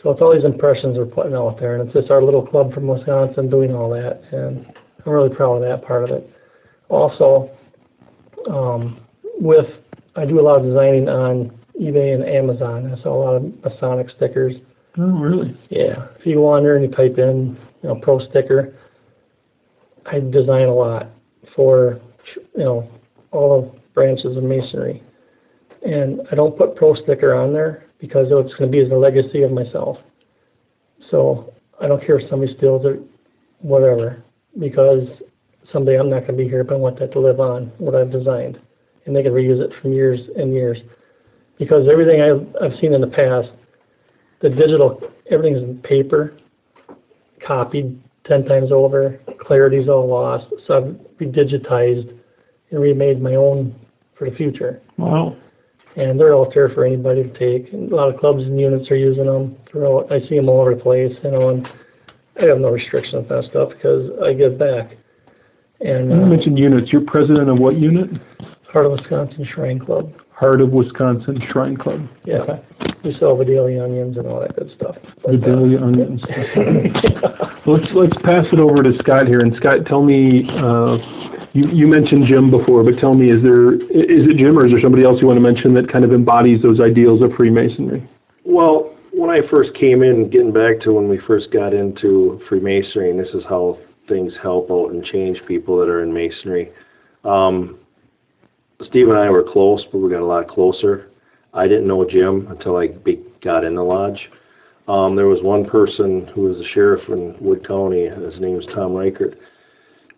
so 0.04 0.12
it's 0.12 0.22
all 0.22 0.34
these 0.34 0.46
impressions 0.46 0.98
we're 0.98 1.06
putting 1.06 1.34
out 1.34 1.58
there, 1.60 1.80
and 1.80 1.88
it's 1.88 1.98
just 1.98 2.12
our 2.12 2.22
little 2.22 2.46
club 2.46 2.74
from 2.74 2.88
Wisconsin 2.88 3.50
doing 3.50 3.74
all 3.74 3.90
that, 3.90 4.22
and 4.32 4.66
I'm 5.06 5.12
really 5.12 5.34
proud 5.34 5.56
of 5.56 5.62
that 5.62 5.88
part 5.88 6.04
of 6.04 6.18
it. 6.18 6.30
Also, 6.90 7.50
um, 8.52 9.00
with 9.40 9.66
I 10.16 10.26
do 10.26 10.40
a 10.40 10.44
lot 10.44 10.60
of 10.60 10.66
designing 10.66 11.08
on 11.08 11.58
eBay 11.80 12.14
and 12.14 12.24
Amazon. 12.24 12.94
I 12.94 13.02
saw 13.02 13.16
a 13.16 13.22
lot 13.24 13.36
of 13.38 13.64
Masonic 13.64 14.08
stickers. 14.16 14.54
Oh, 14.98 15.20
really? 15.20 15.58
Yeah. 15.70 16.08
If 16.20 16.26
you 16.26 16.36
go 16.36 16.48
on 16.48 16.64
there 16.64 16.76
and 16.76 16.86
you 16.86 16.96
type 16.96 17.18
in, 17.18 17.58
you 17.82 17.90
know, 17.90 17.96
pro 18.02 18.20
sticker, 18.30 18.76
I 20.06 20.20
design 20.20 20.68
a 20.68 20.74
lot 20.74 21.10
for, 21.56 22.00
you 22.56 22.64
know, 22.64 22.90
all 23.32 23.62
the 23.62 23.80
branches 23.94 24.38
of 24.38 24.44
masonry. 24.44 25.02
And 25.84 26.22
I 26.32 26.36
don't 26.36 26.58
put 26.58 26.76
pro 26.76 26.96
sticker 27.04 27.34
on 27.34 27.54
there 27.54 27.86
because 28.00 28.28
it's 28.30 28.56
going 28.56 28.72
to 28.72 28.78
be 28.78 28.84
as 28.84 28.92
a 28.92 28.96
legacy 28.96 29.44
of 29.44 29.52
myself. 29.52 29.98
So 31.12 31.54
I 31.82 31.88
don't 31.88 32.06
care 32.06 32.20
if 32.20 32.30
somebody 32.30 32.54
steals 32.58 32.86
it, 32.86 33.00
whatever, 33.60 34.24
because 34.60 35.08
someday 35.72 36.00
I'm 36.00 36.10
not 36.10 36.22
going 36.22 36.38
to 36.38 36.44
be 36.44 36.48
here, 36.48 36.64
but 36.64 36.76
I 36.76 36.78
want 36.78 37.00
that 37.00 37.12
to 37.14 37.20
live 37.20 37.40
on 37.40 37.72
what 37.78 37.96
I've 37.96 38.12
designed, 38.12 38.60
and 39.06 39.16
they 39.16 39.24
can 39.24 39.32
reuse 39.32 39.62
it 39.64 39.72
from 39.82 39.94
years 39.94 40.20
and 40.36 40.54
years. 40.54 40.78
Because 41.60 41.88
everything 41.92 42.22
I've, 42.22 42.48
I've 42.64 42.80
seen 42.80 42.94
in 42.94 43.02
the 43.02 43.08
past, 43.08 43.48
the 44.42 44.50
digital, 44.50 45.00
everything's 45.32 45.64
in 45.64 45.78
paper, 45.80 46.38
copied 47.46 48.02
ten 48.26 48.46
times 48.46 48.72
over, 48.72 49.20
clarity's 49.42 49.90
all 49.90 50.08
lost. 50.10 50.46
So 50.68 50.74
I've 50.74 51.18
redigitized 51.18 52.18
and 52.72 52.82
remade 52.82 53.22
my 53.22 53.36
own 53.36 53.76
for 54.18 54.30
the 54.30 54.36
future. 54.36 54.82
Wow. 54.98 55.36
And 55.96 56.20
they're 56.20 56.36
out 56.36 56.52
there 56.56 56.70
for 56.74 56.86
anybody 56.86 57.24
to 57.24 57.30
take. 57.34 57.72
And 57.72 57.92
a 57.92 57.96
lot 57.96 58.14
of 58.14 58.20
clubs 58.20 58.42
and 58.42 58.60
units 58.60 58.90
are 58.90 58.96
using 58.96 59.26
them 59.26 59.56
throughout. 59.70 60.12
I 60.12 60.28
see 60.28 60.36
them 60.36 60.50
all 60.50 60.62
over 60.62 60.74
the 60.74 60.82
place, 60.82 61.12
you 61.24 61.32
know, 61.32 61.50
and 61.50 61.68
I 62.42 62.46
have 62.50 62.60
no 62.60 62.72
restrictions 62.72 63.14
on 63.14 63.28
that 63.30 63.50
stuff 63.52 63.70
because 63.76 64.10
I 64.26 64.34
give 64.34 64.58
back. 64.58 64.98
And 65.82 66.10
You 66.10 66.24
uh, 66.24 66.26
mentioned 66.26 66.58
units. 66.58 66.88
You're 66.92 67.06
president 67.06 67.50
of 67.50 67.60
what 67.60 67.78
unit? 67.78 68.10
Heart 68.72 68.88
of 68.88 68.92
Wisconsin 68.94 69.46
Shrine 69.54 69.80
Club. 69.80 70.14
Heart 70.32 70.62
of 70.62 70.72
Wisconsin 70.72 71.38
Shrine 71.52 71.78
Club. 71.78 72.08
Yeah. 72.26 72.42
We 73.04 73.16
sell 73.20 73.36
Vidalia 73.36 73.84
onions 73.84 74.18
and 74.18 74.28
all 74.28 74.40
that 74.40 74.56
good 74.56 74.72
stuff. 74.76 74.96
Vidalia 75.28 75.80
onions. 75.80 76.22
Let's 77.66 77.88
let's 77.96 78.16
pass 78.28 78.44
it 78.52 78.60
over 78.60 78.84
to 78.84 78.92
Scott 79.00 79.26
here. 79.26 79.40
And 79.40 79.56
Scott, 79.56 79.88
tell 79.88 80.04
me, 80.04 80.44
uh, 80.52 81.00
you 81.56 81.64
you 81.72 81.88
mentioned 81.88 82.28
Jim 82.28 82.52
before, 82.52 82.84
but 82.84 83.00
tell 83.00 83.16
me, 83.16 83.32
is 83.32 83.40
there 83.42 83.76
is 83.76 84.28
it 84.28 84.36
Jim 84.36 84.60
or 84.60 84.68
is 84.68 84.76
there 84.76 84.84
somebody 84.84 85.08
else 85.08 85.24
you 85.24 85.28
want 85.32 85.38
to 85.38 85.46
mention 85.46 85.74
that 85.80 85.88
kind 85.88 86.04
of 86.04 86.12
embodies 86.12 86.62
those 86.62 86.84
ideals 86.84 87.24
of 87.24 87.32
Freemasonry? 87.38 88.04
Well, 88.44 88.92
when 89.14 89.30
I 89.30 89.48
first 89.50 89.72
came 89.80 90.04
in, 90.04 90.30
getting 90.30 90.52
back 90.52 90.84
to 90.84 90.92
when 90.92 91.08
we 91.08 91.24
first 91.26 91.54
got 91.54 91.74
into 91.74 92.42
Freemasonry, 92.50 93.12
and 93.12 93.20
this 93.20 93.32
is 93.34 93.44
how 93.48 93.80
things 94.10 94.34
help 94.44 94.70
out 94.70 94.92
and 94.92 95.06
change 95.06 95.38
people 95.48 95.80
that 95.80 95.88
are 95.88 96.04
in 96.04 96.12
Masonry. 96.12 96.68
Um, 97.24 97.80
Steve 98.90 99.08
and 99.08 99.18
I 99.18 99.30
were 99.30 99.48
close, 99.48 99.80
but 99.92 100.00
we 100.00 100.12
got 100.12 100.20
a 100.20 100.28
lot 100.28 100.50
closer. 100.50 101.10
I 101.54 101.68
didn't 101.68 101.88
know 101.88 102.06
Jim 102.10 102.48
until 102.50 102.78
I 102.78 102.88
be, 102.88 103.24
got 103.44 103.64
in 103.64 103.76
the 103.76 103.84
lodge. 103.84 104.20
Um, 104.88 105.16
there 105.16 105.28
was 105.28 105.42
one 105.44 105.66
person 105.66 106.28
who 106.34 106.42
was 106.42 106.58
the 106.58 106.66
sheriff 106.74 107.02
in 107.08 107.36
Wood 107.40 107.66
County. 107.68 108.06
His 108.06 108.42
name 108.42 108.56
was 108.56 108.68
Tom 108.76 108.94
Reichert. 108.94 109.38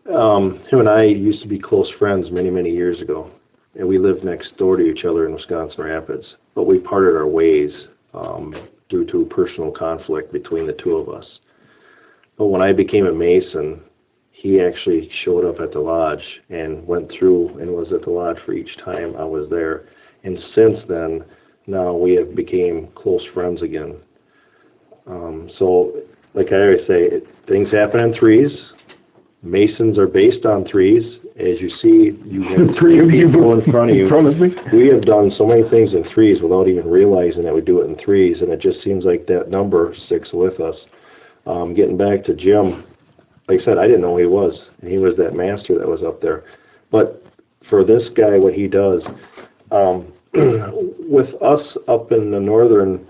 Um, 0.07 0.61
him 0.71 0.79
and 0.79 0.89
I 0.89 1.03
used 1.03 1.41
to 1.43 1.49
be 1.49 1.59
close 1.59 1.91
friends 1.99 2.25
many, 2.31 2.49
many 2.49 2.69
years 2.69 2.99
ago, 3.01 3.31
and 3.75 3.87
we 3.87 3.99
lived 3.99 4.23
next 4.23 4.55
door 4.57 4.77
to 4.77 4.83
each 4.83 5.05
other 5.07 5.25
in 5.27 5.33
Wisconsin 5.33 5.83
Rapids. 5.83 6.25
But 6.53 6.63
we 6.63 6.79
parted 6.79 7.15
our 7.15 7.27
ways 7.27 7.71
um, 8.13 8.53
due 8.89 9.05
to 9.11 9.25
personal 9.25 9.71
conflict 9.71 10.31
between 10.31 10.67
the 10.67 10.77
two 10.83 10.95
of 10.95 11.09
us. 11.09 11.25
But 12.37 12.47
when 12.47 12.61
I 12.61 12.73
became 12.73 13.05
a 13.05 13.13
Mason, 13.13 13.81
he 14.31 14.61
actually 14.61 15.09
showed 15.23 15.45
up 15.45 15.59
at 15.59 15.73
the 15.73 15.79
lodge 15.79 16.23
and 16.49 16.85
went 16.85 17.11
through 17.17 17.59
and 17.59 17.71
was 17.71 17.87
at 17.93 18.05
the 18.05 18.11
lodge 18.11 18.37
for 18.45 18.53
each 18.53 18.69
time 18.83 19.15
I 19.17 19.25
was 19.25 19.49
there. 19.49 19.87
And 20.25 20.37
since 20.55 20.77
then, 20.89 21.23
now 21.67 21.93
we 21.93 22.15
have 22.15 22.35
became 22.35 22.89
close 22.95 23.21
friends 23.33 23.61
again. 23.61 23.97
Um, 25.07 25.49
so, 25.59 25.93
like 26.33 26.47
I 26.51 26.55
always 26.55 26.87
say, 26.87 27.21
it, 27.21 27.23
things 27.47 27.69
happen 27.71 27.99
in 27.99 28.15
threes. 28.19 28.51
Masons 29.43 29.99
are 29.99 30.07
based 30.07 30.45
on 30.45 30.65
threes. 30.71 31.03
As 31.37 31.61
you 31.61 31.69
see, 31.81 32.17
you 32.25 32.41
have 32.49 32.75
Three 32.79 32.99
people 33.05 33.53
in 33.53 33.61
front 33.71 33.91
of 33.91 33.97
you. 33.97 34.05
In 34.05 34.09
front 34.09 34.27
of 34.27 34.37
me. 34.41 34.49
We 34.73 34.89
have 34.89 35.05
done 35.05 35.29
so 35.37 35.45
many 35.45 35.61
things 35.69 35.91
in 35.93 36.03
threes 36.13 36.41
without 36.41 36.67
even 36.67 36.89
realizing 36.89 37.43
that 37.43 37.53
we 37.53 37.61
do 37.61 37.81
it 37.81 37.85
in 37.85 37.97
threes, 38.03 38.37
and 38.41 38.49
it 38.49 38.61
just 38.61 38.83
seems 38.83 39.05
like 39.05 39.27
that 39.27 39.49
number 39.49 39.95
sticks 40.07 40.29
with 40.33 40.59
us. 40.59 40.75
Um, 41.45 41.75
getting 41.75 41.97
back 41.97 42.25
to 42.25 42.33
Jim, 42.33 42.83
like 43.47 43.61
I 43.61 43.65
said, 43.65 43.77
I 43.77 43.85
didn't 43.85 44.01
know 44.01 44.17
who 44.17 44.25
he 44.25 44.25
was, 44.25 44.57
and 44.81 44.89
he 44.89 44.97
was 44.97 45.13
that 45.17 45.37
master 45.37 45.77
that 45.77 45.87
was 45.87 46.01
up 46.01 46.19
there. 46.21 46.43
But 46.91 47.21
for 47.69 47.85
this 47.85 48.01
guy, 48.17 48.41
what 48.41 48.55
he 48.55 48.65
does, 48.65 49.01
um, 49.69 50.14
with 50.99 51.29
us 51.41 51.61
up 51.87 52.11
in 52.11 52.31
the 52.31 52.39
northern 52.39 53.07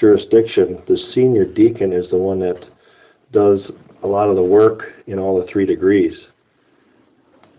jurisdiction, 0.00 0.80
the 0.86 0.98
senior 1.14 1.44
deacon 1.44 1.92
is 1.92 2.04
the 2.10 2.16
one 2.16 2.38
that 2.40 2.60
does 3.32 3.58
a 4.02 4.06
lot 4.06 4.28
of 4.28 4.36
the 4.36 4.42
work 4.42 4.80
in 5.06 5.18
all 5.18 5.40
the 5.40 5.46
three 5.52 5.66
degrees. 5.66 6.12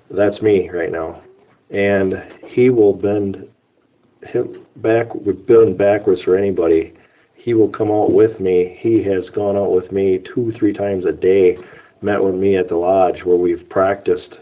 That's 0.09 0.41
me 0.41 0.69
right 0.69 0.91
now, 0.91 1.21
and 1.69 2.13
he 2.55 2.69
will 2.69 2.93
bend 2.93 3.47
him 4.23 4.65
back, 4.77 5.07
bend 5.47 5.77
backwards 5.77 6.21
for 6.23 6.37
anybody. 6.37 6.93
He 7.35 7.53
will 7.53 7.69
come 7.69 7.91
out 7.91 8.11
with 8.11 8.39
me. 8.39 8.77
He 8.81 9.03
has 9.03 9.23
gone 9.35 9.55
out 9.55 9.71
with 9.71 9.91
me 9.91 10.23
two, 10.33 10.51
three 10.57 10.73
times 10.73 11.05
a 11.05 11.11
day, 11.11 11.57
met 12.01 12.23
with 12.23 12.35
me 12.35 12.57
at 12.57 12.69
the 12.69 12.75
lodge 12.75 13.23
where 13.23 13.37
we've 13.37 13.67
practiced 13.69 14.33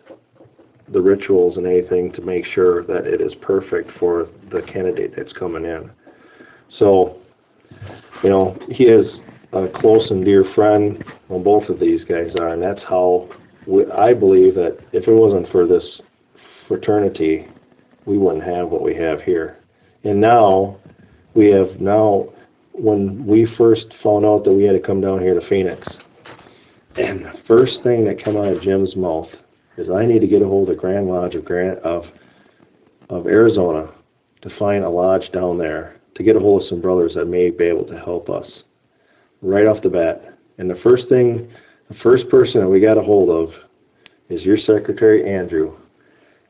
the 0.94 1.02
rituals 1.02 1.58
and 1.58 1.66
anything 1.66 2.12
to 2.14 2.22
make 2.22 2.44
sure 2.56 2.84
that 2.84 3.06
it 3.06 3.22
is 3.22 3.32
perfect 3.42 3.90
for 4.00 4.28
the 4.52 4.62
candidate 4.72 5.14
that's 5.16 5.32
coming 5.38 5.66
in. 5.66 5.90
So, 6.80 7.20
you 8.24 8.30
know, 8.30 8.58
he 8.70 8.86
is 8.86 9.06
a 9.54 9.68
close 9.82 10.06
and 10.10 10.24
dear 10.24 10.46
friend. 10.56 11.04
Well, 11.30 11.40
both 11.40 11.70
of 11.70 11.80
these 11.80 12.02
guys 12.08 12.30
are, 12.40 12.50
and 12.50 12.62
that's 12.62 12.80
how 12.88 13.30
we, 13.68 13.86
I 13.92 14.14
believe 14.14 14.56
that 14.56 14.78
if 14.94 15.08
it 15.08 15.14
wasn't 15.14 15.52
for 15.52 15.68
this 15.68 15.84
fraternity, 16.68 17.46
we 18.06 18.18
wouldn't 18.18 18.46
have 18.46 18.70
what 18.70 18.82
we 18.82 18.96
have 18.96 19.20
here. 19.26 19.58
And 20.04 20.22
now 20.22 20.78
we 21.36 21.48
have 21.48 21.82
now 21.82 22.30
when 22.74 23.26
we 23.26 23.48
first 23.58 23.86
found 24.04 24.26
out 24.26 24.44
that 24.46 24.54
we 24.54 24.64
had 24.64 24.74
to 24.74 24.86
come 24.86 25.02
down 25.02 25.20
here 25.20 25.34
to 25.34 25.50
Phoenix, 25.50 25.82
and 26.96 27.26
the 27.26 27.34
first 27.48 27.74
thing 27.84 28.06
that 28.06 28.24
came 28.24 28.38
out 28.38 28.48
of 28.48 28.64
Jim's 28.64 28.96
mouth 28.96 29.28
is 29.78 29.88
I 29.90 30.06
need 30.06 30.20
to 30.20 30.28
get 30.28 30.42
a 30.42 30.46
hold 30.46 30.70
of 30.70 30.78
Grand 30.78 31.08
Lodge 31.08 31.36
of 31.36 31.46
Grand 31.46 31.78
of 31.80 32.04
of 33.10 33.26
Arizona 33.28 33.94
to 34.42 34.50
find 34.60 34.84
a 34.84 34.90
lodge 34.90 35.22
down 35.34 35.58
there 35.58 36.00
to 36.16 36.24
get 36.24 36.36
a 36.36 36.40
hold 36.40 36.64
of 36.64 36.70
some 36.70 36.82
brothers 36.82 37.14
that 37.16 37.26
may 37.26 37.50
be 37.50 37.66
able 37.66 37.86
to 37.86 37.98
help 37.98 38.30
us 38.30 38.46
right 39.42 39.66
off 39.66 39.82
the 39.84 39.90
bat. 39.90 40.38
And 40.58 40.70
the 40.70 40.80
first 40.84 41.04
thing, 41.10 41.50
the 41.90 41.96
first 42.04 42.24
person 42.30 42.62
that 42.62 42.68
we 42.68 42.80
got 42.80 42.98
a 42.98 43.04
hold 43.04 43.30
of 43.30 43.54
is 44.30 44.42
your 44.42 44.58
secretary 44.66 45.32
Andrew, 45.34 45.78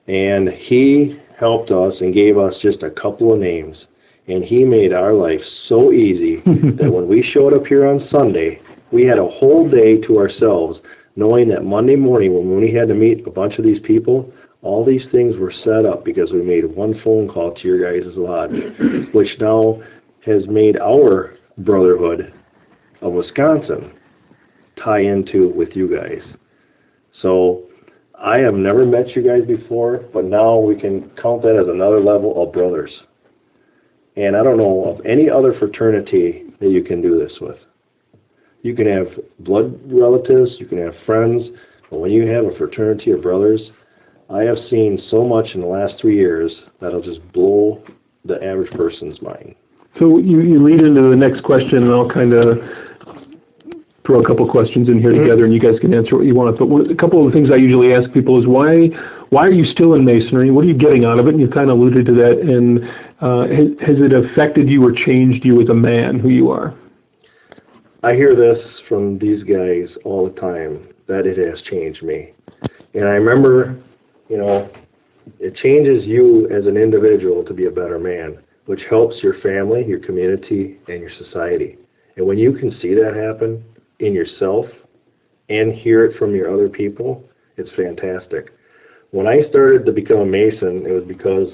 and 0.07 0.49
he 0.69 1.19
helped 1.39 1.69
us 1.69 1.93
and 1.99 2.13
gave 2.13 2.37
us 2.37 2.53
just 2.61 2.81
a 2.81 2.89
couple 3.01 3.33
of 3.33 3.39
names, 3.39 3.75
and 4.27 4.43
he 4.43 4.63
made 4.63 4.93
our 4.93 5.13
life 5.13 5.41
so 5.69 5.91
easy 5.91 6.37
that 6.79 6.91
when 6.91 7.07
we 7.07 7.23
showed 7.33 7.53
up 7.53 7.67
here 7.67 7.85
on 7.85 8.07
Sunday, 8.11 8.59
we 8.91 9.03
had 9.03 9.19
a 9.19 9.27
whole 9.39 9.69
day 9.69 9.99
to 10.07 10.17
ourselves, 10.17 10.79
knowing 11.17 11.49
that 11.49 11.63
Monday 11.65 11.95
morning 11.95 12.33
when 12.33 12.61
we 12.61 12.71
had 12.71 12.87
to 12.87 12.93
meet 12.93 13.27
a 13.27 13.31
bunch 13.31 13.53
of 13.57 13.65
these 13.65 13.81
people, 13.85 14.31
all 14.61 14.85
these 14.85 15.01
things 15.11 15.35
were 15.37 15.53
set 15.65 15.85
up 15.85 16.05
because 16.05 16.29
we 16.31 16.41
made 16.41 16.63
one 16.63 16.93
phone 17.03 17.27
call 17.27 17.53
to 17.55 17.67
your 17.67 17.81
guys' 17.81 18.13
lodge, 18.15 18.51
which 19.13 19.27
now 19.41 19.81
has 20.25 20.43
made 20.47 20.77
our 20.77 21.35
brotherhood 21.57 22.31
of 23.01 23.13
Wisconsin 23.13 23.91
tie 24.83 25.01
into 25.01 25.51
with 25.55 25.69
you 25.73 25.89
guys. 25.89 26.21
So 27.21 27.63
I 28.19 28.37
have 28.37 28.53
never 28.53 28.85
met 28.85 29.07
you 29.15 29.23
guys 29.23 29.47
before, 29.47 30.05
but 30.13 30.25
now 30.25 30.57
we 30.57 30.79
can 30.79 31.11
count 31.21 31.41
that 31.41 31.57
as 31.59 31.67
another 31.67 31.99
level 31.99 32.43
of 32.43 32.53
brothers. 32.53 32.91
And 34.15 34.35
I 34.35 34.43
don't 34.43 34.57
know 34.57 34.85
of 34.85 35.05
any 35.05 35.29
other 35.29 35.53
fraternity 35.59 36.43
that 36.59 36.69
you 36.69 36.83
can 36.83 37.01
do 37.01 37.17
this 37.17 37.31
with. 37.41 37.57
You 38.67 38.75
can 38.75 38.85
have 38.85 39.07
blood 39.39 39.79
relatives, 39.87 40.51
you 40.59 40.65
can 40.65 40.77
have 40.79 40.91
friends, 41.05 41.41
but 41.89 41.99
when 41.99 42.11
you 42.11 42.27
have 42.27 42.43
a 42.43 42.51
fraternity 42.57 43.11
of 43.11 43.21
brothers, 43.21 43.61
I 44.29 44.43
have 44.43 44.57
seen 44.69 44.99
so 45.09 45.23
much 45.23 45.45
in 45.55 45.61
the 45.61 45.67
last 45.67 45.93
three 46.01 46.17
years 46.17 46.51
that'll 46.81 47.01
just 47.01 47.23
blow 47.31 47.81
the 48.25 48.35
average 48.43 48.69
person's 48.75 49.21
mind. 49.21 49.55
So 49.97 50.17
you, 50.17 50.41
you 50.41 50.59
lead 50.59 50.83
into 50.83 50.99
the 50.99 51.15
next 51.15 51.47
question, 51.47 51.87
and 51.87 51.91
I'll 51.95 52.11
kind 52.11 52.33
of 52.33 52.59
throw 54.05 54.19
a 54.19 54.27
couple 54.27 54.43
questions 54.51 54.89
in 54.89 54.99
here 54.99 55.13
Mhm. 55.15 55.23
together, 55.23 55.45
and 55.45 55.53
you 55.53 55.61
guys 55.61 55.79
can 55.79 55.93
answer 55.93 56.17
what 56.17 56.25
you 56.25 56.35
want. 56.35 56.59
But 56.59 56.67
one, 56.67 56.91
a 56.91 56.95
couple 56.95 57.25
of 57.25 57.31
the 57.31 57.39
things 57.39 57.47
I 57.49 57.55
usually 57.55 57.93
ask 57.93 58.11
people 58.11 58.37
is 58.37 58.45
why 58.47 58.91
why 59.29 59.45
are 59.47 59.51
you 59.51 59.63
still 59.71 59.93
in 59.93 60.03
masonry? 60.03 60.51
What 60.51 60.63
are 60.63 60.67
you 60.67 60.73
getting 60.73 61.03
out 61.03 61.19
of 61.19 61.27
it? 61.27 61.35
And 61.35 61.39
you 61.39 61.47
kind 61.47 61.69
of 61.69 61.77
alluded 61.77 62.05
to 62.05 62.13
that. 62.15 62.39
And 62.39 62.79
uh, 63.19 63.47
has, 63.47 63.67
has 63.79 63.97
it 63.99 64.11
affected 64.11 64.69
you 64.69 64.83
or 64.85 64.91
changed 64.91 65.43
you 65.43 65.61
as 65.61 65.67
a 65.67 65.73
man, 65.73 66.19
who 66.19 66.29
you 66.29 66.49
are? 66.49 66.73
I 68.07 68.15
hear 68.15 68.37
this 68.37 68.63
from 68.87 69.19
these 69.19 69.43
guys 69.43 69.89
all 70.05 70.29
the 70.29 70.39
time 70.39 70.87
that 71.09 71.25
it 71.25 71.37
has 71.37 71.59
changed 71.69 72.01
me. 72.01 72.31
And 72.93 73.03
I 73.03 73.19
remember, 73.19 73.83
you 74.29 74.37
know, 74.37 74.69
it 75.41 75.53
changes 75.61 76.05
you 76.05 76.45
as 76.45 76.65
an 76.65 76.77
individual 76.77 77.43
to 77.43 77.53
be 77.53 77.65
a 77.65 77.69
better 77.69 77.99
man, 77.99 78.41
which 78.65 78.79
helps 78.89 79.15
your 79.21 79.33
family, 79.41 79.83
your 79.85 79.99
community, 79.99 80.79
and 80.87 81.01
your 81.01 81.11
society. 81.21 81.77
And 82.15 82.25
when 82.25 82.37
you 82.37 82.53
can 82.53 82.71
see 82.81 82.93
that 82.93 83.13
happen 83.13 83.61
in 83.99 84.13
yourself 84.13 84.67
and 85.49 85.73
hear 85.73 86.05
it 86.05 86.17
from 86.17 86.33
your 86.33 86.53
other 86.53 86.69
people, 86.69 87.25
it's 87.57 87.69
fantastic. 87.75 88.53
When 89.11 89.27
I 89.27 89.49
started 89.49 89.85
to 89.85 89.91
become 89.91 90.19
a 90.19 90.25
Mason, 90.25 90.85
it 90.87 90.93
was 90.93 91.03
because 91.09 91.49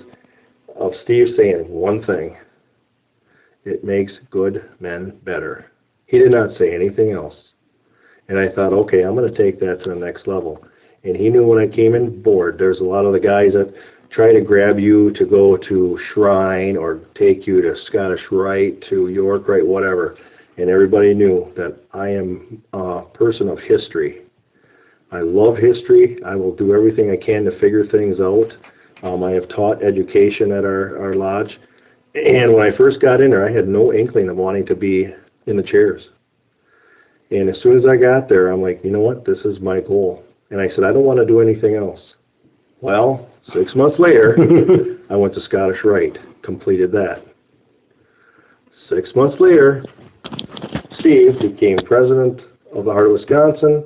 of 0.79 0.91
Steve 1.03 1.33
saying 1.35 1.65
one 1.67 2.05
thing 2.05 2.37
it 3.65 3.83
makes 3.83 4.11
good 4.29 4.69
men 4.79 5.19
better. 5.23 5.72
He 6.13 6.19
did 6.19 6.30
not 6.30 6.56
say 6.60 6.76
anything 6.76 7.10
else. 7.10 7.34
And 8.28 8.38
I 8.38 8.54
thought, 8.54 8.71
okay, 8.71 9.02
I'm 9.02 9.15
going 9.15 9.34
to 9.34 9.36
take 9.36 9.60
that 9.62 9.80
to 9.84 9.89
the 9.89 9.95
next 9.95 10.28
level. 10.28 10.63
And 11.04 11.15
he 11.15 11.28
knew 11.28 11.47
when 11.47 11.58
I 11.58 11.76
came 11.76 11.95
in 11.95 12.21
board, 12.21 12.58
there's 12.60 12.78
a 12.80 12.84
lot 12.84 13.06
of 13.06 13.13
the 13.13 13.19
guys 13.19 13.54
that 13.54 13.73
try 14.15 14.32
to 14.32 14.39
grab 14.39 14.78
you 14.78 15.12
to 15.13 15.26
go 15.26 15.58
to 15.58 15.99
Shrine 16.13 16.78
or 16.78 17.02
take 17.17 17.47
you 17.47 17.63
to 17.63 17.73
Scottish 17.89 18.19
Rite, 18.32 18.84
to 18.91 19.08
York 19.08 19.47
Rite, 19.47 19.65
whatever. 19.65 20.15
And 20.58 20.69
everybody 20.69 21.15
knew 21.15 21.52
that 21.56 21.80
I 21.93 22.10
am 22.10 22.62
a 22.73 23.06
person 23.15 23.49
of 23.49 23.58
history. 23.67 24.21
I 25.12 25.21
love 25.21 25.56
history. 25.56 26.19
I 26.23 26.36
will 26.36 26.56
do 26.56 26.76
everything 26.76 27.10
I 27.10 27.26
can 27.26 27.43
to 27.45 27.60
figure 27.60 27.88
things 27.88 28.17
out. 28.19 28.52
Um, 29.02 29.23
I 29.23 29.32
have 29.32 29.49
taught 29.56 29.84
education 29.84 30.52
at 30.52 30.63
our, 30.63 30.95
our 31.04 31.15
lodge. 31.15 31.49
And 32.13 32.54
when 32.54 32.62
I 32.62 32.78
first 32.78 33.02
got 33.02 33.19
in 33.19 33.32
there, 33.32 33.49
I 33.49 33.52
had 33.52 33.67
no 33.67 33.91
inkling 33.91 34.30
of 34.30 34.38
wanting 34.38 34.67
to 34.67 34.76
be 34.76 35.08
in 35.47 35.58
the 35.58 35.63
chairs. 35.63 36.01
And 37.32 37.49
as 37.49 37.56
soon 37.63 37.77
as 37.77 37.84
I 37.89 37.97
got 37.97 38.29
there, 38.29 38.51
I'm 38.51 38.62
like, 38.62 38.82
you 38.84 38.91
know 38.91 38.99
what? 38.99 39.25
This 39.25 39.39
is 39.45 39.60
my 39.62 39.79
goal. 39.79 40.23
And 40.51 40.62
I 40.62 40.67
said, 40.75 40.84
I 40.84 40.93
don't 40.93 41.06
want 41.06 41.19
to 41.19 41.25
do 41.25 41.41
anything 41.41 41.75
else. 41.75 41.99
Well, 42.82 43.27
six 43.56 43.71
months 43.75 43.95
later, 43.97 44.38
I 45.10 45.15
went 45.15 45.34
to 45.36 45.41
Scottish 45.47 45.79
Rite, 45.84 46.17
completed 46.43 46.91
that. 46.91 47.23
Six 48.89 49.10
months 49.15 49.38
later, 49.39 49.84
Steve 50.99 51.39
became 51.41 51.77
president 51.88 52.39
of 52.75 52.86
the 52.86 52.91
Heart 52.91 53.08
of 53.08 53.13
Wisconsin. 53.13 53.84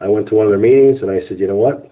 I 0.00 0.08
went 0.08 0.28
to 0.28 0.34
one 0.34 0.46
of 0.46 0.50
their 0.50 0.58
meetings 0.58 0.98
and 1.02 1.10
I 1.10 1.20
said, 1.28 1.38
you 1.38 1.46
know 1.46 1.56
what? 1.56 1.90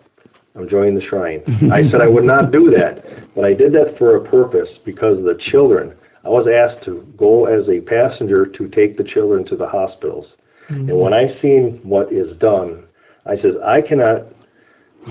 I'm 0.57 0.69
joining 0.69 0.95
the 0.95 1.03
shrine. 1.09 1.43
I 1.73 1.87
said 1.93 2.01
I 2.01 2.09
would 2.09 2.25
not 2.25 2.51
do 2.51 2.73
that, 2.75 3.35
but 3.37 3.45
I 3.45 3.55
did 3.55 3.73
that 3.73 3.97
for 3.99 4.17
a 4.17 4.29
purpose 4.29 4.69
because 4.85 5.19
of 5.19 5.25
the 5.25 5.39
children. 5.53 5.95
I 6.25 6.29
was 6.29 6.47
asked 6.47 6.85
to 6.87 7.07
go 7.17 7.47
as 7.47 7.69
a 7.69 7.81
passenger 7.81 8.47
to 8.47 8.69
take 8.69 8.97
the 8.97 9.05
children 9.05 9.45
to 9.47 9.57
the 9.57 9.67
hospitals. 9.67 10.27
Mm-hmm. 10.71 10.91
And 10.91 10.99
when 10.99 11.15
I 11.15 11.41
seen 11.41 11.81
what 11.83 12.13
is 12.13 12.37
done, 12.39 12.85
I 13.27 13.37
says 13.37 13.55
I 13.65 13.81
cannot 13.81 14.27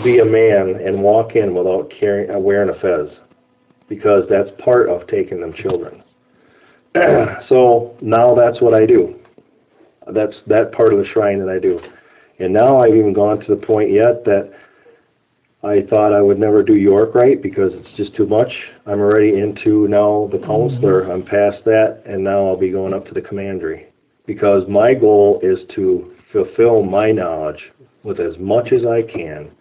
be 0.03 0.19
a 0.19 0.25
man 0.25 0.79
and 0.85 1.01
walk 1.01 1.35
in 1.35 1.55
without 1.55 1.91
carrying 1.99 2.29
uh, 2.29 2.39
wearing 2.39 2.69
a 2.69 2.79
fez 2.79 3.09
because 3.89 4.23
that's 4.29 4.49
part 4.63 4.89
of 4.89 5.07
taking 5.07 5.39
them 5.39 5.53
children. 5.61 6.03
so 7.49 7.95
now 8.01 8.35
that's 8.35 8.61
what 8.61 8.73
I 8.73 8.85
do. 8.85 9.15
That's 10.13 10.33
that 10.47 10.71
part 10.75 10.93
of 10.93 10.99
the 10.99 11.05
shrine 11.13 11.39
that 11.39 11.49
I 11.49 11.59
do. 11.59 11.79
And 12.39 12.53
now 12.53 12.81
I've 12.81 12.95
even 12.95 13.13
gone 13.13 13.39
to 13.39 13.55
the 13.55 13.65
point 13.65 13.91
yet 13.91 14.23
that 14.25 14.51
I 15.67 15.85
thought 15.89 16.17
I 16.17 16.21
would 16.21 16.39
never 16.39 16.63
do 16.63 16.75
York 16.75 17.13
Rite 17.13 17.43
because 17.43 17.71
it's 17.73 17.97
just 17.97 18.15
too 18.15 18.25
much. 18.25 18.47
I'm 18.85 18.99
already 18.99 19.37
into 19.37 19.87
now 19.89 20.29
the 20.31 20.39
counselor. 20.39 21.03
Mm-hmm. 21.03 21.11
I'm 21.11 21.23
past 21.23 21.65
that, 21.65 22.03
and 22.05 22.23
now 22.23 22.47
I'll 22.47 22.59
be 22.59 22.71
going 22.71 22.93
up 22.93 23.05
to 23.07 23.13
the 23.13 23.21
commandery 23.21 23.87
because 24.25 24.63
my 24.69 24.93
goal 24.93 25.41
is 25.43 25.57
to 25.75 26.13
fulfill 26.31 26.83
my 26.83 27.11
knowledge 27.11 27.59
with 28.03 28.19
as 28.19 28.33
much 28.39 28.67
as 28.71 28.81
I 28.87 29.01
can 29.11 29.51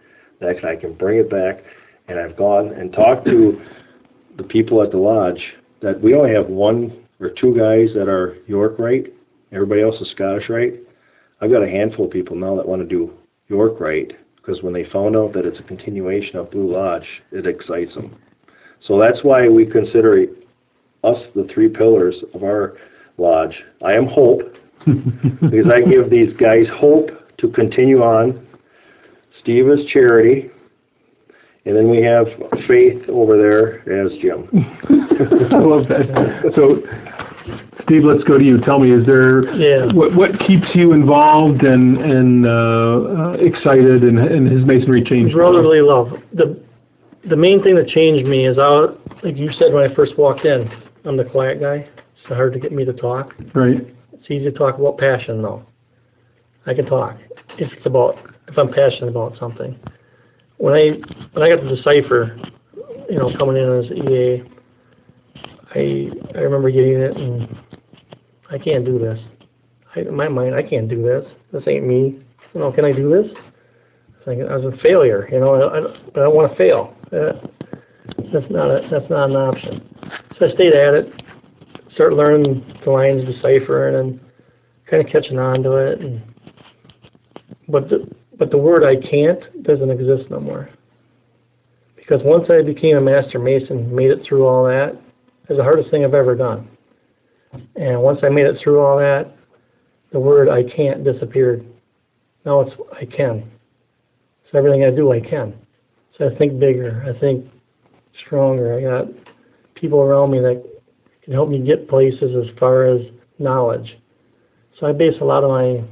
that 0.40 0.64
I 0.64 0.80
can 0.80 0.94
bring 0.94 1.18
it 1.18 1.28
back. 1.28 1.64
And 2.06 2.20
I've 2.20 2.36
gone 2.36 2.68
and 2.68 2.92
talked 2.92 3.26
to 3.26 3.60
the 4.36 4.44
people 4.44 4.84
at 4.84 4.92
the 4.92 4.98
lodge 4.98 5.40
that 5.82 6.00
we 6.00 6.14
only 6.14 6.32
have 6.32 6.46
one 6.46 7.04
or 7.18 7.30
two 7.40 7.50
guys 7.50 7.88
that 7.96 8.08
are 8.08 8.36
York 8.46 8.78
Rite. 8.78 9.12
Everybody 9.52 9.82
else 9.82 9.96
is 10.00 10.06
Scottish 10.14 10.44
Rite. 10.48 10.74
I've 11.40 11.50
got 11.50 11.64
a 11.64 11.68
handful 11.68 12.06
of 12.06 12.12
people 12.12 12.36
now 12.36 12.54
that 12.56 12.68
want 12.68 12.80
to 12.80 12.88
do 12.88 13.12
York 13.48 13.80
Rite 13.80 14.12
because 14.46 14.62
when 14.62 14.72
they 14.72 14.84
found 14.92 15.16
out 15.16 15.32
that 15.32 15.44
it's 15.44 15.58
a 15.58 15.62
continuation 15.64 16.36
of 16.36 16.50
Blue 16.50 16.72
Lodge, 16.72 17.06
it 17.32 17.46
excites 17.46 17.92
them. 17.94 18.16
So 18.86 18.98
that's 19.00 19.18
why 19.24 19.48
we 19.48 19.66
consider 19.66 20.24
us 21.02 21.16
the 21.34 21.48
three 21.52 21.68
pillars 21.68 22.14
of 22.32 22.44
our 22.44 22.76
lodge. 23.18 23.54
I 23.84 23.92
am 23.92 24.06
hope 24.06 24.40
because 24.86 25.66
I 25.66 25.88
give 25.90 26.10
these 26.10 26.34
guys 26.38 26.66
hope 26.78 27.08
to 27.38 27.48
continue 27.50 28.02
on. 28.02 28.46
Steve 29.42 29.66
is 29.66 29.80
charity, 29.92 30.48
and 31.64 31.76
then 31.76 31.90
we 31.90 32.02
have 32.02 32.26
faith 32.68 33.08
over 33.08 33.36
there 33.36 33.78
as 33.82 34.12
Jim. 34.22 34.48
I 35.52 35.58
love 35.58 35.88
that. 35.88 36.52
So, 36.54 36.82
Steve, 37.86 38.02
let's 38.02 38.22
go 38.26 38.36
to 38.36 38.42
you. 38.44 38.58
Tell 38.66 38.78
me, 38.82 38.90
is 38.90 39.06
there 39.06 39.46
Yeah. 39.54 39.86
what 39.94 40.14
what 40.14 40.30
keeps 40.46 40.66
you 40.74 40.92
involved 40.92 41.62
and 41.62 41.96
and 41.98 42.44
uh, 42.46 42.50
uh, 42.50 43.32
excited 43.38 44.02
and, 44.02 44.18
and 44.18 44.50
has 44.50 44.66
masonry 44.66 45.02
changed? 45.06 45.34
Brotherly 45.34 45.80
love. 45.80 46.10
The 46.34 46.58
the 47.30 47.36
main 47.36 47.62
thing 47.62 47.74
that 47.76 47.86
changed 47.88 48.26
me 48.26 48.46
is 48.46 48.58
I, 48.58 48.90
like 49.22 49.36
you 49.38 49.50
said 49.58 49.72
when 49.72 49.88
I 49.88 49.94
first 49.94 50.18
walked 50.18 50.44
in, 50.44 50.66
I'm 51.04 51.16
the 51.16 51.24
quiet 51.30 51.60
guy. 51.60 51.86
It's 51.86 52.26
hard 52.28 52.52
to 52.54 52.58
get 52.58 52.72
me 52.72 52.84
to 52.84 52.92
talk. 52.92 53.30
Right. 53.54 53.78
It's 54.12 54.24
easy 54.30 54.50
to 54.50 54.52
talk 54.52 54.78
about 54.78 54.98
passion 54.98 55.42
though. 55.42 55.62
I 56.66 56.74
can 56.74 56.86
talk 56.86 57.14
if 57.58 57.70
it's 57.72 57.86
about 57.86 58.14
if 58.48 58.58
I'm 58.58 58.68
passionate 58.68 59.10
about 59.10 59.34
something. 59.38 59.78
When 60.58 60.74
I 60.74 60.90
when 61.34 61.42
I 61.46 61.54
got 61.54 61.62
to 61.62 61.70
decipher, 61.70 62.34
you 63.08 63.18
know, 63.18 63.30
coming 63.38 63.56
in 63.56 63.68
as 63.78 63.86
EA, 63.94 64.42
I 65.74 66.38
I 66.38 66.40
remember 66.42 66.70
getting 66.70 66.98
it 66.98 67.16
and 67.16 67.46
I 68.50 68.58
can't 68.58 68.84
do 68.84 68.98
this. 68.98 69.18
I, 69.94 70.00
in 70.00 70.14
my 70.14 70.28
mind, 70.28 70.54
I 70.54 70.62
can't 70.62 70.88
do 70.88 71.02
this. 71.02 71.24
This 71.52 71.62
ain't 71.66 71.86
me. 71.86 72.22
You 72.54 72.60
know, 72.60 72.72
can 72.72 72.84
I 72.84 72.92
do 72.92 73.10
this? 73.10 73.26
I 74.26 74.34
was 74.56 74.74
a 74.74 74.82
failure. 74.82 75.28
You 75.30 75.38
know, 75.38 75.54
I, 75.54 75.78
I, 75.78 75.78
I 75.78 76.24
don't 76.26 76.34
want 76.34 76.50
to 76.50 76.58
fail. 76.58 76.94
Uh, 77.12 77.46
that's 78.32 78.50
not 78.50 78.66
a, 78.66 78.80
that's 78.90 79.08
not 79.08 79.30
an 79.30 79.36
option. 79.36 79.88
So 80.38 80.46
I 80.46 80.54
stayed 80.54 80.74
at 80.74 80.94
it, 80.94 81.06
started 81.94 82.16
learning 82.16 82.62
the 82.84 82.90
lines, 82.90 83.22
deciphering, 83.22 83.94
and 83.94 84.20
kind 84.90 85.04
of 85.04 85.12
catching 85.12 85.38
on 85.38 85.62
to 85.62 85.76
it. 85.76 86.00
And 86.00 86.22
but 87.68 87.88
the 87.88 88.10
but 88.38 88.50
the 88.50 88.58
word 88.58 88.82
I 88.82 88.98
can't 88.98 89.62
doesn't 89.62 89.90
exist 89.90 90.30
no 90.30 90.40
more. 90.40 90.70
Because 91.96 92.20
once 92.24 92.44
I 92.50 92.62
became 92.62 92.96
a 92.96 93.00
master 93.00 93.38
mason, 93.38 93.94
made 93.94 94.10
it 94.10 94.18
through 94.28 94.46
all 94.46 94.64
that, 94.64 94.90
it 94.90 95.50
was 95.50 95.58
the 95.58 95.64
hardest 95.64 95.90
thing 95.90 96.04
I've 96.04 96.14
ever 96.14 96.34
done. 96.34 96.75
And 97.76 98.02
once 98.02 98.18
I 98.22 98.28
made 98.28 98.46
it 98.46 98.56
through 98.62 98.80
all 98.80 98.96
that, 98.98 99.34
the 100.12 100.20
word 100.20 100.48
I 100.48 100.62
can't 100.76 101.04
disappeared. 101.04 101.66
Now 102.44 102.60
it's 102.60 102.70
I 102.92 103.04
can. 103.04 103.50
So 104.50 104.58
everything 104.58 104.84
I 104.84 104.94
do, 104.94 105.12
I 105.12 105.20
can. 105.20 105.54
So 106.16 106.26
I 106.26 106.38
think 106.38 106.58
bigger. 106.58 107.04
I 107.04 107.18
think 107.20 107.44
stronger. 108.24 108.78
I 108.78 108.82
got 108.82 109.12
people 109.74 110.00
around 110.00 110.30
me 110.30 110.38
that 110.38 110.64
can 111.24 111.32
help 111.32 111.48
me 111.48 111.58
get 111.58 111.88
places 111.88 112.30
as 112.36 112.58
far 112.58 112.86
as 112.86 113.00
knowledge. 113.38 113.86
So 114.78 114.86
I 114.86 114.92
base 114.92 115.14
a 115.20 115.24
lot 115.24 115.42
of 115.44 115.50
my 115.50 115.84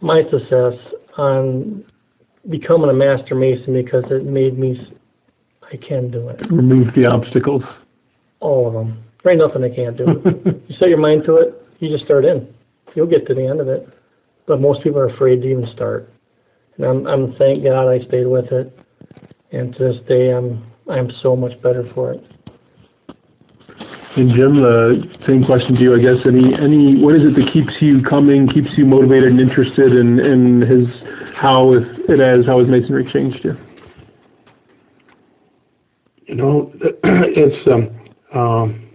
my 0.00 0.22
success 0.30 0.74
on 1.16 1.84
becoming 2.50 2.90
a 2.90 2.94
master 2.94 3.34
mason 3.34 3.72
because 3.72 4.04
it 4.10 4.24
made 4.24 4.58
me 4.58 4.76
I 5.62 5.76
can 5.88 6.10
do 6.10 6.28
it. 6.28 6.40
Remove 6.50 6.88
the 6.94 7.06
obstacles. 7.06 7.62
All 8.44 8.68
of 8.68 8.74
them. 8.74 9.02
There 9.22 9.32
ain't 9.32 9.40
nothing 9.40 9.62
they 9.64 9.72
can't 9.72 9.96
do. 9.96 10.04
you 10.68 10.76
set 10.76 10.92
your 10.92 11.00
mind 11.00 11.22
to 11.24 11.40
it, 11.40 11.56
you 11.80 11.88
just 11.88 12.04
start 12.04 12.26
in. 12.26 12.44
You'll 12.94 13.08
get 13.08 13.26
to 13.26 13.34
the 13.34 13.46
end 13.46 13.60
of 13.60 13.68
it. 13.68 13.88
But 14.46 14.60
most 14.60 14.84
people 14.84 15.00
are 15.00 15.08
afraid 15.08 15.40
to 15.40 15.48
even 15.48 15.64
start. 15.72 16.12
And 16.76 16.84
I'm 16.84 17.06
I'm 17.06 17.34
thank 17.38 17.64
God 17.64 17.88
I 17.88 18.04
stayed 18.06 18.28
with 18.28 18.52
it. 18.52 18.68
And 19.52 19.72
to 19.74 19.78
this 19.80 20.00
day 20.06 20.28
I'm 20.28 20.60
I'm 20.90 21.08
so 21.22 21.34
much 21.34 21.56
better 21.62 21.88
for 21.94 22.12
it. 22.12 22.20
And 24.16 24.30
Jim, 24.36 24.60
the 24.60 25.00
same 25.26 25.42
question 25.42 25.74
to 25.74 25.80
you, 25.80 25.96
I 25.96 26.04
guess. 26.04 26.20
Any 26.28 26.52
any 26.52 27.00
what 27.00 27.16
is 27.16 27.24
it 27.24 27.34
that 27.40 27.48
keeps 27.50 27.72
you 27.80 28.04
coming, 28.04 28.46
keeps 28.52 28.68
you 28.76 28.84
motivated 28.84 29.32
and 29.32 29.40
interested, 29.40 29.90
and 29.90 30.20
and 30.20 30.62
has 30.62 30.86
how, 31.40 31.74
if 31.74 31.82
it 32.08 32.20
has, 32.20 32.46
how 32.46 32.60
has 32.60 32.68
masonry 32.68 33.08
changed 33.12 33.38
you? 33.42 33.52
You 36.26 36.34
know, 36.36 36.72
it's 37.04 37.68
um, 37.68 37.90
um, 38.34 38.90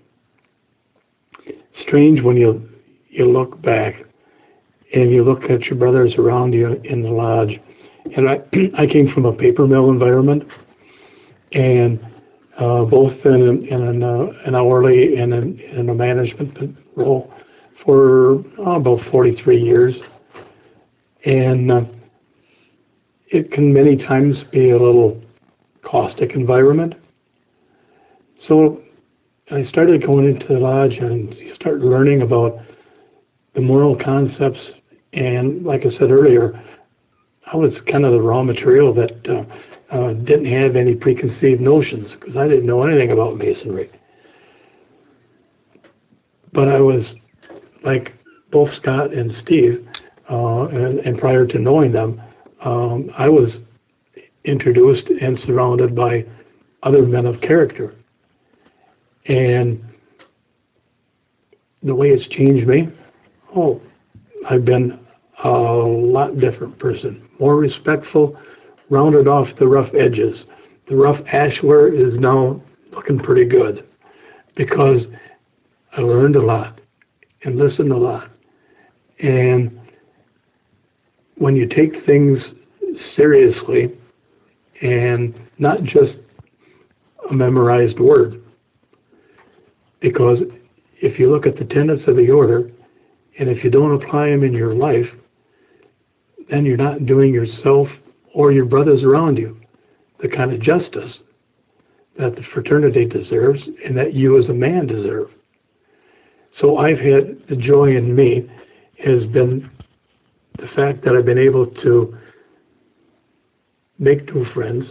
strange 1.88 2.21
when 2.21 2.38
you 2.38 2.69
you 3.10 3.25
look 3.25 3.62
back 3.62 3.95
and 4.93 5.12
you 5.12 5.23
look 5.23 5.43
at 5.43 5.62
your 5.63 5.75
brothers 5.75 6.13
around 6.17 6.54
you 6.54 6.73
in 6.84 7.02
the 7.02 7.10
lodge. 7.10 7.52
And 8.15 8.30
I 8.30 8.36
I 8.78 8.86
came 8.86 9.10
from 9.13 9.25
a 9.25 9.34
paper 9.34 9.67
mill 9.67 9.89
environment, 9.89 10.43
and 11.54 11.99
uh, 12.60 12.84
both 12.84 13.13
in, 13.25 13.67
in 13.69 13.82
an, 13.82 14.04
uh, 14.04 14.25
an 14.45 14.56
hourly 14.56 15.15
and 15.15 15.34
in, 15.34 15.60
in 15.60 15.89
a 15.89 15.93
management 15.93 16.75
role 16.95 17.34
for 17.86 18.43
oh, 18.60 18.75
about 18.75 18.99
43 19.12 19.62
years. 19.62 19.95
And 21.25 21.71
uh, 21.71 21.82
it 23.28 23.52
can 23.52 23.73
many 23.73 23.95
times 23.97 24.36
be 24.52 24.71
a 24.71 24.78
little 24.78 25.21
caustic 25.89 26.32
environment. 26.32 26.93
So 28.47 28.82
I 29.51 29.67
started 29.71 30.05
going 30.05 30.25
into 30.25 30.45
the 30.47 30.59
lodge 30.59 30.93
and 30.99 31.33
you 31.33 31.55
start 31.55 31.79
learning 31.79 32.21
about 32.21 32.59
the 33.55 33.62
moral 33.62 33.97
concepts. 33.97 34.59
And 35.13 35.65
like 35.65 35.81
I 35.81 35.99
said 35.99 36.12
earlier, 36.12 36.53
I 37.51 37.55
was 37.55 37.71
kind 37.91 38.05
of 38.05 38.12
the 38.12 38.21
raw 38.21 38.43
material 38.43 38.93
that 38.93 39.09
uh, 39.27 39.95
uh, 39.95 40.13
didn't 40.13 40.45
have 40.45 40.75
any 40.75 40.93
preconceived 40.93 41.62
notions 41.62 42.05
because 42.19 42.38
I 42.38 42.47
didn't 42.47 42.67
know 42.67 42.83
anything 42.83 43.12
about 43.12 43.38
masonry. 43.38 43.89
But 46.53 46.67
I 46.67 46.79
was 46.79 47.03
like 47.83 48.09
both 48.51 48.69
Scott 48.81 49.13
and 49.13 49.31
Steve, 49.43 49.88
uh, 50.29 50.67
and, 50.67 50.99
and 50.99 51.17
prior 51.17 51.47
to 51.47 51.57
knowing 51.57 51.91
them, 51.91 52.21
um, 52.63 53.09
I 53.17 53.29
was 53.29 53.49
introduced 54.45 55.07
and 55.21 55.39
surrounded 55.47 55.95
by 55.95 56.25
other 56.83 57.01
men 57.01 57.25
of 57.25 57.41
character. 57.41 57.95
And 59.29 59.83
the 61.83 61.95
way 61.95 62.07
it's 62.07 62.27
changed 62.35 62.67
me, 62.67 62.89
oh, 63.55 63.79
I've 64.49 64.65
been 64.65 64.99
a 65.43 65.49
lot 65.49 66.39
different 66.39 66.77
person, 66.79 67.29
more 67.39 67.55
respectful, 67.55 68.35
rounded 68.89 69.27
off 69.27 69.47
the 69.59 69.67
rough 69.67 69.89
edges. 69.93 70.35
The 70.89 70.95
rough 70.95 71.23
ashlar 71.31 71.93
is 71.93 72.19
now 72.19 72.61
looking 72.91 73.19
pretty 73.19 73.45
good 73.45 73.87
because 74.55 75.01
I 75.95 76.01
learned 76.01 76.35
a 76.35 76.41
lot 76.41 76.79
and 77.43 77.57
listened 77.57 77.91
a 77.91 77.97
lot. 77.97 78.29
And 79.19 79.79
when 81.35 81.55
you 81.55 81.67
take 81.67 82.05
things 82.05 82.39
seriously 83.15 83.95
and 84.81 85.35
not 85.59 85.83
just 85.83 86.17
a 87.29 87.33
memorized 87.33 87.99
word, 87.99 88.38
because 90.01 90.38
if 91.01 91.19
you 91.19 91.31
look 91.31 91.45
at 91.45 91.57
the 91.57 91.73
tenets 91.73 92.01
of 92.07 92.15
the 92.15 92.29
order, 92.29 92.69
and 93.39 93.49
if 93.49 93.63
you 93.63 93.69
don't 93.69 94.01
apply 94.01 94.29
them 94.29 94.43
in 94.43 94.53
your 94.53 94.73
life, 94.73 95.05
then 96.49 96.65
you're 96.65 96.77
not 96.77 97.05
doing 97.05 97.33
yourself 97.33 97.88
or 98.33 98.51
your 98.51 98.65
brothers 98.65 99.03
around 99.03 99.38
you 99.38 99.59
the 100.21 100.27
kind 100.27 100.51
of 100.51 100.59
justice 100.59 101.12
that 102.17 102.35
the 102.35 102.41
fraternity 102.53 103.05
deserves 103.05 103.59
and 103.85 103.95
that 103.95 104.13
you 104.13 104.38
as 104.38 104.49
a 104.49 104.53
man 104.53 104.85
deserve. 104.85 105.29
So 106.59 106.77
I've 106.77 106.97
had 106.97 107.41
the 107.49 107.55
joy 107.55 107.95
in 107.95 108.13
me 108.13 108.49
has 108.97 109.25
been 109.31 109.69
the 110.57 110.67
fact 110.75 111.05
that 111.05 111.15
I've 111.17 111.25
been 111.25 111.38
able 111.38 111.67
to 111.83 112.17
make 113.97 114.33
new 114.33 114.45
friends, 114.53 114.83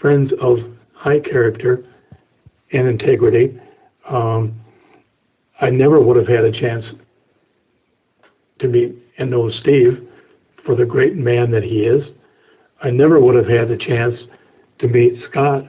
friends 0.00 0.30
of 0.40 0.58
high 0.94 1.18
character 1.18 1.84
and 2.72 2.88
integrity. 2.88 3.58
Um, 4.08 4.60
I 5.60 5.70
never 5.70 6.00
would 6.00 6.16
have 6.16 6.28
had 6.28 6.44
a 6.44 6.52
chance 6.52 6.84
to 8.60 8.68
meet 8.68 8.96
and 9.18 9.30
know 9.30 9.50
Steve 9.62 10.08
for 10.64 10.74
the 10.74 10.84
great 10.84 11.16
man 11.16 11.50
that 11.50 11.62
he 11.62 11.80
is. 11.80 12.02
I 12.82 12.90
never 12.90 13.20
would 13.20 13.34
have 13.34 13.46
had 13.46 13.68
the 13.68 13.76
chance 13.76 14.14
to 14.78 14.88
meet 14.88 15.14
Scott 15.30 15.64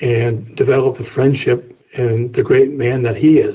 and 0.00 0.56
develop 0.56 0.96
a 1.00 1.14
friendship 1.14 1.76
and 1.96 2.32
the 2.34 2.42
great 2.42 2.72
man 2.72 3.02
that 3.02 3.16
he 3.16 3.38
is. 3.38 3.54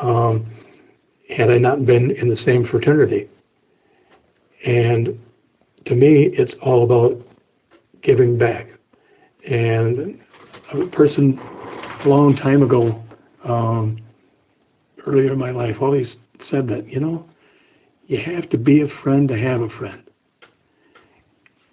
Um, 0.00 0.52
had 1.34 1.50
I 1.50 1.58
not 1.58 1.86
been 1.86 2.10
in 2.10 2.28
the 2.28 2.36
same 2.44 2.66
fraternity. 2.70 3.28
And 4.64 5.18
to 5.86 5.94
me, 5.94 6.30
it's 6.32 6.52
all 6.62 6.84
about 6.84 7.20
giving 8.02 8.38
back. 8.38 8.68
And 9.48 10.20
a 10.74 10.86
person 10.96 11.38
a 12.04 12.08
long 12.08 12.36
time 12.36 12.62
ago, 12.62 13.02
um, 13.44 13.98
earlier 15.06 15.32
in 15.32 15.38
my 15.38 15.50
life, 15.50 15.76
always 15.80 16.06
said 16.50 16.66
that, 16.68 16.86
you 16.88 17.00
know, 17.00 17.28
you 18.06 18.18
have 18.24 18.48
to 18.50 18.58
be 18.58 18.82
a 18.82 19.02
friend 19.02 19.28
to 19.28 19.36
have 19.36 19.60
a 19.60 19.68
friend. 19.78 20.02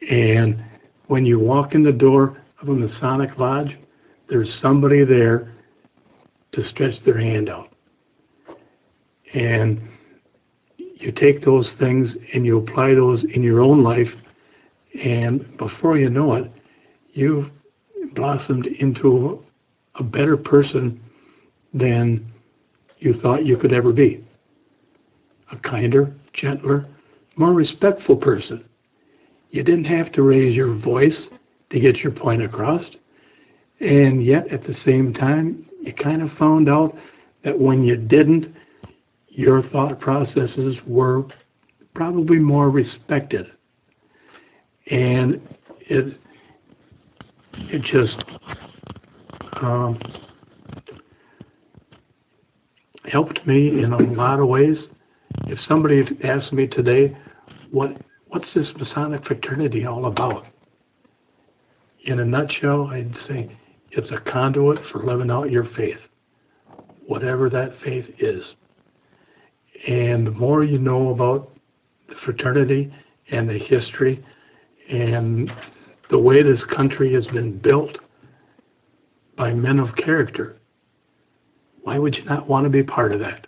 And 0.09 0.63
when 1.07 1.25
you 1.25 1.39
walk 1.39 1.73
in 1.73 1.83
the 1.83 1.91
door 1.91 2.41
of 2.61 2.69
a 2.69 2.73
Masonic 2.73 3.37
lodge, 3.37 3.69
there's 4.29 4.49
somebody 4.61 5.05
there 5.05 5.53
to 6.53 6.61
stretch 6.71 6.93
their 7.05 7.19
hand 7.19 7.49
out. 7.49 7.69
And 9.33 9.81
you 10.77 11.11
take 11.11 11.43
those 11.43 11.65
things 11.79 12.07
and 12.33 12.45
you 12.45 12.59
apply 12.59 12.93
those 12.93 13.19
in 13.33 13.43
your 13.43 13.61
own 13.61 13.83
life, 13.83 14.07
and 15.03 15.57
before 15.57 15.97
you 15.97 16.09
know 16.09 16.35
it, 16.35 16.51
you've 17.13 17.49
blossomed 18.15 18.67
into 18.79 19.43
a 19.95 20.03
better 20.03 20.37
person 20.37 20.99
than 21.73 22.31
you 22.99 23.13
thought 23.21 23.45
you 23.45 23.57
could 23.57 23.73
ever 23.73 23.91
be. 23.91 24.25
A 25.51 25.57
kinder, 25.69 26.13
gentler, 26.39 26.87
more 27.35 27.53
respectful 27.53 28.15
person. 28.15 28.63
You 29.51 29.63
didn't 29.63 29.85
have 29.85 30.11
to 30.13 30.23
raise 30.23 30.55
your 30.55 30.75
voice 30.79 31.11
to 31.71 31.79
get 31.79 31.97
your 31.97 32.11
point 32.11 32.41
across. 32.41 32.83
And 33.79 34.25
yet, 34.25 34.51
at 34.51 34.61
the 34.63 34.75
same 34.85 35.13
time, 35.13 35.65
you 35.81 35.93
kind 35.93 36.21
of 36.21 36.29
found 36.39 36.69
out 36.69 36.95
that 37.43 37.59
when 37.59 37.83
you 37.83 37.97
didn't, 37.97 38.53
your 39.27 39.63
thought 39.69 39.99
processes 39.99 40.75
were 40.87 41.25
probably 41.93 42.37
more 42.37 42.69
respected. 42.69 43.45
And 44.89 45.41
it 45.79 46.17
it 47.53 47.81
just 47.81 48.23
um, 49.61 49.99
helped 53.11 53.39
me 53.45 53.69
in 53.83 53.93
a 53.93 54.13
lot 54.13 54.39
of 54.39 54.47
ways. 54.47 54.75
If 55.45 55.57
somebody 55.67 56.01
asked 56.23 56.53
me 56.53 56.67
today, 56.67 57.15
what 57.71 57.89
what's 58.27 58.45
this 58.55 58.65
Masonic 58.77 59.25
fraternity 59.25 59.85
all 59.85 60.05
about? 60.05 60.45
In 62.05 62.19
a 62.19 62.25
nutshell, 62.25 62.87
I'd 62.91 63.13
say 63.29 63.55
it's 63.91 64.07
a 64.11 64.31
conduit 64.31 64.77
for 64.91 65.05
living 65.05 65.29
out 65.31 65.51
your 65.51 65.67
faith, 65.77 65.97
whatever 67.07 67.49
that 67.49 67.75
faith 67.83 68.05
is. 68.19 68.41
And 69.87 70.27
the 70.27 70.31
more 70.31 70.63
you 70.63 70.77
know 70.77 71.09
about 71.09 71.51
the 72.07 72.15
fraternity 72.25 72.91
and 73.31 73.47
the 73.47 73.59
history 73.69 74.23
and 74.89 75.49
the 76.09 76.17
way 76.17 76.43
this 76.43 76.59
country 76.75 77.13
has 77.13 77.25
been 77.33 77.57
built 77.57 77.91
by 79.37 79.53
men 79.53 79.79
of 79.79 79.89
character, 80.03 80.57
why 81.83 81.97
would 81.97 82.15
you 82.15 82.23
not 82.25 82.47
want 82.47 82.65
to 82.65 82.69
be 82.69 82.83
part 82.83 83.13
of 83.13 83.19
that? 83.19 83.47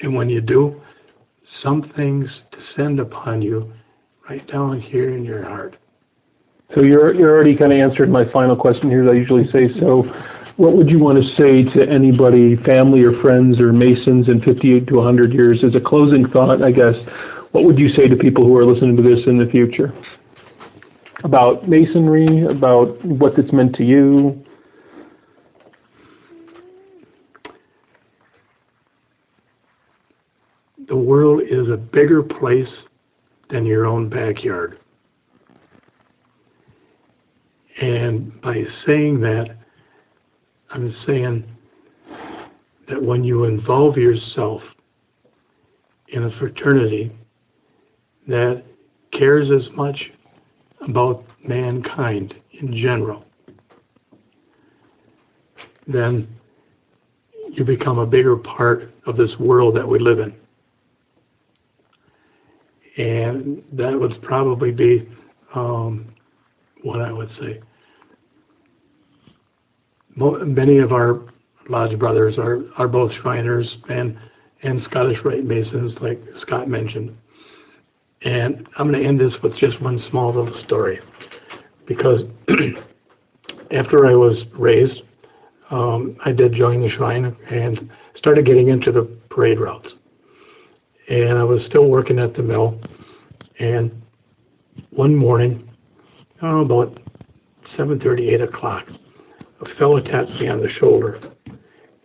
And 0.00 0.14
when 0.14 0.28
you 0.28 0.40
do, 0.40 0.80
some 1.62 1.92
things 1.96 2.26
descend 2.50 3.00
upon 3.00 3.42
you 3.42 3.72
right 4.28 4.46
down 4.50 4.80
here 4.80 5.14
in 5.14 5.24
your 5.24 5.44
heart. 5.44 5.76
So 6.74 6.82
you're 6.82 7.14
you're 7.14 7.34
already 7.34 7.56
kind 7.56 7.72
of 7.72 7.78
answered 7.78 8.10
my 8.10 8.24
final 8.32 8.56
question 8.56 8.88
here. 8.88 9.08
I 9.10 9.14
usually 9.14 9.44
say 9.52 9.68
so 9.80 10.04
what 10.56 10.76
would 10.76 10.90
you 10.90 10.98
want 10.98 11.16
to 11.16 11.24
say 11.40 11.64
to 11.72 11.88
anybody, 11.88 12.54
family 12.68 13.00
or 13.00 13.16
friends 13.22 13.58
or 13.58 13.72
Masons 13.72 14.28
in 14.28 14.44
58 14.44 14.86
to 14.88 14.96
100 15.00 15.32
years? 15.32 15.64
As 15.64 15.72
a 15.74 15.80
closing 15.80 16.28
thought, 16.28 16.62
I 16.62 16.70
guess, 16.70 16.92
what 17.52 17.64
would 17.64 17.78
you 17.78 17.88
say 17.96 18.08
to 18.08 18.14
people 18.14 18.44
who 18.44 18.54
are 18.58 18.68
listening 18.68 18.94
to 18.96 19.02
this 19.02 19.24
in 19.26 19.38
the 19.40 19.48
future 19.50 19.88
about 21.24 21.68
Masonry, 21.68 22.46
about 22.46 23.04
what 23.04 23.32
it's 23.38 23.52
meant 23.52 23.74
to 23.76 23.84
you? 23.84 24.44
The 30.88 30.96
world 30.96 31.42
is 31.42 31.68
a 31.72 31.76
bigger 31.76 32.22
place 32.22 32.66
than 33.50 33.66
your 33.66 33.86
own 33.86 34.08
backyard. 34.08 34.78
And 37.80 38.40
by 38.42 38.62
saying 38.86 39.20
that, 39.20 39.56
I'm 40.70 40.94
saying 41.06 41.44
that 42.88 43.02
when 43.02 43.24
you 43.24 43.44
involve 43.44 43.96
yourself 43.96 44.60
in 46.08 46.24
a 46.24 46.30
fraternity 46.38 47.12
that 48.28 48.62
cares 49.16 49.48
as 49.54 49.76
much 49.76 49.96
about 50.88 51.24
mankind 51.46 52.34
in 52.60 52.72
general, 52.72 53.24
then 55.86 56.28
you 57.52 57.64
become 57.64 57.98
a 57.98 58.06
bigger 58.06 58.36
part 58.36 58.92
of 59.06 59.16
this 59.16 59.30
world 59.38 59.76
that 59.76 59.86
we 59.86 59.98
live 59.98 60.18
in. 60.18 60.34
And 62.96 63.62
that 63.72 63.98
would 63.98 64.20
probably 64.22 64.70
be 64.72 65.08
um, 65.54 66.14
what 66.82 67.00
I 67.00 67.12
would 67.12 67.30
say. 67.40 67.60
Many 70.16 70.78
of 70.78 70.92
our 70.92 71.20
lodge 71.68 71.98
brothers 71.98 72.34
are, 72.36 72.62
are 72.76 72.88
both 72.88 73.10
Shriners 73.22 73.66
and, 73.88 74.16
and 74.62 74.80
Scottish 74.90 75.16
Rite 75.24 75.44
Masons, 75.44 75.92
like 76.02 76.20
Scott 76.42 76.68
mentioned. 76.68 77.16
And 78.22 78.68
I'm 78.76 78.90
going 78.90 79.02
to 79.02 79.08
end 79.08 79.18
this 79.18 79.32
with 79.42 79.52
just 79.58 79.80
one 79.80 80.00
small 80.10 80.28
little 80.28 80.62
story. 80.66 80.98
Because 81.86 82.20
after 83.72 84.06
I 84.06 84.14
was 84.14 84.36
raised, 84.58 85.00
um, 85.70 86.16
I 86.24 86.32
did 86.32 86.54
join 86.54 86.82
the 86.82 86.88
shrine 86.96 87.36
and 87.50 87.90
started 88.18 88.46
getting 88.46 88.68
into 88.68 88.92
the 88.92 89.04
parade 89.30 89.58
routes. 89.58 89.88
And 91.08 91.38
I 91.38 91.44
was 91.44 91.60
still 91.68 91.86
working 91.86 92.18
at 92.18 92.34
the 92.34 92.42
mill. 92.42 92.78
And 93.58 93.90
one 94.90 95.16
morning, 95.16 95.68
I 96.42 96.46
don't 96.46 96.68
know, 96.68 96.82
about 96.82 96.98
7.30, 97.78 98.34
8 98.34 98.40
o'clock, 98.42 98.84
a 99.60 99.78
fellow 99.78 100.00
tapped 100.00 100.30
me 100.40 100.48
on 100.48 100.60
the 100.60 100.68
shoulder 100.78 101.20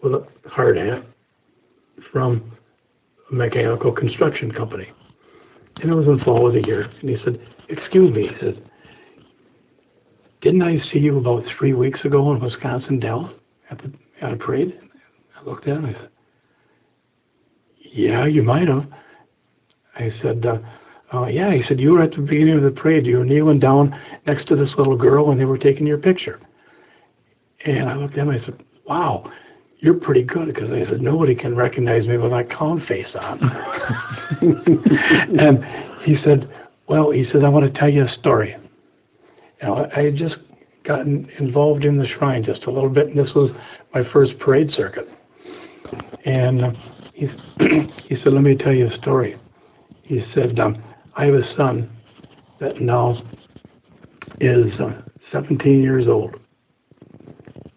with 0.04 0.14
a 0.14 0.26
hard 0.50 0.78
hat 0.78 1.06
from 2.12 2.52
a 3.32 3.36
mechanical 3.36 3.92
construction 3.92 4.52
company. 4.52 4.88
And 5.82 5.92
it 5.92 5.96
was 5.96 6.08
in 6.08 6.24
fall 6.24 6.48
of 6.48 6.54
the 6.54 6.66
year. 6.68 6.90
And 7.02 7.10
he 7.10 7.18
said, 7.24 7.40
excuse 7.70 8.14
me, 8.14 8.28
he 8.28 8.46
said, 8.46 8.64
didn't 10.46 10.62
I 10.62 10.78
see 10.94 11.00
you 11.00 11.18
about 11.18 11.42
three 11.58 11.74
weeks 11.74 12.00
ago 12.06 12.32
in 12.32 12.40
Wisconsin 12.40 13.00
Dells 13.00 13.32
at 13.72 13.80
the 13.80 13.92
at 14.22 14.32
a 14.32 14.36
parade? 14.36 14.80
I 15.36 15.44
looked 15.44 15.68
at 15.68 15.78
him. 15.78 15.86
I 15.86 15.94
said, 15.94 16.10
"Yeah, 17.92 18.28
you 18.28 18.44
might 18.44 18.68
have." 18.68 18.86
I 19.96 20.12
said, 20.22 20.46
uh, 20.46 20.60
"Oh 21.14 21.26
yeah." 21.26 21.52
He 21.52 21.64
said, 21.68 21.80
"You 21.80 21.94
were 21.94 22.04
at 22.04 22.12
the 22.12 22.22
beginning 22.22 22.58
of 22.58 22.62
the 22.62 22.80
parade. 22.80 23.08
You 23.08 23.18
were 23.18 23.26
kneeling 23.26 23.60
down 23.60 24.00
next 24.28 24.48
to 24.50 24.56
this 24.56 24.70
little 24.78 24.96
girl, 24.96 25.32
and 25.32 25.40
they 25.40 25.46
were 25.46 25.58
taking 25.58 25.88
your 25.88 25.98
picture." 25.98 26.40
And 27.66 27.90
I 27.90 27.96
looked 27.96 28.14
at 28.14 28.20
him. 28.20 28.30
I 28.30 28.46
said, 28.46 28.62
"Wow." 28.88 29.32
You're 29.80 29.96
pretty 29.96 30.24
good 30.24 30.48
because 30.48 30.70
I 30.72 30.90
said 30.90 31.02
nobody 31.02 31.36
can 31.36 31.56
recognize 31.56 32.08
me 32.08 32.18
with 32.18 32.32
my 32.32 32.44
clown 32.44 32.86
face 32.88 33.06
on. 33.20 33.40
and 34.42 35.60
he 36.06 36.16
said, 36.26 36.50
"Well," 36.88 37.12
he 37.12 37.26
said, 37.32 37.44
"I 37.44 37.50
want 37.50 37.72
to 37.72 37.80
tell 37.80 37.90
you 37.90 38.04
a 38.04 38.20
story." 38.20 38.56
You 39.62 39.68
know, 39.68 39.88
I 39.96 40.02
had 40.02 40.18
just 40.18 40.36
gotten 40.86 41.28
involved 41.40 41.84
in 41.84 41.98
the 41.98 42.06
shrine 42.18 42.44
just 42.44 42.64
a 42.66 42.72
little 42.72 42.90
bit, 42.90 43.08
and 43.08 43.18
this 43.18 43.34
was 43.36 43.52
my 43.94 44.02
first 44.14 44.32
parade 44.40 44.70
circuit. 44.76 45.08
And 46.26 46.66
uh, 46.66 46.70
he 47.14 47.28
he 48.10 48.16
said, 48.24 48.34
"Let 48.34 48.44
me 48.44 48.56
tell 48.56 48.74
you 48.74 48.88
a 48.88 48.98
story." 49.02 49.40
He 50.04 50.22
said, 50.34 50.60
um, 50.60 50.84
"I 51.16 51.26
have 51.26 51.34
a 51.34 51.56
son 51.58 51.90
that 52.60 52.82
now 52.82 53.18
is 54.40 54.72
uh, 54.82 55.02
17 55.32 55.82
years 55.82 56.06
old," 56.08 56.36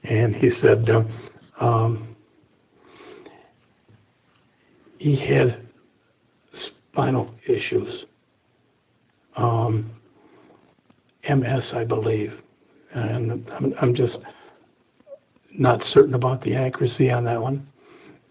and 0.04 0.34
he 0.34 0.50
said, 0.62 0.86
uh, 0.90 1.64
um, 1.64 2.16
"He 4.98 5.16
had 5.16 5.67
spinal 6.92 7.30
issues." 7.46 8.04
Um, 9.36 9.90
MS, 11.28 11.62
I 11.74 11.84
believe, 11.84 12.30
and 12.94 13.46
I'm, 13.50 13.74
I'm 13.80 13.94
just 13.94 14.16
not 15.58 15.80
certain 15.92 16.14
about 16.14 16.42
the 16.42 16.54
accuracy 16.54 17.10
on 17.10 17.24
that 17.24 17.40
one 17.40 17.66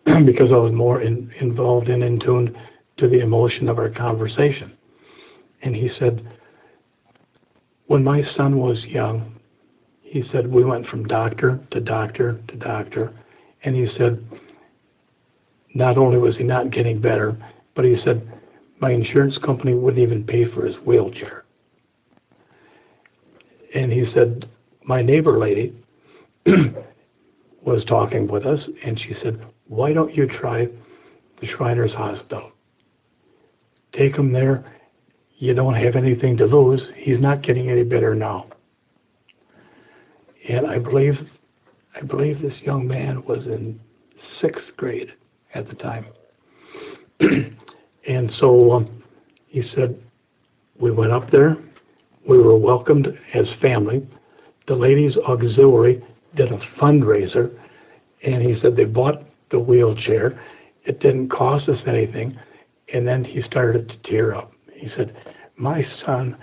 because 0.26 0.48
I 0.52 0.58
was 0.58 0.74
more 0.74 1.02
in, 1.02 1.32
involved 1.40 1.90
and 1.90 2.04
in 2.04 2.20
tune 2.20 2.56
to 2.98 3.08
the 3.08 3.20
emotion 3.20 3.70
of 3.70 3.78
our 3.78 3.90
conversation. 3.90 4.74
And 5.62 5.76
he 5.76 5.90
said, 6.00 6.26
when 7.88 8.04
my 8.04 8.22
son 8.36 8.58
was 8.58 8.78
young, 8.88 9.36
he 10.02 10.24
said 10.32 10.48
we 10.52 10.64
went 10.64 10.88
from 10.88 11.06
doctor 11.06 11.60
to 11.72 11.80
doctor 11.82 12.42
to 12.48 12.56
doctor, 12.56 13.14
and 13.64 13.76
he 13.76 13.88
said 13.98 14.26
not 15.76 15.98
only 15.98 16.18
was 16.18 16.34
he 16.38 16.44
not 16.44 16.72
getting 16.72 17.02
better, 17.02 17.38
but 17.76 17.86
he 17.86 17.98
said 18.06 18.28
my 18.80 18.92
insurance 18.92 19.34
company 19.46 19.74
wouldn't 19.74 20.02
even 20.02 20.24
pay 20.24 20.46
for 20.54 20.66
his 20.66 20.76
wheelchair 20.86 21.46
and 23.78 23.92
he 23.92 24.06
said, 24.14 24.50
my 24.84 25.02
neighbor 25.02 25.40
lady 25.40 25.74
was 27.62 27.84
talking 27.88 28.28
with 28.28 28.46
us, 28.46 28.60
and 28.86 29.00
she 29.00 29.14
said, 29.24 29.40
why 29.68 29.94
don't 29.94 30.14
you 30.16 30.28
try 30.40 30.66
the 31.42 31.48
Shriners 31.58 31.92
Hospital? 31.96 32.52
Take 33.98 34.16
him 34.16 34.32
there. 34.32 34.74
You 35.38 35.54
don't 35.54 35.76
have 35.76 35.96
anything 35.96 36.38
to 36.38 36.46
lose. 36.46 36.82
He's 36.96 37.20
not 37.20 37.46
getting 37.46 37.70
any 37.70 37.84
better 37.84 38.16
now. 38.16 38.48
And 40.50 40.66
I 40.66 40.80
believe, 40.80 41.14
I 41.96 42.02
believe 42.06 42.42
this 42.42 42.54
young 42.64 42.88
man 42.88 43.24
was 43.26 43.46
in 43.46 43.80
sixth 44.42 44.66
grade 44.78 45.10
at 45.54 45.68
the 45.68 45.76
time. 45.76 46.06
and 48.08 48.32
so 48.40 48.72
um, 48.72 49.04
he 49.48 49.64
said, 49.76 50.02
we 50.80 50.92
went 50.92 51.12
up 51.12 51.32
there 51.32 51.58
we 52.28 52.38
were 52.38 52.58
welcomed 52.58 53.08
as 53.34 53.46
family. 53.62 54.06
The 54.68 54.76
ladies 54.76 55.14
auxiliary 55.28 56.04
did 56.36 56.52
a 56.52 56.60
fundraiser, 56.80 57.58
and 58.24 58.42
he 58.42 58.56
said 58.62 58.76
they 58.76 58.84
bought 58.84 59.24
the 59.50 59.60
wheelchair. 59.60 60.40
It 60.86 61.00
didn't 61.00 61.30
cost 61.30 61.70
us 61.70 61.78
anything. 61.88 62.38
And 62.94 63.08
then 63.08 63.24
he 63.24 63.42
started 63.48 63.90
to 63.90 64.12
tear 64.12 64.36
up. 64.36 64.52
He 64.74 64.88
said, 64.98 65.16
My 65.58 65.82
son 66.06 66.38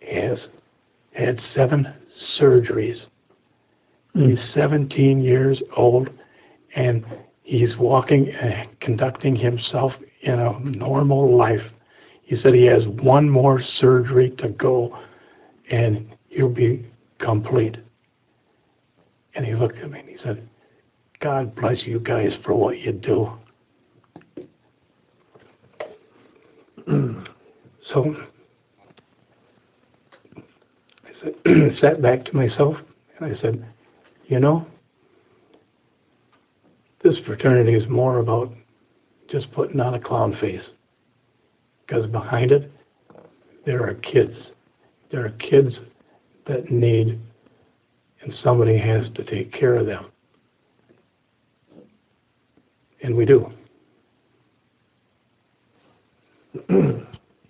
has 0.00 0.38
had 1.12 1.38
seven 1.56 1.86
surgeries. 2.40 2.96
Mm. 4.16 4.30
He's 4.30 4.38
17 4.54 5.22
years 5.22 5.60
old, 5.76 6.08
and 6.74 7.04
he's 7.48 7.76
walking 7.78 8.32
and 8.40 8.68
conducting 8.80 9.34
himself 9.34 9.92
in 10.22 10.34
a 10.34 10.60
normal 10.60 11.36
life 11.36 11.62
he 12.28 12.36
said 12.42 12.52
he 12.52 12.66
has 12.66 12.82
one 13.02 13.30
more 13.30 13.62
surgery 13.80 14.34
to 14.40 14.50
go 14.50 14.94
and 15.70 16.14
he'll 16.28 16.50
be 16.50 16.86
complete. 17.20 17.74
And 19.34 19.46
he 19.46 19.54
looked 19.54 19.78
at 19.78 19.90
me 19.90 20.00
and 20.00 20.08
he 20.10 20.16
said, 20.22 20.46
God 21.22 21.54
bless 21.56 21.76
you 21.86 22.00
guys 22.00 22.28
for 22.44 22.52
what 22.52 22.76
you 22.76 22.92
do. 22.92 23.30
so 27.94 28.14
I 30.36 31.10
said, 31.24 31.34
sat 31.80 32.02
back 32.02 32.26
to 32.26 32.36
myself 32.36 32.74
and 33.18 33.34
I 33.34 33.40
said, 33.40 33.64
you 34.26 34.38
know, 34.38 34.66
this 37.02 37.14
fraternity 37.26 37.74
is 37.74 37.88
more 37.88 38.18
about 38.18 38.52
just 39.30 39.52
putting 39.52 39.80
on 39.80 39.94
a 39.94 40.00
clown 40.00 40.36
face 40.40 40.62
because 41.86 42.10
behind 42.10 42.50
it, 42.52 42.70
there 43.64 43.82
are 43.82 43.94
kids. 43.94 44.34
There 45.10 45.24
are 45.24 45.30
kids 45.50 45.74
that 46.46 46.70
need, 46.70 47.20
and 48.22 48.32
somebody 48.42 48.78
has 48.78 49.04
to 49.16 49.24
take 49.24 49.52
care 49.52 49.76
of 49.76 49.86
them. 49.86 50.06
And 53.02 53.16
we 53.16 53.24
do. 53.24 53.46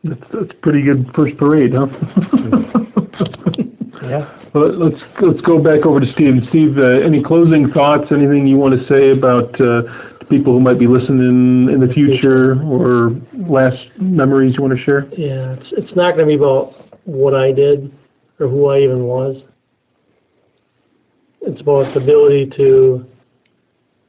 that's, 0.04 0.20
that's 0.32 0.52
pretty 0.62 0.82
good 0.82 1.06
first 1.14 1.36
parade, 1.38 1.72
huh? 1.74 1.86
yeah. 4.08 4.50
Well, 4.54 4.72
let's 4.78 5.00
let's 5.20 5.40
go 5.42 5.62
back 5.62 5.84
over 5.84 6.00
to 6.00 6.06
Steve. 6.14 6.40
Steve, 6.50 6.78
uh, 6.78 7.04
any 7.04 7.22
closing 7.22 7.70
thoughts? 7.72 8.10
Anything 8.10 8.46
you 8.46 8.56
want 8.56 8.74
to 8.74 8.82
say 8.88 9.12
about 9.12 9.54
uh, 9.60 9.82
people 10.30 10.52
who 10.52 10.60
might 10.60 10.78
be 10.78 10.86
listening 10.86 11.68
in 11.72 11.80
the 11.80 11.92
future 11.92 12.60
or 12.64 13.12
last 13.48 13.76
memories 14.00 14.54
you 14.56 14.62
want 14.62 14.76
to 14.76 14.84
share? 14.84 15.04
Yeah, 15.16 15.54
it's 15.54 15.68
it's 15.72 15.96
not 15.96 16.16
going 16.16 16.28
to 16.28 16.32
be 16.32 16.36
about 16.36 16.74
what 17.04 17.34
I 17.34 17.52
did 17.52 17.92
or 18.40 18.48
who 18.48 18.66
I 18.66 18.80
even 18.80 19.04
was. 19.04 19.36
It's 21.42 21.60
about 21.60 21.94
the 21.94 22.00
ability 22.00 22.50
to 22.56 23.06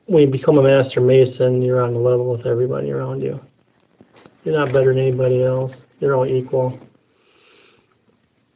when 0.09 0.23
you 0.23 0.31
become 0.31 0.57
a 0.57 0.63
master 0.63 1.01
mason, 1.01 1.61
you're 1.61 1.81
on 1.81 1.93
the 1.93 1.99
level 1.99 2.31
with 2.31 2.45
everybody 2.45 2.91
around 2.91 3.21
you. 3.21 3.39
You're 4.43 4.57
not 4.57 4.73
better 4.73 4.93
than 4.93 5.03
anybody 5.03 5.43
else. 5.43 5.71
You're 5.99 6.15
all 6.15 6.25
equal. 6.25 6.79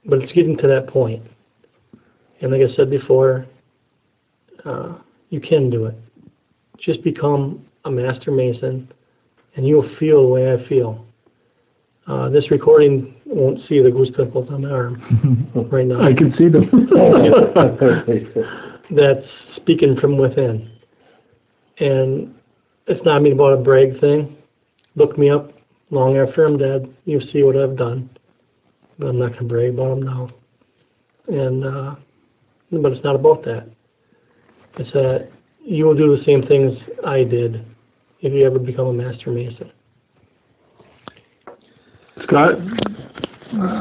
But 0.06 0.20
it's 0.20 0.32
getting 0.34 0.58
to 0.58 0.68
that 0.68 0.92
point. 0.92 1.24
And 2.44 2.52
like 2.52 2.62
I 2.62 2.76
said 2.76 2.92
before, 2.92 3.48
uh, 4.64 5.00
you 5.30 5.42
can 5.42 5.72
do 5.72 5.88
it 5.88 5.96
just 6.86 7.04
become 7.04 7.66
a 7.86 7.92
master 7.92 8.32
mason 8.32 8.92
and 9.56 9.68
you'll 9.68 9.90
feel 10.00 10.24
the 10.24 10.28
way 10.28 10.52
I 10.52 10.68
feel. 10.68 11.06
Uh, 12.08 12.30
this 12.30 12.44
recording 12.52 13.16
won't 13.26 13.60
see 13.70 13.82
the 13.82 13.90
goose 13.90 14.10
pimples 14.18 14.50
on 14.52 14.64
my 14.64 14.70
arm 14.70 15.02
right 15.72 15.86
now. 15.86 16.02
I 16.02 16.14
can 16.14 16.34
see 16.38 16.50
them. 16.50 16.70
That's 18.96 19.26
speaking 19.62 19.96
from 20.02 20.18
within. 20.18 20.70
And 21.80 22.36
it's 22.88 23.04
not 23.06 23.22
me 23.22 23.32
about 23.32 23.54
a 23.54 23.58
brag 23.58 24.00
thing. 24.02 24.36
Look 24.96 25.18
me 25.18 25.30
up 25.30 25.52
long 25.92 26.18
after 26.18 26.46
I'm 26.46 26.58
dead. 26.58 26.94
You'll 27.06 27.26
see 27.32 27.44
what 27.44 27.56
I've 27.56 27.78
done. 27.78 28.10
But 29.00 29.08
I'm 29.08 29.20
not 29.20 29.32
going 29.32 29.48
to 29.48 29.48
brag 29.48 29.74
about 29.74 29.96
them 29.96 30.04
now. 30.04 30.30
And, 31.28 31.64
uh, 31.64 31.96
but 32.82 32.92
it's 32.94 33.04
not 33.04 33.16
about 33.16 33.44
that. 33.46 33.70
It's 34.80 34.92
that 34.94 35.30
you 35.64 35.86
will 35.86 35.96
do 35.96 36.16
the 36.18 36.24
same 36.26 36.42
things 36.48 36.72
I 37.06 37.24
did 37.24 37.66
if 38.22 38.34
you 38.34 38.46
ever 38.46 38.60
become 38.60 38.88
a 38.88 38.94
master 38.94 39.32
mason. 39.32 39.72
Scott, 42.24 42.52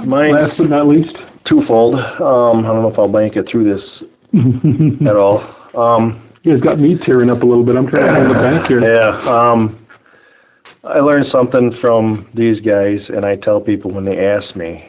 Mine, 0.06 0.32
last 0.32 0.58
but 0.58 0.68
not 0.68 0.86
least. 0.88 1.08
twofold. 1.48 1.94
Um, 1.94 2.64
I 2.64 2.68
don't 2.72 2.82
know 2.82 2.90
if 2.92 2.98
I'll 2.98 3.08
make 3.08 3.36
it 3.36 3.46
through 3.50 3.74
this 3.74 4.08
at 5.08 5.16
all. 5.16 5.40
Um, 5.76 6.30
guys 6.44 6.60
got 6.62 6.78
me 6.78 6.96
tearing 7.06 7.30
up 7.30 7.42
a 7.42 7.46
little 7.46 7.64
bit. 7.64 7.76
I'm 7.76 7.86
trying 7.86 8.06
to 8.06 8.20
hold 8.20 8.30
it 8.36 8.60
back 8.60 8.68
here. 8.68 8.80
Yeah. 8.80 9.12
Um, 9.28 9.86
I 10.84 10.98
learned 10.98 11.26
something 11.32 11.72
from 11.80 12.28
these 12.34 12.58
guys, 12.60 12.98
and 13.08 13.24
I 13.24 13.36
tell 13.36 13.60
people 13.60 13.92
when 13.92 14.04
they 14.04 14.18
ask 14.18 14.56
me, 14.56 14.82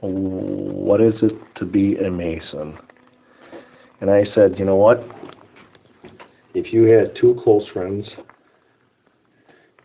"What 0.00 1.00
is 1.00 1.14
it 1.22 1.32
to 1.58 1.64
be 1.64 1.96
a 1.96 2.10
mason?" 2.10 2.76
And 4.02 4.10
I 4.10 4.24
said, 4.34 4.58
"You 4.58 4.64
know 4.64 4.74
what? 4.74 4.98
If 6.54 6.72
you 6.72 6.82
had 6.84 7.14
two 7.20 7.40
close 7.44 7.66
friends, 7.72 8.04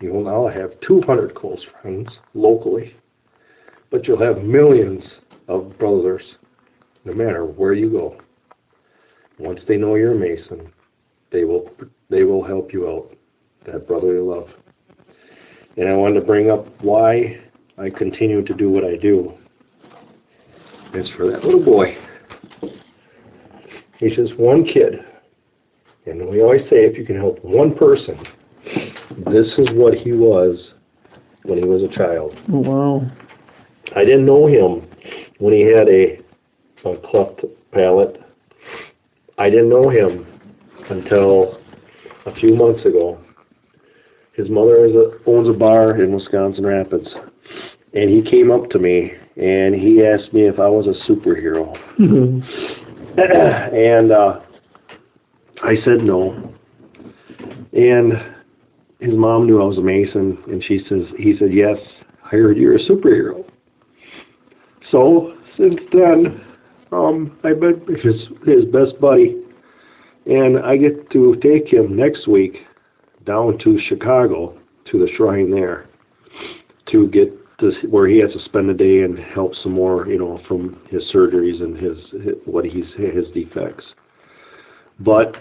you 0.01 0.11
will 0.11 0.23
now 0.23 0.47
have 0.47 0.71
200 0.87 1.35
close 1.35 1.63
friends 1.81 2.07
locally, 2.33 2.95
but 3.91 4.07
you'll 4.07 4.19
have 4.19 4.43
millions 4.43 5.03
of 5.47 5.77
brothers, 5.77 6.23
no 7.05 7.13
matter 7.13 7.45
where 7.45 7.73
you 7.73 7.91
go. 7.91 8.17
Once 9.37 9.59
they 9.67 9.77
know 9.77 9.93
you're 9.93 10.13
a 10.13 10.15
mason, 10.15 10.73
they 11.31 11.45
will 11.45 11.69
they 12.09 12.23
will 12.23 12.43
help 12.43 12.73
you 12.73 12.89
out, 12.89 13.15
that 13.65 13.87
brotherly 13.87 14.19
love." 14.19 14.49
and 15.77 15.87
I 15.87 15.93
wanted 15.93 16.19
to 16.19 16.25
bring 16.25 16.49
up 16.49 16.65
why 16.81 17.39
I 17.77 17.91
continue 17.91 18.43
to 18.43 18.53
do 18.55 18.71
what 18.71 18.83
I 18.83 18.95
do. 18.95 19.31
It's 20.95 21.09
for 21.15 21.29
that 21.31 21.43
little 21.43 21.63
boy. 21.63 21.95
He's 23.99 24.15
just 24.15 24.37
one 24.39 24.65
kid. 24.65 24.99
And 26.05 26.29
we 26.29 26.41
always 26.41 26.61
say 26.69 26.77
if 26.85 26.97
you 26.97 27.05
can 27.05 27.17
help 27.17 27.43
one 27.43 27.75
person, 27.75 28.17
this 29.25 29.47
is 29.57 29.67
what 29.73 29.93
he 30.03 30.13
was 30.13 30.57
when 31.43 31.57
he 31.57 31.63
was 31.63 31.81
a 31.81 31.97
child. 31.97 32.31
Oh, 32.51 32.59
wow. 32.59 33.01
I 33.95 34.03
didn't 34.03 34.25
know 34.25 34.47
him 34.47 34.87
when 35.39 35.53
he 35.53 35.61
had 35.61 35.87
a, 35.87 36.89
a 36.89 37.09
cleft 37.09 37.41
palate. 37.71 38.17
I 39.37 39.49
didn't 39.49 39.69
know 39.69 39.89
him 39.89 40.25
until 40.89 41.57
a 42.25 42.35
few 42.39 42.55
months 42.55 42.85
ago. 42.85 43.19
His 44.33 44.49
mother 44.49 44.85
is 44.85 44.93
a, 44.93 45.29
owns 45.29 45.49
a 45.49 45.57
bar 45.57 46.01
in 46.01 46.13
Wisconsin 46.13 46.65
Rapids, 46.65 47.07
and 47.93 48.09
he 48.09 48.29
came 48.29 48.51
up 48.51 48.69
to 48.69 48.79
me 48.79 49.11
and 49.35 49.75
he 49.75 50.03
asked 50.03 50.33
me 50.33 50.47
if 50.47 50.59
I 50.59 50.67
was 50.67 50.85
a 50.85 51.11
superhero, 51.11 51.73
mm-hmm. 51.99 52.39
and 53.73 54.11
uh, 54.11 54.39
I 55.63 55.73
said 55.83 56.03
no. 56.03 56.53
And 57.73 58.13
his 58.99 59.13
mom 59.13 59.47
knew 59.47 59.61
I 59.61 59.65
was 59.65 59.77
a 59.77 59.81
Mason, 59.81 60.37
and 60.47 60.63
she 60.67 60.79
says, 60.87 61.01
he 61.17 61.33
said, 61.39 61.49
yes, 61.51 61.77
I 62.25 62.29
heard 62.29 62.57
you're 62.57 62.75
a 62.75 62.89
superhero. 62.89 63.43
So 64.91 65.33
since 65.57 65.79
then, 65.91 66.41
um, 66.91 67.37
I've 67.43 67.59
been 67.59 67.81
his 67.87 68.15
his 68.45 68.65
best 68.71 68.99
buddy, 69.01 69.35
and 70.25 70.59
I 70.59 70.77
get 70.77 71.09
to 71.11 71.35
take 71.41 71.71
him 71.71 71.97
next 71.97 72.27
week 72.27 72.53
down 73.25 73.57
to 73.63 73.77
Chicago 73.89 74.57
to 74.91 74.99
the 74.99 75.07
shrine 75.17 75.51
there 75.51 75.89
to 76.91 77.07
get 77.09 77.33
to 77.59 77.71
where 77.89 78.07
he 78.07 78.19
has 78.19 78.31
to 78.31 78.39
spend 78.45 78.69
a 78.69 78.73
day 78.73 78.99
and 78.99 79.17
help 79.33 79.51
some 79.63 79.71
more, 79.71 80.07
you 80.07 80.19
know, 80.19 80.39
from 80.47 80.79
his 80.89 81.01
surgeries 81.13 81.61
and 81.61 81.75
his, 81.75 81.97
his 82.23 82.35
what 82.45 82.65
he's 82.65 82.85
his 82.97 83.25
defects. 83.33 83.83
But 84.99 85.35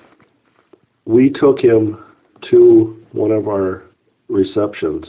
we 1.04 1.32
took 1.40 1.58
him 1.58 2.02
to 2.50 3.02
one 3.12 3.30
of 3.30 3.48
our 3.48 3.84
receptions, 4.28 5.04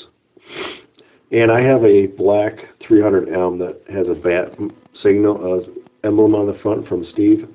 and 1.32 1.51
I 1.51 1.62
have 1.62 1.84
a 1.84 2.08
black 2.18 2.53
300M 2.89 3.60
that 3.60 3.82
has 3.89 4.08
a 4.10 4.16
bat 4.16 4.58
signal 5.03 5.64
uh, 5.64 6.08
emblem 6.08 6.36
on 6.36 6.47
the 6.47 6.58
front 6.62 6.88
from 6.88 7.05
Steve. 7.14 7.47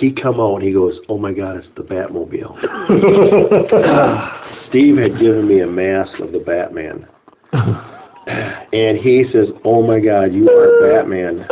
He 0.00 0.12
come 0.20 0.40
out, 0.40 0.56
and 0.56 0.64
he 0.64 0.72
goes, 0.72 0.94
"Oh 1.08 1.18
my 1.18 1.32
God, 1.32 1.56
it's 1.56 1.68
the 1.76 1.82
Batmobile." 1.82 2.56
Steve 4.68 4.96
had 4.96 5.20
given 5.20 5.46
me 5.46 5.60
a 5.60 5.66
mask 5.66 6.18
of 6.20 6.32
the 6.32 6.40
Batman. 6.40 7.06
And 8.26 8.98
he 8.98 9.24
says, 9.32 9.48
"Oh 9.64 9.86
my 9.86 10.00
God, 10.00 10.34
you 10.34 10.48
are 10.48 11.02
Batman." 11.02 11.46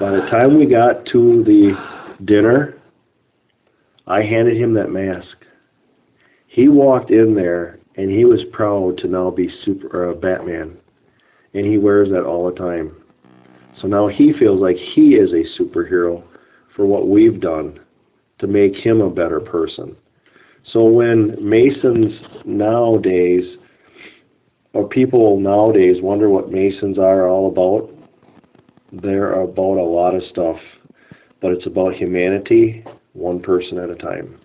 By 0.00 0.10
the 0.10 0.26
time 0.30 0.58
we 0.58 0.66
got 0.66 1.04
to 1.12 1.42
the 1.44 1.72
dinner, 2.24 2.74
I 4.06 4.22
handed 4.22 4.56
him 4.56 4.74
that 4.74 4.90
mask. 4.90 5.36
He 6.48 6.68
walked 6.68 7.10
in 7.10 7.34
there 7.34 7.78
and 7.96 8.10
he 8.10 8.24
was 8.24 8.40
proud 8.52 8.98
to 8.98 9.08
now 9.08 9.30
be 9.30 9.48
super 9.64 10.10
uh, 10.10 10.14
Batman, 10.14 10.76
and 11.54 11.66
he 11.66 11.78
wears 11.78 12.10
that 12.10 12.24
all 12.24 12.50
the 12.50 12.56
time. 12.56 12.96
So 13.80 13.88
now 13.88 14.08
he 14.08 14.32
feels 14.38 14.60
like 14.60 14.76
he 14.94 15.14
is 15.14 15.30
a 15.32 15.62
superhero 15.62 16.22
for 16.74 16.86
what 16.86 17.08
we've 17.08 17.40
done 17.40 17.78
to 18.38 18.46
make 18.46 18.72
him 18.74 19.00
a 19.00 19.10
better 19.10 19.40
person. 19.40 19.96
So 20.72 20.84
when 20.84 21.36
Masons 21.40 22.12
nowadays, 22.44 23.44
people 24.84 25.38
nowadays 25.40 25.96
wonder 26.02 26.28
what 26.28 26.50
Masons 26.50 26.98
are 26.98 27.28
all 27.28 27.48
about, 27.48 27.90
they're 28.92 29.32
about 29.40 29.78
a 29.78 29.82
lot 29.82 30.14
of 30.14 30.22
stuff, 30.30 30.56
but 31.40 31.52
it's 31.52 31.66
about 31.66 31.94
humanity, 31.94 32.84
one 33.12 33.40
person 33.40 33.78
at 33.78 33.90
a 33.90 33.96
time. 33.96 34.38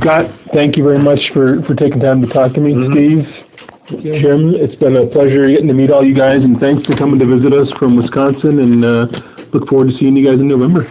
Scott, 0.00 0.26
thank 0.54 0.76
you 0.76 0.84
very 0.84 1.02
much 1.02 1.18
for, 1.34 1.62
for 1.66 1.74
taking 1.74 2.00
time 2.00 2.22
to 2.22 2.28
talk 2.28 2.54
to 2.54 2.60
me. 2.60 2.72
Mhm. 2.72 2.92
Steve, 2.92 4.02
Jim, 4.02 4.54
it's 4.54 4.74
been 4.76 4.96
a 4.96 5.06
pleasure 5.06 5.48
getting 5.48 5.68
to 5.68 5.74
meet 5.74 5.90
all 5.90 6.04
you 6.04 6.14
guys, 6.14 6.42
and 6.42 6.58
thanks 6.58 6.84
for 6.86 6.96
coming 6.96 7.18
to 7.18 7.26
visit 7.26 7.52
us 7.52 7.70
from 7.78 7.96
Wisconsin, 7.96 8.58
and 8.58 8.84
uh, 8.84 9.06
look 9.54 9.68
forward 9.68 9.88
to 9.90 9.94
seeing 9.98 10.16
you 10.16 10.26
guys 10.26 10.40
in 10.40 10.48
November. 10.48 10.90